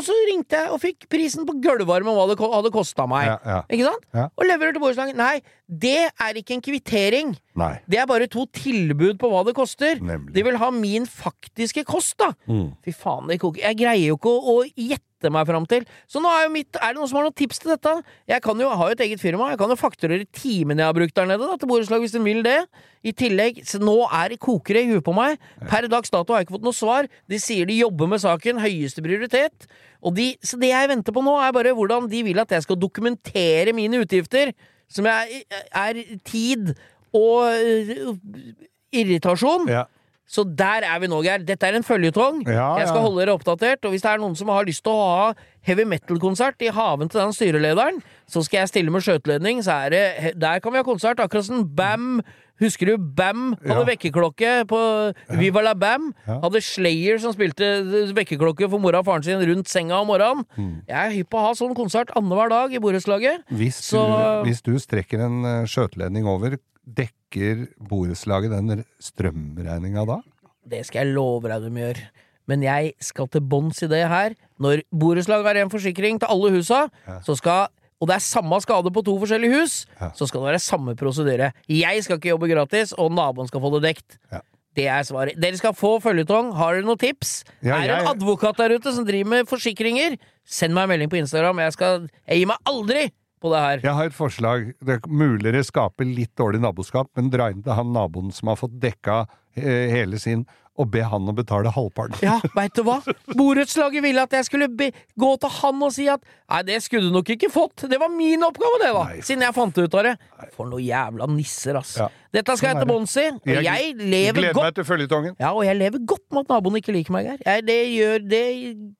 Og 0.00 0.06
så 0.06 0.16
ringte 0.30 0.56
jeg 0.56 0.72
og 0.72 0.80
fikk 0.80 1.04
prisen 1.12 1.44
på 1.44 1.58
gulvvarme, 1.60 2.14
hva 2.16 2.24
det 2.30 2.38
hadde 2.40 2.72
kosta 2.72 3.04
meg. 3.10 3.28
ja, 3.28 3.36
ja. 3.44 3.58
Ikke 3.68 3.90
sant? 3.90 4.06
Ja. 4.16 4.28
Og 4.32 4.48
leverer 4.48 4.72
til 4.72 4.80
borettslaget. 4.80 5.18
Nei, 5.20 5.34
det 5.68 6.08
er 6.08 6.38
ikke 6.40 6.56
en 6.56 6.64
kvittering. 6.64 7.34
Nei. 7.60 7.74
Det 7.90 8.00
er 8.00 8.08
bare 8.08 8.30
to 8.32 8.46
tilbud 8.56 9.20
på 9.20 9.28
hva 9.28 9.44
det 9.44 9.52
koster. 9.58 10.00
Nemlig. 10.00 10.32
De 10.38 10.44
vil 10.46 10.56
ha 10.62 10.70
min 10.72 11.04
faktiske 11.04 11.84
kost, 11.88 12.16
da. 12.22 12.32
Mm. 12.48 12.70
Fy 12.86 12.96
faen. 12.96 13.28
Jeg 13.30 13.76
greier 13.76 14.06
jo 14.08 14.16
ikke 14.16 14.32
å, 14.32 14.56
å 14.56 14.64
gjette 14.72 15.28
meg 15.28 15.44
fram 15.50 15.66
til. 15.68 15.84
Så 16.08 16.22
nå 16.24 16.30
er 16.32 16.46
jo 16.46 16.52
mitt 16.54 16.78
Er 16.80 16.94
det 16.94 16.96
noen 16.96 17.10
som 17.10 17.18
har 17.18 17.26
noen 17.26 17.36
tips 17.36 17.60
til 17.60 17.74
dette? 17.74 17.92
Jeg 18.30 18.40
kan 18.40 18.62
jo, 18.62 18.70
har 18.72 18.88
jo 18.88 18.96
et 18.96 19.02
eget 19.04 19.20
firma. 19.20 19.50
Jeg 19.52 19.60
kan 19.60 19.68
jo 19.68 19.76
fakturere 19.76 20.24
timene 20.32 20.80
jeg 20.80 20.88
har 20.88 20.96
brukt 20.96 21.18
der 21.20 21.28
nede, 21.28 21.44
da, 21.44 21.58
til 21.60 21.68
borettslag, 21.68 22.00
hvis 22.06 22.16
de 22.16 22.24
vil 22.24 22.40
det. 22.46 22.56
I 23.04 23.12
tillegg, 23.16 23.60
så 23.68 23.82
nå 23.84 23.98
er 24.08 24.32
det 24.32 24.40
kokere 24.40 24.80
i 24.80 24.88
huet 24.94 25.04
på 25.04 25.12
meg. 25.16 25.36
Per 25.68 25.90
dags 25.92 26.12
dato 26.12 26.32
har 26.32 26.40
jeg 26.40 26.48
ikke 26.48 26.56
fått 26.56 26.66
noe 26.70 26.76
svar. 26.76 27.10
De 27.28 27.38
sier 27.40 27.68
de 27.68 27.76
jobber 27.82 28.08
med 28.14 28.24
saken, 28.24 28.64
høyeste 28.64 29.04
prioritet. 29.04 29.68
Og 30.00 30.16
de, 30.16 30.32
så 30.44 30.58
det 30.60 30.72
jeg 30.72 30.90
venter 30.90 31.14
på 31.14 31.22
nå, 31.24 31.36
er 31.42 31.54
bare 31.56 31.74
hvordan 31.76 32.08
de 32.10 32.24
vil 32.26 32.40
at 32.40 32.52
jeg 32.56 32.64
skal 32.64 32.80
dokumentere 32.80 33.74
mine 33.76 34.02
utgifter. 34.04 34.54
Som 34.90 35.06
er, 35.06 35.28
er 35.76 36.00
tid 36.26 36.72
og 37.14 37.46
uh, 37.46 38.14
irritasjon. 38.90 39.68
Ja. 39.70 39.84
Så 40.30 40.44
der 40.46 40.84
er 40.86 40.98
vi 41.02 41.08
nå, 41.10 41.18
Geir. 41.26 41.42
Dette 41.42 41.66
er 41.66 41.74
en 41.74 41.86
føljetong. 41.86 42.44
Ja, 42.46 42.76
Jeg 42.78 42.86
skal 42.86 43.00
ja. 43.00 43.06
holde 43.06 43.18
dere 43.18 43.34
oppdatert. 43.34 43.82
Og 43.84 43.94
hvis 43.94 44.04
det 44.04 44.12
er 44.12 44.20
noen 44.22 44.36
som 44.38 44.52
har 44.54 44.66
lyst 44.66 44.84
til 44.86 44.94
å 44.94 45.08
ha 45.08 45.24
heavy 45.66 45.86
metal-konsert 45.90 46.62
i 46.62 46.70
haven 46.74 47.10
til 47.10 47.18
den 47.18 47.34
styrelederen, 47.34 47.98
så 48.30 48.44
skal 48.46 48.62
jeg 48.62 48.70
stille 48.70 48.94
med 48.94 49.02
skjøteledning. 49.02 49.64
Er 49.66 49.96
Der 50.38 50.62
kan 50.62 50.72
vi 50.72 50.78
ha 50.78 50.86
konsert. 50.86 51.18
Akkurat 51.18 51.48
som 51.48 51.66
Bam. 51.66 52.22
Husker 52.60 52.90
du 52.90 52.96
Bam 52.98 53.54
hadde 53.56 53.80
Ja. 53.80 53.84
vekkerklokke 53.88 54.50
på 54.68 54.80
Viva 55.38 55.62
la 55.64 55.72
Bam? 55.74 56.10
Ja. 56.26 56.40
Hadde 56.42 56.60
Slayer 56.60 57.18
som 57.18 57.32
spilte 57.32 57.64
vekkerklokke 58.14 58.68
for 58.68 58.78
mora 58.78 59.00
og 59.00 59.06
faren 59.06 59.24
sin 59.24 59.40
rundt 59.40 59.66
senga 59.68 60.00
om 60.00 60.06
morgenen. 60.12 60.44
Mm. 60.58 60.82
Jeg 60.86 60.96
er 61.06 61.14
hypp 61.16 61.30
på 61.30 61.38
å 61.40 61.46
ha 61.48 61.52
sånn 61.56 61.74
konsert 61.74 62.12
annenhver 62.14 62.50
dag 62.52 62.74
i 62.74 62.78
borettslaget. 62.78 63.44
Hvis, 63.50 63.80
Så- 63.80 64.44
hvis 64.44 64.60
du 64.62 64.74
strekker 64.78 65.20
en 65.24 65.44
eh, 65.44 65.64
skjøteledning 65.64 66.26
over, 66.26 66.58
dekker 66.86 67.68
borettslaget 67.80 68.50
den 68.50 68.84
strømregninga 69.00 70.06
da? 70.06 70.20
Det 70.68 70.84
skal 70.86 71.06
jeg 71.06 71.14
love 71.16 71.48
deg 71.48 71.62
de 71.62 71.80
gjør. 71.80 72.00
Men 72.50 72.62
jeg 72.62 72.94
skal 73.00 73.28
til 73.30 73.40
bunns 73.46 73.82
i 73.82 73.86
det 73.90 74.08
her. 74.10 74.34
Når 74.60 74.82
borettslag 74.92 75.44
har 75.46 75.56
en 75.56 75.70
forsikring 75.70 76.18
til 76.20 76.28
alle 76.28 76.50
husa, 76.50 76.88
så 77.24 77.36
skal 77.38 77.68
og 78.00 78.08
det 78.08 78.14
er 78.16 78.24
samme 78.24 78.56
skade 78.64 78.90
på 78.94 79.02
to 79.04 79.18
forskjellige 79.20 79.60
hus, 79.60 79.74
Ja. 80.00 80.08
så 80.16 80.26
skal 80.28 80.40
det 80.40 80.48
være 80.54 80.60
samme 80.64 80.94
prosedyre. 80.96 81.52
Jeg 81.68 82.02
skal 82.04 82.16
ikke 82.18 82.30
jobbe 82.32 82.48
gratis, 82.48 82.94
og 82.96 83.12
naboen 83.12 83.46
skal 83.50 83.60
få 83.60 83.70
det 83.76 83.82
dekt. 83.90 84.18
Ja. 84.32 84.40
Det 84.76 84.86
er 84.86 85.02
svaret. 85.02 85.34
Dere 85.40 85.58
skal 85.58 85.74
få 85.74 85.96
føljetong. 86.00 86.52
Har 86.54 86.76
dere 86.76 86.86
noen 86.86 86.96
tips? 86.98 87.42
Ja, 87.60 87.76
er 87.82 87.88
det 87.90 87.96
en 88.00 88.10
advokat 88.14 88.56
der 88.56 88.76
ute 88.78 88.92
som 88.94 89.04
driver 89.04 89.28
med 89.32 89.48
forsikringer? 89.50 90.14
Send 90.46 90.72
meg 90.72 90.84
en 90.86 90.92
melding 90.94 91.10
på 91.10 91.18
Instagram. 91.18 91.58
Jeg, 91.66 91.72
skal, 91.74 92.06
jeg 92.28 92.38
gir 92.38 92.46
meg 92.52 92.56
aldri 92.70 93.02
på 93.42 93.50
det 93.50 93.60
her. 93.64 93.80
Jeg 93.82 93.96
har 93.98 94.06
et 94.12 94.14
forslag. 94.14 94.70
Det 94.80 94.94
er 95.00 95.10
mulig 95.10 95.52
det 95.56 95.64
skaper 95.66 96.06
litt 96.06 96.32
dårlig 96.38 96.60
naboskap, 96.62 97.10
men 97.18 97.30
dra 97.34 97.50
inn 97.50 97.64
til 97.66 97.72
han 97.76 97.90
naboen 97.92 98.30
som 98.32 98.48
har 98.52 98.56
fått 98.62 98.78
dekka 98.80 99.24
eh, 99.58 99.90
hele 99.90 100.18
sin, 100.22 100.46
og 100.80 100.88
be 100.92 101.02
han 101.04 101.28
å 101.28 101.34
betale 101.36 101.72
halvparten. 101.74 102.20
Ja, 102.24 102.38
veit 102.56 102.76
du 102.78 102.82
hva? 102.86 102.98
Borettslaget 103.36 104.04
ville 104.04 104.24
at 104.24 104.32
jeg 104.38 104.48
skulle 104.48 104.70
be 104.72 104.90
gå 105.20 105.30
til 105.42 105.52
han 105.60 105.84
og 105.84 105.92
si 105.94 106.06
at 106.12 106.24
nei, 106.24 106.62
det 106.68 106.78
skulle 106.84 107.10
du 107.10 107.16
nok 107.18 107.32
ikke 107.36 107.50
fått. 107.52 107.84
Det 107.90 107.98
var 108.00 108.12
min 108.14 108.46
oppgave, 108.46 108.80
det, 108.82 108.92
da. 108.96 109.04
Nei. 109.10 109.20
Siden 109.26 109.44
jeg 109.46 109.56
fant 109.56 109.76
det 109.76 109.86
ut 109.86 109.98
av 110.00 110.08
det. 110.08 110.14
For 110.56 110.70
noen 110.70 110.86
jævla 110.86 111.28
nisser, 111.30 111.78
ass. 111.80 111.96
Ja. 112.00 112.08
Dette 112.30 112.56
skal 112.56 112.70
jeg 112.70 112.78
Sånn 112.78 112.86
til 112.86 112.92
bunns 112.92 113.16
i. 113.18 113.26
Og 113.34 113.50
Jeg 113.50 113.66
jeg 113.66 113.94
lever 113.98 114.38
Gleder 114.38 114.56
godt 114.56 114.68
meg 114.68 114.74
til 114.78 114.86
føljetongen. 114.86 115.36
Ja, 115.42 115.52
og 115.52 115.64
jeg 115.66 115.78
lever 115.80 116.04
godt 116.12 116.26
med 116.30 116.44
at 116.46 116.52
naboen 116.54 116.80
ikke 116.80 116.94
liker 116.96 117.16
meg, 117.16 117.30
Geir. 117.30 117.64
Det 117.66 117.78
Det 118.30 118.44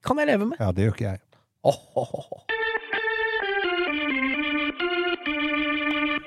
kan 0.07 0.19
jeg 0.19 0.33
leve 0.35 0.51
med. 0.53 0.61
Ja, 0.61 0.73
det 0.75 0.89
gjør 0.89 0.97
ikke 0.99 1.11
jeg. 1.13 1.23
Oh, 1.63 1.77
oh, 2.01 2.15
åh, 2.17 2.59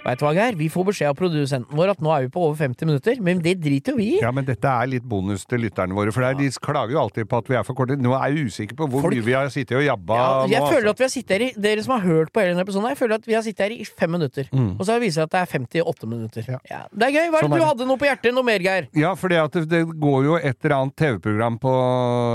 Veit 0.04 0.20
du 0.20 0.26
hva, 0.26 0.34
Geir? 0.36 0.56
Vi 0.60 0.66
får 0.68 0.84
beskjed 0.90 1.08
av 1.08 1.16
produsenten 1.16 1.78
vår 1.80 1.94
at 1.94 2.02
nå 2.04 2.10
er 2.12 2.26
vi 2.26 2.32
på 2.34 2.42
over 2.44 2.58
50 2.60 2.88
minutter, 2.90 3.20
men 3.24 3.40
det 3.40 3.54
driter 3.64 3.94
jo 3.94 4.00
vi 4.02 4.08
i. 4.18 4.20
Ja, 4.20 4.34
men 4.36 4.44
dette 4.44 4.68
er 4.68 4.90
litt 4.92 5.06
bonus 5.08 5.46
til 5.48 5.62
lytterne 5.64 5.96
våre, 5.96 6.12
for 6.12 6.26
er, 6.28 6.36
de 6.36 6.50
klager 6.60 6.92
jo 6.92 7.00
alltid 7.06 7.30
på 7.32 7.38
at 7.40 7.48
vi 7.48 7.56
er 7.56 7.64
for 7.64 7.78
korte. 7.78 7.96
Nå 7.96 8.12
er 8.18 8.34
jeg 8.36 8.50
usikker 8.52 8.76
på 8.82 8.88
hvor 8.92 9.06
Folk- 9.06 9.16
mye 9.16 9.24
vi 9.24 9.36
har 9.38 9.48
sittet 9.54 9.78
og 9.80 9.86
jabba 9.86 10.18
Ja, 10.20 10.26
jeg 10.52 10.60
nå, 10.60 10.68
føler 10.74 10.90
altså. 10.90 10.92
at 10.92 11.00
vi 11.00 11.06
har 11.08 11.14
sittet 11.14 11.32
her 11.38 11.46
i 11.46 11.62
Dere 11.68 11.86
som 11.86 11.94
har 11.96 12.04
hørt 12.04 12.34
på 12.36 12.42
hele 12.44 12.52
denne 12.52 12.66
episoden, 12.68 12.90
jeg 12.92 13.00
føler 13.00 13.16
at 13.22 13.30
vi 13.32 13.38
har 13.38 13.46
sittet 13.48 13.64
her 13.64 13.76
i 13.78 13.86
fem 13.88 14.12
minutter. 14.18 14.50
Og 14.52 14.84
så 14.90 14.98
viser 15.00 15.24
det 15.24 15.30
at 15.30 15.32
det 15.32 15.40
er 15.40 15.86
58 15.88 16.12
minutter. 16.12 16.52
Ja. 16.52 16.60
Ja. 16.74 16.82
Det 16.92 17.08
er 17.08 17.16
gøy. 17.16 17.30
Hva 17.32 17.40
er 17.40 17.48
Sånn 17.48 17.56
det 17.56 17.62
er 17.62 17.64
du 17.64 17.70
hadde 17.72 17.88
noe 17.94 18.02
på 18.04 18.10
hjertet? 18.10 18.36
Noe 18.36 18.44
mer, 18.52 18.60
Geir? 18.68 18.90
Ja, 19.00 19.14
for 19.16 19.32
det, 19.32 19.40
det 19.72 19.82
går 20.04 20.20
jo 20.28 20.36
et 20.36 20.60
eller 20.68 20.76
annet 20.82 20.98
TV-program 21.00 21.62
på 21.64 21.74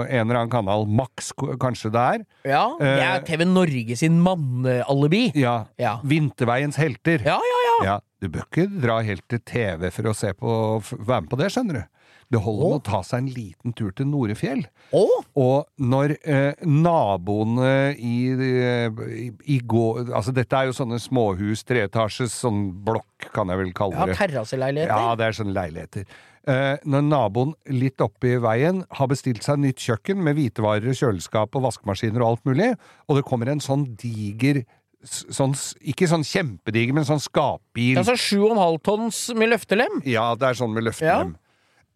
en 0.09 0.25
eller 0.25 0.41
annen 0.41 0.55
kanal, 0.57 0.89
Max 0.89 1.35
kanskje 1.61 1.93
det 1.93 2.07
er. 2.17 2.25
Ja, 2.49 2.65
Det 2.81 2.89
Eh, 2.89 3.05
er 3.13 3.21
TV 3.29 3.45
Norge 3.45 3.97
sin 4.01 4.17
mannealibi. 4.25 5.27
Ja. 5.37 5.67
Ja. 5.77 5.99
Vinterveiens 6.03 6.81
helter. 6.81 7.21
Ja, 7.29 7.37
ja, 7.37 7.58
ja. 7.87 7.99
Du 8.19 8.27
bør 8.33 8.49
ikke 8.49 8.67
dra 8.83 8.99
helt 9.07 9.23
til 9.31 9.41
TV 9.47 9.89
for 9.95 10.11
å 10.11 10.17
se 10.17 10.33
på, 10.35 10.57
være 10.99 11.23
med 11.23 11.31
på 11.31 11.39
det, 11.39 11.53
skjønner 11.55 11.79
du. 11.79 11.85
Det 12.29 12.41
holder 12.45 12.69
med 12.69 12.77
å 12.77 12.85
ta 12.85 12.99
seg 13.07 13.23
en 13.23 13.29
liten 13.33 13.75
tur 13.77 13.93
til 13.97 14.09
Norefjell. 14.11 14.65
Å! 14.93 15.05
Og 15.41 15.69
når 15.81 16.17
eh, 16.19 16.65
naboene 16.67 17.95
i, 17.97 18.17
i, 18.37 19.29
i 19.49 19.59
går 19.65 20.11
Altså, 20.11 20.35
dette 20.37 20.59
er 20.59 20.69
jo 20.69 20.77
sånne 20.77 20.99
småhus, 21.01 21.65
treetasjes, 21.69 22.35
sånn 22.45 22.67
blokk, 22.85 23.31
kan 23.33 23.49
jeg 23.49 23.63
vel 23.63 23.73
kalle 23.77 23.97
det. 24.03 24.13
Ja, 24.13 24.21
terrasseleiligheter. 24.21 24.93
Ja, 24.93 25.15
det 25.17 25.29
er 25.29 25.39
sånne 25.39 25.57
leiligheter. 25.57 26.19
Eh, 26.49 26.75
når 26.89 27.03
naboen 27.05 27.51
litt 27.77 28.01
oppi 28.01 28.37
veien 28.41 28.83
har 28.97 29.09
bestilt 29.11 29.45
seg 29.45 29.61
nytt 29.61 29.83
kjøkken 29.85 30.21
med 30.25 30.39
hvitevarer, 30.39 30.95
kjøleskap 30.97 31.57
og 31.59 31.67
vaskemaskiner 31.67 32.25
og 32.25 32.31
alt 32.35 32.47
mulig, 32.49 32.71
og 33.09 33.19
det 33.19 33.25
kommer 33.29 33.51
en 33.53 33.61
sånn 33.61 33.85
diger 34.01 34.63
Sånn, 35.07 35.53
ikke 35.87 36.09
sånn 36.11 36.25
kjempediger, 36.27 36.97
men 36.97 37.05
sånn 37.07 37.21
skapbil. 37.23 38.01
Altså 38.01 38.17
7,5 38.19 38.81
tonns 38.83 39.21
med 39.39 39.53
løftelem. 39.53 40.01
Ja, 40.11 40.33
det 40.35 40.49
er 40.49 40.59
sånn 40.59 40.75
med 40.75 40.89
løftelem. 40.89 41.37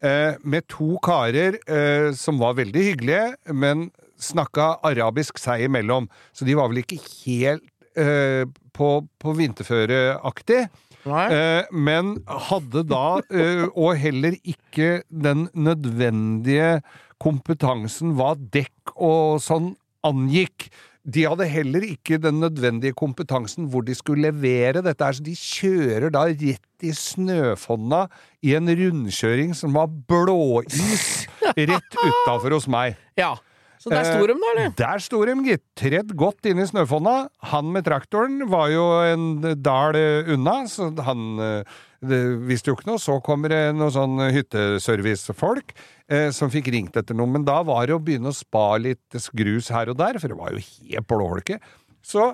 Eh, 0.02 0.38
med 0.42 0.68
to 0.70 0.96
karer 1.02 1.58
eh, 1.66 2.12
som 2.18 2.38
var 2.38 2.54
veldig 2.58 2.84
hyggelige, 2.92 3.26
men 3.54 3.88
snakka 4.22 4.76
arabisk 4.86 5.38
seg 5.42 5.66
imellom. 5.66 6.06
Så 6.34 6.46
de 6.46 6.54
var 6.58 6.70
vel 6.70 6.82
ikke 6.84 7.00
helt 7.24 7.66
eh, 7.98 8.46
på, 8.74 8.88
på 9.18 9.34
vinterføreaktig. 9.38 10.62
Nei. 11.10 11.26
Eh, 11.34 11.70
men 11.74 12.14
hadde 12.48 12.84
da, 12.86 13.06
eh, 13.34 13.66
og 13.74 13.96
heller 13.98 14.38
ikke 14.46 15.00
den 15.10 15.48
nødvendige 15.58 16.78
kompetansen 17.22 18.14
hva 18.18 18.34
dekk 18.38 18.94
og 18.94 19.42
sånn 19.42 19.72
angikk. 20.06 20.70
De 21.02 21.24
hadde 21.26 21.46
heller 21.50 21.82
ikke 21.82 22.18
den 22.22 22.36
nødvendige 22.38 22.94
kompetansen 22.94 23.66
hvor 23.72 23.82
de 23.82 23.94
skulle 23.98 24.28
levere 24.30 24.84
dette 24.86 25.02
her, 25.02 25.16
så 25.18 25.24
de 25.26 25.34
kjører 25.34 26.12
da 26.14 26.28
rett 26.30 26.86
i 26.86 26.92
snøfonna 26.94 28.04
i 28.46 28.52
en 28.54 28.70
rundkjøring 28.70 29.50
som 29.58 29.74
var 29.74 29.90
blåis 29.90 31.26
rett 31.58 31.98
utafor 31.98 32.54
hos 32.58 32.68
meg. 32.70 32.94
Ja. 33.18 33.34
Så 33.82 33.90
der 33.90 34.06
sto 34.06 34.26
de, 34.30 34.34
da, 34.38 34.50
eller? 34.54 34.68
Eh, 34.70 34.74
Der 34.78 35.00
sto 35.02 35.24
de, 35.26 35.32
gitt. 35.42 35.64
Tredd 35.74 36.12
godt 36.14 36.46
inn 36.46 36.60
i 36.62 36.66
snøfonna. 36.70 37.16
Han 37.50 37.72
med 37.74 37.82
traktoren 37.88 38.44
var 38.46 38.68
jo 38.70 38.84
en 39.10 39.24
dal 39.58 39.98
unna, 40.36 40.60
så 40.70 40.92
han 41.02 41.24
eh, 41.42 41.80
det 42.02 42.20
visste 42.48 42.70
jo 42.70 42.76
ikke 42.76 42.90
noe. 42.90 43.00
Så 43.02 43.18
kommer 43.24 43.52
det 43.52 43.60
noen 43.76 43.94
sånn 43.94 44.22
hytteservicefolk 44.34 45.74
eh, 46.10 46.30
som 46.34 46.52
fikk 46.52 46.72
ringt 46.74 46.98
etter 46.98 47.16
noe. 47.18 47.30
Men 47.30 47.46
da 47.48 47.60
var 47.66 47.86
det 47.88 47.96
å 47.96 48.02
begynne 48.02 48.32
å 48.32 48.36
spa 48.36 48.72
litt 48.82 49.18
grus 49.36 49.70
her 49.74 49.92
og 49.92 50.00
der, 50.00 50.20
for 50.22 50.32
det 50.32 50.38
var 50.38 50.54
jo 50.54 50.64
helt 50.64 51.08
blåholke. 51.10 51.60
Så 52.02 52.32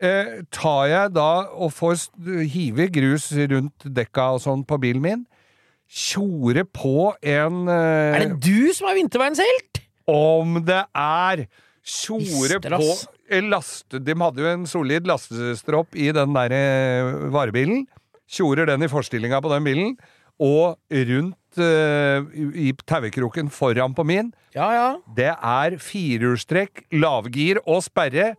eh, 0.00 0.40
tar 0.54 0.88
jeg 0.90 1.14
da 1.16 1.30
og 1.52 1.72
får 1.76 2.08
hive 2.50 2.88
grus 2.94 3.30
rundt 3.52 3.86
dekka 3.86 4.34
og 4.36 4.44
sånn 4.44 4.66
på 4.68 4.80
bilen 4.82 5.04
min. 5.04 5.24
Tjore 5.84 6.64
på 6.64 7.12
en 7.20 7.66
eh, 7.68 8.16
Er 8.16 8.24
det 8.24 8.40
du 8.42 8.72
som 8.74 8.88
er 8.90 8.98
vinterveiens 9.02 9.42
helt? 9.44 9.84
om 10.10 10.58
det 10.64 10.82
er 10.94 11.46
Tjore 11.84 12.60
på 12.64 12.80
en 13.34 13.50
laste... 13.52 14.00
De 14.00 14.14
hadde 14.16 14.40
jo 14.40 14.48
en 14.48 14.64
solid 14.68 15.08
lastestropp 15.08 15.96
i 15.96 16.10
den 16.16 16.32
der 16.36 16.54
eh, 16.56 17.10
varebilen. 17.32 17.84
Tjorer 18.30 18.68
den 18.70 18.84
i 18.84 18.90
forstillinga 18.90 19.40
på 19.44 19.52
den 19.52 19.66
bilen, 19.66 19.96
og 20.42 20.78
rundt 20.90 21.60
uh, 21.60 22.26
i 22.34 22.72
tauekroken 22.88 23.50
foran 23.54 23.94
på 23.94 24.06
min. 24.06 24.32
Ja, 24.56 24.68
ja. 24.74 24.88
Det 25.16 25.30
er 25.34 25.76
firehjulstrekk, 25.82 26.86
lavgir 26.96 27.60
og 27.64 27.84
sperre, 27.86 28.34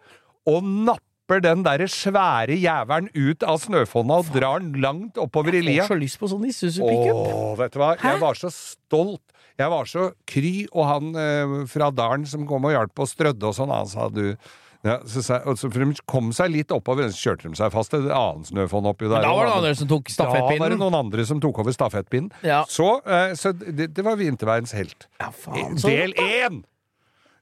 og 0.49 0.65
napper 0.65 1.41
den 1.41 1.63
derre 1.65 1.87
svære 1.89 2.57
jævelen 2.59 3.07
ut 3.15 3.45
av 3.47 3.61
snøfonna 3.63 4.19
og 4.21 4.33
drar 4.35 4.59
den 4.61 4.75
langt 4.83 5.17
oppover 5.21 5.57
i 5.57 5.63
lia. 5.63 5.83
Jeg 5.83 5.87
Får 5.87 5.95
så 5.95 6.01
lyst 6.03 6.19
på 6.21 6.29
sånn 6.33 6.49
Isuzu-pickup. 6.49 7.23
Åh, 7.23 7.55
vet 7.61 7.73
du 7.73 7.79
hva? 7.81 7.93
Jeg 8.01 8.21
var 8.21 8.41
så 8.41 8.51
stolt. 8.53 9.23
Jeg 9.55 9.71
var 9.71 9.87
så 9.87 10.09
kry, 10.27 10.53
og 10.75 10.83
han 10.89 11.15
uh, 11.15 11.57
fra 11.71 11.87
dalen 11.95 12.27
som 12.27 12.43
kom 12.49 12.67
og 12.67 12.75
hjalp 12.75 13.05
og 13.05 13.09
strødde 13.09 13.47
og 13.47 13.55
sånn, 13.55 13.71
han 13.71 13.87
sa 13.87 14.09
du 14.11 14.35
ja, 14.85 14.99
så, 15.09 15.23
så, 15.25 15.39
for 15.65 15.81
De 15.81 15.97
kom 16.09 16.29
seg 16.35 16.51
litt 16.53 16.73
oppover, 16.75 17.09
så 17.09 17.31
kjørte 17.31 17.49
de 17.49 17.57
seg 17.57 17.73
fast 17.73 17.95
et 17.97 18.05
annet 18.05 18.51
snøfonn 18.51 18.85
oppi 18.91 19.07
der. 19.09 19.17
Men 19.17 19.25
Da 19.25 19.33
var 19.33 19.47
det 19.47 19.55
noen 19.55 19.63
andre 19.63 19.73
som 19.79 19.89
tok 19.89 20.13
stafettpinnen. 20.13 20.59
Da 20.59 20.63
var 20.65 20.75
det 20.75 20.79
noen 20.83 20.99
andre 20.99 21.25
som 21.25 21.41
tok 21.43 21.63
over 21.63 21.75
stafettpinnen. 21.75 22.31
Ja. 22.45 22.61
Så, 22.69 22.91
eh, 23.01 23.33
så 23.39 23.55
det, 23.57 23.89
det 23.97 24.05
var 24.05 24.19
vinterveiens 24.21 24.75
helt. 24.77 25.09
Ja, 25.21 25.31
faen, 25.33 25.77
Del 25.81 26.13
én! 26.21 26.63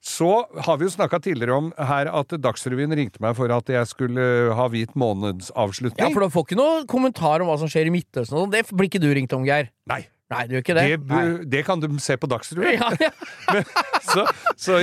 Så 0.04 0.28
har 0.66 0.78
vi 0.78 0.84
jo 0.84 0.92
snakka 0.92 1.22
tidligere 1.24 1.56
om 1.56 1.70
her 1.80 2.10
at 2.12 2.34
Dagsrevyen 2.44 2.92
ringte 2.92 3.22
meg 3.24 3.38
for 3.38 3.52
at 3.56 3.70
jeg 3.72 3.88
skulle 3.88 4.26
ha 4.52 4.66
hvit 4.68 4.98
månedsavslutning. 5.00 6.04
Ja, 6.04 6.10
for 6.12 6.26
du 6.26 6.34
får 6.34 6.44
ikke 6.50 6.58
noe 6.60 6.82
kommentar 6.92 7.40
om 7.40 7.48
hva 7.48 7.56
som 7.62 7.72
skjer 7.72 7.88
i 7.88 7.94
Midtøsten 7.94 8.36
sånn. 8.36 8.52
Det 8.52 8.66
blir 8.68 8.92
ikke 8.92 9.00
du 9.00 9.08
ringt 9.16 9.32
om, 9.36 9.48
Geir. 9.48 9.72
Nei, 9.88 10.02
Nei, 10.32 10.46
det 10.48 10.56
gjør 10.56 10.62
ikke 10.64 10.74
det. 10.78 10.84
det, 11.10 11.24
det 11.52 11.60
kan 11.68 11.82
du 11.84 11.86
se 12.02 12.16
på 12.18 12.26
Dagsrevyen. 12.32 12.80
Ja, 12.80 12.90
ja. 13.04 13.62
så, 14.14 14.24
så, 14.58 14.78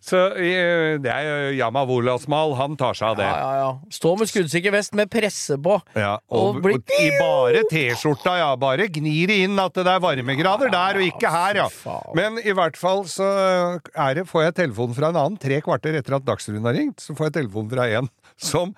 så 0.00 0.20
det 0.38 1.10
er 1.12 1.26
jo 1.26 1.50
Yama 1.58 1.82
Wolasmal, 1.88 2.54
han 2.56 2.76
tar 2.80 2.96
seg 2.96 3.10
av 3.10 3.18
det. 3.18 3.26
ja, 3.28 3.34
ja, 3.42 3.58
ja. 3.66 3.72
Stå 3.92 4.14
med 4.16 4.30
skuddsikker 4.30 4.72
vest 4.72 4.94
med 4.96 5.10
presse 5.12 5.58
på. 5.60 5.76
Ja, 5.98 6.14
Og 6.32 6.56
og, 6.56 6.62
bli- 6.64 6.78
og 6.78 6.94
i 7.02 7.10
bare 7.18 7.64
T-skjorta, 7.68 8.38
ja. 8.40 8.48
Bare 8.62 8.88
gnir 8.94 9.28
det 9.34 9.40
inn 9.44 9.58
at 9.60 9.76
det 9.76 9.84
er 9.90 10.00
varmegrader 10.06 10.72
der, 10.72 11.02
og 11.02 11.08
ikke 11.10 11.34
her, 11.34 11.60
ja. 11.64 11.68
Men 12.16 12.40
i 12.40 12.54
hvert 12.56 12.78
fall 12.80 13.04
så 13.10 13.28
er 13.92 14.20
det, 14.22 14.28
får 14.30 14.46
jeg 14.48 14.58
telefon 14.62 14.96
fra 14.96 15.10
en 15.12 15.20
annen, 15.26 15.40
tre 15.42 15.60
kvarter 15.66 15.98
etter 16.00 16.16
at 16.20 16.24
Dagsrevyen 16.30 16.64
har 16.70 16.78
ringt, 16.78 17.02
så 17.04 17.18
får 17.18 17.28
jeg 17.32 17.40
telefon 17.42 17.68
fra 17.74 17.90
en 18.00 18.08
som 18.40 18.72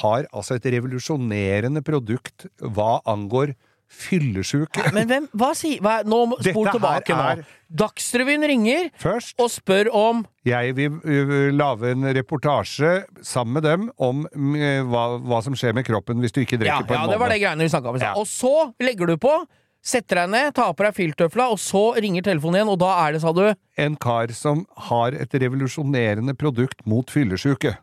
har 0.00 0.24
altså 0.32 0.56
et 0.56 0.66
revolusjonerende 0.72 1.82
produkt 1.86 2.46
hva 2.62 2.96
angår 3.10 3.54
fyllesyke. 3.90 4.84
Men 4.94 5.08
hvem, 5.10 5.26
hva 5.36 5.50
sier 5.58 5.80
hva, 5.84 6.00
Nå 6.06 6.20
må- 6.30 6.38
spol 6.44 6.70
tilbake 6.70 7.16
nå. 7.16 7.44
Dagsrevyen 7.70 8.42
ringer 8.50 8.88
Først 8.98 9.38
og 9.38 9.50
spør 9.52 9.90
om 9.94 10.24
Jeg 10.46 10.72
vil 10.78 10.96
uh, 11.04 11.50
lage 11.54 11.92
en 11.92 12.06
reportasje 12.16 13.04
sammen 13.22 13.58
med 13.60 13.66
dem 13.68 13.88
om 14.02 14.24
uh, 14.26 14.82
hva, 14.90 15.04
hva 15.22 15.40
som 15.46 15.54
skjer 15.58 15.76
med 15.76 15.86
kroppen 15.86 16.18
hvis 16.22 16.34
du 16.34 16.40
ikke 16.42 16.58
Ja, 16.66 16.80
på 16.82 16.94
en 16.94 16.98
ja 16.98 17.04
måned. 17.04 17.14
det 17.14 17.20
var 17.22 17.34
det 17.34 17.40
greiene 17.42 17.66
vi 17.66 17.72
snakka 17.74 17.92
om. 17.92 18.00
Ja. 18.02 18.14
Og 18.18 18.26
så 18.30 18.54
legger 18.82 19.06
du 19.12 19.16
på, 19.22 19.34
setter 19.82 20.22
deg 20.24 20.32
ned, 20.34 20.54
tar 20.58 20.72
på 20.76 20.84
deg 20.86 20.96
filttøfla, 20.98 21.46
og 21.54 21.60
så 21.62 21.84
ringer 22.00 22.26
telefonen 22.26 22.60
igjen, 22.60 22.72
og 22.74 22.80
da 22.82 22.90
er 23.06 23.14
det, 23.16 23.22
sa 23.22 23.30
du 23.36 23.44
En 23.80 23.94
kar 23.96 24.32
som 24.36 24.64
har 24.90 25.14
et 25.16 25.38
revolusjonerende 25.40 26.34
produkt 26.38 26.82
mot 26.90 27.08
fyllesyke. 27.10 27.76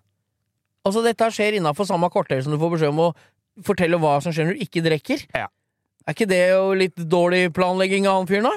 Altså, 0.88 1.02
dette 1.04 1.32
skjer 1.36 1.58
innafor 1.58 1.88
samme 1.90 2.08
kvarter 2.14 2.44
som 2.44 2.54
du 2.54 2.60
får 2.62 2.76
beskjed 2.76 2.94
om 2.94 3.02
å 3.08 3.14
fortelle 3.66 3.98
hva 4.00 4.18
som 4.22 4.32
skjer 4.36 4.46
når 4.52 4.60
du 4.60 4.66
ikke 4.68 4.84
drikker. 4.86 5.24
Ja. 5.36 5.48
Er 6.08 6.16
ikke 6.16 6.28
det 6.30 6.40
jo 6.54 6.72
litt 6.80 7.02
dårlig 7.12 7.50
planlegging 7.56 8.06
av 8.08 8.22
han 8.22 8.28
fyren, 8.30 8.46
da? 8.48 8.56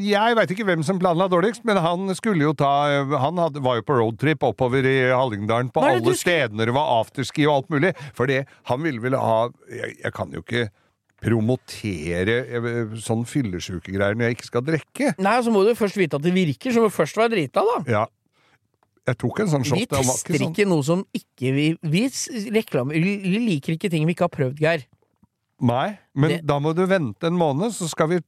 Jeg 0.00 0.36
veit 0.38 0.52
ikke 0.54 0.64
hvem 0.64 0.84
som 0.86 0.96
planla 1.00 1.26
dårligst, 1.28 1.64
men 1.68 1.76
han 1.82 2.12
skulle 2.16 2.46
jo 2.46 2.52
ta 2.56 2.70
Han 3.20 3.40
hadde, 3.42 3.60
var 3.64 3.80
jo 3.80 3.84
på 3.84 3.96
roadtrip 3.98 4.46
oppover 4.46 4.86
i 4.86 4.94
Hallingdalen 5.10 5.68
på 5.74 5.82
alle 5.84 6.00
du 6.04 6.14
stedene 6.16 6.68
det 6.68 6.74
var 6.76 6.92
afterski 7.00 7.44
og 7.48 7.56
alt 7.58 7.74
mulig. 7.74 7.90
Fordi 8.16 8.38
han 8.70 8.84
ville 8.86 9.02
vel 9.04 9.18
ha 9.20 9.50
Jeg, 9.68 9.98
jeg 10.04 10.14
kan 10.16 10.32
jo 10.32 10.40
ikke 10.44 10.68
promotere 11.20 12.36
uh, 12.56 12.94
sånn 12.96 13.26
fyllesykegreier 13.28 14.16
når 14.16 14.30
jeg 14.30 14.38
ikke 14.38 14.48
skal 14.48 14.64
drikke. 14.64 15.10
Nei, 15.20 15.34
så 15.44 15.52
må 15.52 15.66
du 15.66 15.74
først 15.76 15.98
vite 16.00 16.16
at 16.16 16.24
det 16.24 16.32
virker, 16.32 16.72
så 16.72 16.80
må 16.80 16.88
du 16.88 16.94
først 16.96 17.18
være 17.20 17.34
drita, 17.34 17.60
da. 17.66 17.76
Ja. 17.92 18.06
Jeg 19.10 19.18
tok 19.20 19.42
en 19.44 19.50
sånn 19.52 19.66
shot. 19.66 19.80
Vi 19.80 19.88
tester 19.90 20.32
ikke, 20.32 20.40
sånn- 20.40 20.54
ikke 20.54 20.68
noe 20.70 20.86
som 20.86 21.04
ikke 21.16 21.52
vi 21.56 21.66
Vi 21.82 22.02
reklamer 22.56 22.96
Vi 22.96 23.38
liker 23.44 23.76
ikke 23.76 23.90
ting 23.92 24.06
vi 24.08 24.14
ikke 24.16 24.28
har 24.28 24.32
prøvd, 24.32 24.60
Geir. 24.64 24.86
Nei, 25.60 25.98
men 26.14 26.30
Det- 26.30 26.46
da 26.46 26.58
må 26.58 26.74
du 26.74 26.86
vente 26.86 27.26
en 27.28 27.36
måned, 27.36 27.68
så 27.76 27.86
skal 27.88 28.08
vi 28.08 28.18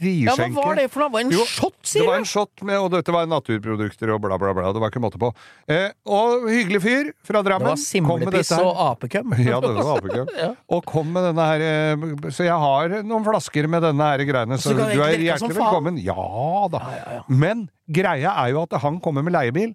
Ja, 0.00 0.32
hva 0.36 0.46
var 0.54 0.76
det 0.76 0.90
for 0.92 1.00
noe? 1.00 1.08
Det 1.08 1.12
var 1.12 1.20
en 1.20 1.30
Jo, 1.32 1.44
shot, 1.44 1.74
Det 1.82 2.06
var 2.06 2.14
en 2.18 2.24
shot 2.24 2.62
med, 2.62 2.76
og 2.78 2.90
dette 2.92 3.10
var 3.10 3.26
naturprodukter 3.26 4.14
og 4.14 4.20
bla, 4.22 4.38
bla, 4.38 4.52
bla. 4.54 4.72
Det 4.72 4.80
var 4.80 4.90
ikke 4.92 5.02
måte 5.02 5.18
på. 5.18 5.32
Eh, 5.68 5.90
og 6.06 6.46
hyggelig 6.46 6.80
fyr 6.80 7.10
fra 7.24 7.42
Drammen. 7.42 7.66
Det 7.66 7.74
var 7.74 7.76
simlepiss 7.76 8.52
og 8.52 8.76
apekøm. 8.76 9.34
Ja, 9.50 9.58
det 9.60 9.74
var 9.74 9.98
apekøm. 9.98 10.28
Ja. 10.38 10.54
Og 10.70 10.84
kom 10.86 11.12
med 11.12 11.24
denne 11.34 11.42
her 11.50 11.60
eh, 11.60 11.96
Så 12.30 12.44
jeg 12.46 12.54
har 12.54 12.88
noen 13.02 13.24
flasker 13.26 13.68
med 13.68 13.82
denne 13.82 13.98
her 14.12 14.18
greiene, 14.24 14.54
så 14.54 14.70
Så 14.70 14.76
du 14.76 14.84
du 14.94 15.02
er 15.02 15.18
hjertelig 15.18 15.56
velkommen. 15.58 15.98
Ja 16.00 16.68
da. 16.70 16.78
Ja, 16.78 16.94
ja, 16.94 17.12
ja. 17.18 17.22
Men 17.28 17.68
greia 17.90 18.36
er 18.44 18.52
jo 18.54 18.62
at 18.62 18.78
han 18.80 19.00
kommer 19.00 19.24
med 19.24 19.32
leiebil. 19.34 19.74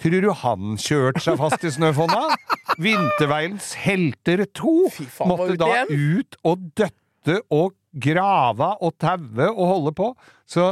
Tror 0.00 0.24
du 0.24 0.30
han 0.42 0.78
kjørte 0.80 1.22
seg 1.24 1.40
fast 1.40 1.66
i 1.66 1.72
snøfonna? 1.74 2.22
Vinterveiens 2.80 3.74
helter 3.82 4.46
to 4.56 4.88
faen, 4.92 5.28
måtte 5.28 5.58
da 5.60 5.84
ut 5.90 6.38
og 6.46 6.70
døtte 6.78 7.42
og 7.52 7.74
grave 7.90 8.70
og 8.80 8.96
taue 9.02 9.50
og 9.50 9.66
holde 9.74 9.92
på. 9.98 10.08
Så, 10.48 10.70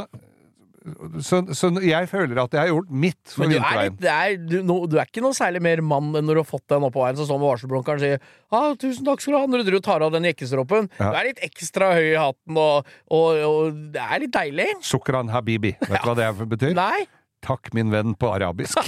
så, 1.21 1.41
så 1.53 1.69
jeg 1.83 2.09
føler 2.09 2.39
at 2.41 2.55
jeg 2.55 2.63
har 2.63 2.71
gjort 2.71 2.89
mitt 2.89 3.33
for 3.35 3.45
du 3.45 3.57
er, 3.57 3.59
vinterveien. 3.59 3.99
er, 4.15 4.39
du, 4.39 4.55
no, 4.65 4.79
du 4.89 4.97
er 4.97 5.11
ikke 5.11 5.21
noe 5.21 5.37
særlig 5.37 5.61
mer 5.61 5.83
mann 5.85 6.09
enn 6.15 6.25
når 6.25 6.39
du 6.39 6.41
har 6.41 6.49
fått 6.49 6.65
den 6.71 6.87
oppå 6.87 7.03
veien 7.03 7.19
så 7.19 7.27
med 7.35 7.45
varselblunkeren 7.51 8.01
sier 8.01 8.17
ah, 8.49 8.71
'tusen 8.79 9.05
takk 9.05 9.21
skal 9.21 9.35
du 9.35 9.39
ha' 9.43 9.51
når 9.51 9.67
du 9.67 9.79
tar 9.83 10.07
av 10.07 10.15
den 10.15 10.25
jekkestroppen. 10.31 10.89
Ja. 10.97 11.11
Du 11.11 11.21
er 11.21 11.29
litt 11.29 11.45
ekstra 11.45 11.93
høy 11.99 12.07
i 12.07 12.17
hatten, 12.17 12.57
og, 12.57 12.89
og, 13.11 13.45
og 13.51 13.85
det 13.93 14.09
er 14.09 14.25
litt 14.25 14.33
deilig. 14.33 14.69
Sukran 14.89 15.29
habibi. 15.35 15.75
Vet 15.85 15.99
du 16.01 16.09
hva 16.09 16.17
det 16.17 16.49
betyr? 16.55 16.73
Nei, 16.79 17.05
Takk, 17.45 17.71
min 17.73 17.91
venn, 17.93 18.15
på 18.19 18.31
arabisk. 18.33 18.79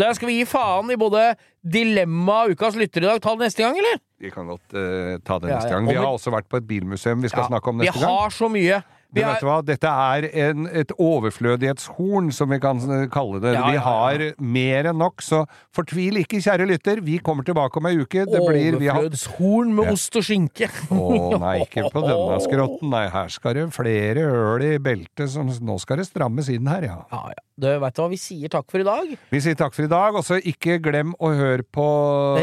der 0.00 0.14
skal 0.16 0.30
vi 0.30 0.40
gi 0.40 0.46
faen 0.48 0.90
i 0.92 0.98
både 1.00 1.32
dilemma 1.62 2.44
og 2.46 2.56
ukas 2.56 2.78
lytter 2.78 3.04
i 3.04 3.10
dag. 3.10 3.22
Ta 3.24 3.34
det 3.36 3.48
neste 3.48 3.64
gang, 3.64 3.78
eller? 3.80 4.00
Vi 4.18 4.32
kan 4.34 4.48
godt 4.50 4.74
uh, 4.74 5.16
ta 5.24 5.38
det 5.42 5.52
neste 5.52 5.70
ja. 5.70 5.76
gang. 5.76 5.90
Vi 5.90 5.98
har 5.98 6.10
også 6.10 6.32
vært 6.34 6.48
på 6.50 6.60
et 6.60 6.68
bilmuseum 6.68 7.22
vi 7.22 7.30
skal 7.30 7.46
Ja, 7.46 7.50
snakke 7.52 7.72
om 7.72 7.82
neste 7.82 7.94
gang. 7.94 8.04
Vi 8.04 8.22
har 8.22 8.34
så 8.34 8.50
mye. 8.52 8.80
Men 9.14 9.24
vet 9.24 9.40
du 9.40 9.46
hva? 9.48 9.58
Dette 9.64 9.88
er 9.88 10.26
en, 10.48 10.66
et 10.68 10.90
overflødighetshorn, 11.00 12.28
som 12.34 12.50
vi 12.52 12.58
kan 12.60 12.80
eh, 12.92 13.06
kalle 13.12 13.40
det. 13.40 13.54
Ja, 13.56 13.62
vi 13.64 13.72
Vi 13.72 13.78
ja. 13.78 13.84
har 13.86 14.24
mer 14.38 14.88
enn 14.90 14.98
nok, 15.00 15.22
så 15.24 15.44
fortvil 15.74 16.20
ikke, 16.22 16.42
kjære 16.44 16.66
lytter. 16.68 17.00
Vi 17.04 17.18
kommer 17.24 17.46
tilbake 17.46 17.80
om 17.80 17.86
ei 17.88 17.96
uke. 18.02 18.26
Det 18.28 18.42
blir. 18.44 18.76
Overflødshorn 18.78 19.72
med 19.74 19.88
Ja. 19.88 19.92
ost 19.96 20.16
og 20.20 20.26
skinke. 20.28 20.68
Å 20.92 21.38
nei, 21.40 21.56
ikke 21.64 21.88
på 21.94 22.04
denne 22.04 22.38
skrotten. 22.44 22.90
Nei, 22.92 23.06
her 23.14 23.28
skal 23.32 23.54
det 23.54 23.68
flere 23.72 24.28
høl 24.28 24.62
i 24.66 24.78
beltet, 24.78 25.28
som 25.32 25.46
nå 25.48 25.78
skal 25.80 25.96
det 26.02 26.08
strammes 26.10 26.48
inn 26.52 26.66
her, 26.68 26.82
ja. 26.90 26.98
Ja, 27.12 27.22
ja. 27.32 27.44
Du 27.58 27.66
veit 27.66 27.96
hva, 27.98 28.04
vi 28.06 28.16
sier 28.22 28.46
takk 28.52 28.68
for 28.70 28.78
i 28.78 28.84
dag. 28.86 29.08
Vi 29.32 29.40
sier 29.42 29.56
takk 29.58 29.72
for 29.74 29.82
i 29.82 29.90
dag, 29.90 30.14
og 30.14 30.22
så 30.22 30.36
ikke 30.38 30.76
glem 30.78 31.10
å 31.18 31.32
høre 31.34 31.64
på 31.74 31.86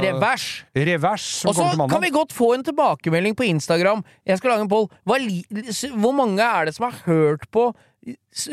Revers. 0.03 0.66
Revers, 0.76 1.28
Og 1.47 1.55
så 1.55 1.70
kan 1.88 2.01
vi 2.03 2.09
godt 2.11 2.34
få 2.36 2.49
en 2.57 2.63
tilbakemelding 2.68 3.36
på 3.39 3.47
Instagram. 3.47 4.03
Jeg 4.28 4.38
skal 4.41 4.51
lage 4.51 4.66
en 4.66 4.72
poll. 4.74 4.89
Hvor 5.07 6.11
mange 6.18 6.43
er 6.43 6.55
det 6.64 6.74
som 6.78 6.88
har 6.88 6.95
hørt 7.10 7.43
på 7.51 7.74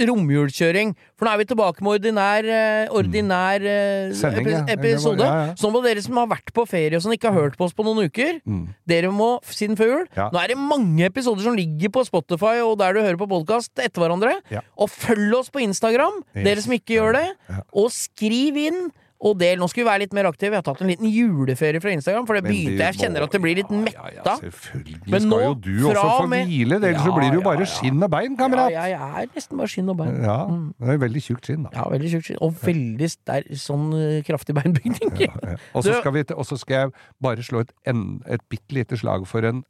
romjulkjøring? 0.08 0.94
For 1.18 1.26
nå 1.28 1.32
er 1.34 1.40
vi 1.42 1.46
tilbake 1.50 1.82
med 1.84 1.98
ordinær, 1.98 2.46
eh, 2.48 2.88
ordinær 2.94 3.64
eh, 3.68 4.12
Sending, 4.16 4.48
ja. 4.48 4.62
epi- 4.64 4.76
episode. 4.94 5.20
Ja, 5.26 5.46
ja. 5.50 5.54
Så 5.58 5.70
må 5.72 5.82
dere 5.84 6.02
som 6.02 6.16
har 6.16 6.26
vært 6.30 6.52
på 6.56 6.64
ferie 6.68 6.96
og 6.96 7.02
sånn, 7.04 7.14
ikke 7.16 7.30
har 7.32 7.38
hørt 7.40 7.58
på 7.58 7.66
oss 7.68 7.74
på 7.76 7.84
noen 7.84 8.06
uker, 8.08 8.40
Mm. 8.46 8.74
dere 8.88 9.10
må 9.12 9.40
siden 9.44 9.76
før 9.76 9.92
jul. 9.92 10.06
Nå 10.16 10.40
er 10.42 10.48
det 10.48 10.56
mange 10.58 11.04
episoder 11.04 11.42
som 11.42 11.54
ligger 11.56 11.90
på 11.90 12.04
Spotify 12.06 12.60
og 12.64 12.78
der 12.78 12.92
du 12.94 13.00
hører 13.00 13.18
på 13.18 13.28
podkast 13.28 13.70
etter 13.78 14.00
hverandre. 14.02 14.40
Og 14.78 14.88
følg 14.90 15.34
oss 15.38 15.50
på 15.50 15.60
Instagram, 15.62 16.22
dere 16.34 16.60
som 16.62 16.72
ikke 16.72 16.96
gjør 16.98 17.12
det. 17.20 17.28
Og 17.74 17.90
skriv 17.90 18.56
inn. 18.56 18.90
Og 19.22 19.36
del, 19.38 19.60
Nå 19.60 19.68
skal 19.70 19.84
vi 19.84 19.86
være 19.86 20.02
litt 20.02 20.14
mer 20.16 20.26
aktive. 20.26 20.56
Jeg 20.56 20.62
har 20.62 20.66
tatt 20.66 20.80
en 20.82 20.90
liten 20.90 21.06
juleferie 21.06 21.80
fra 21.82 21.92
Instagram, 21.94 22.26
for 22.26 22.38
det 22.38 22.42
begynte 22.48 22.82
Jeg 22.88 22.98
kjenner 22.98 23.26
at 23.26 23.34
det 23.34 23.40
blir 23.44 23.58
litt 23.60 23.70
Ja, 23.70 23.80
metta. 23.84 24.08
Ja, 24.10 24.24
ja, 24.26 24.36
selvfølgelig 24.40 25.12
Men 25.14 25.26
skal 25.26 25.44
jo 25.44 25.54
du 25.54 25.70
også 25.92 26.06
få 26.08 26.28
med- 26.32 26.46
hvile, 26.50 26.78
ellers 26.80 27.04
så 27.06 27.14
blir 27.14 27.28
det 27.30 27.38
jo 27.38 27.44
bare 27.46 27.62
ja. 27.62 27.70
skinn 27.70 28.02
og 28.02 28.10
bein, 28.10 28.36
kamerat. 28.36 28.72
Ja, 28.74 28.84
jeg 28.90 29.22
er 29.22 29.30
nesten 29.36 29.62
bare 29.62 29.72
skinn 29.74 29.92
og 29.92 29.96
bein. 30.00 30.16
Ja, 30.26 30.38
det 30.82 30.96
er 30.96 31.02
veldig 31.06 31.22
tjukt 31.22 31.46
skinn, 31.46 31.62
da. 31.68 31.70
Ja, 31.76 31.88
veldig 31.94 32.10
tjukt 32.16 32.26
skinn. 32.30 32.40
Og 32.42 32.56
veldig 32.66 33.10
sterk, 33.14 33.52
sånn 33.62 33.88
eh, 33.98 34.22
kraftig 34.26 34.56
beinbygning. 34.58 35.14
Ja, 35.22 35.34
ja. 35.54 35.56
Og 35.74 35.86
så 35.86 35.94
skal, 36.02 36.58
skal 36.58 36.76
jeg 36.80 36.92
bare 37.22 37.46
slå 37.46 37.62
et, 37.62 37.72
en, 37.86 38.22
et 38.26 38.42
bitte 38.50 38.74
lite 38.74 38.98
slag 38.98 39.28
for 39.30 39.46
en 39.46 39.62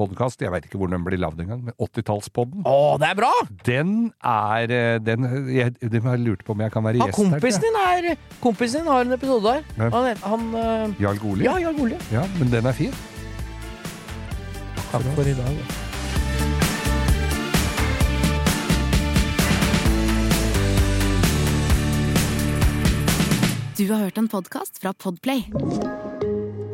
podkast. 0.00 0.40
Jeg 0.42 0.52
veit 0.54 0.66
ikke 0.68 0.80
hvor 0.80 0.90
den 0.92 1.04
blir 1.06 1.20
lagd 1.20 1.40
engang, 1.44 1.62
men 1.68 1.76
80-tallspodden. 1.76 2.64
Å, 2.68 2.76
det 3.02 3.10
er 3.12 3.18
bra! 3.20 3.30
Den 3.68 3.94
er 4.26 4.74
eh, 4.76 4.96
den, 5.04 5.28
jeg, 5.52 5.76
den 5.84 6.08
har 6.08 6.18
lurt 6.20 6.42
på 6.48 6.56
om 6.56 6.64
jeg 6.64 6.74
kan 6.74 6.84
være 6.88 7.02
gjest 7.04 7.12
her. 7.20 7.36
kompisen 7.36 7.66
din 7.68 7.78
er 7.84 8.10
Kompisen 8.40 8.82
din 8.84 8.90
har 8.92 9.06
en 9.06 9.16
episode 9.18 9.54
der. 9.60 9.64
Han, 9.94 10.08
het- 10.10 10.24
han 10.26 10.48
eh, 10.64 10.98
Jarl 11.04 11.20
Goli? 11.22 11.46
Ja, 11.48 11.58
Jarl 11.62 11.78
Goli. 11.78 12.00
Ja, 12.14 12.24
men 12.40 12.50
den 12.52 12.66
er 12.72 12.76
fin. 12.80 12.96
Takk 14.90 15.04
for 15.14 15.28
i 15.30 15.36
dag. 15.38 15.62
Du 23.76 23.88
har 23.92 24.02
hørt 24.04 24.18
en 24.20 24.28
podkast 24.28 24.78
fra 24.82 24.92
Podplay. 24.92 25.46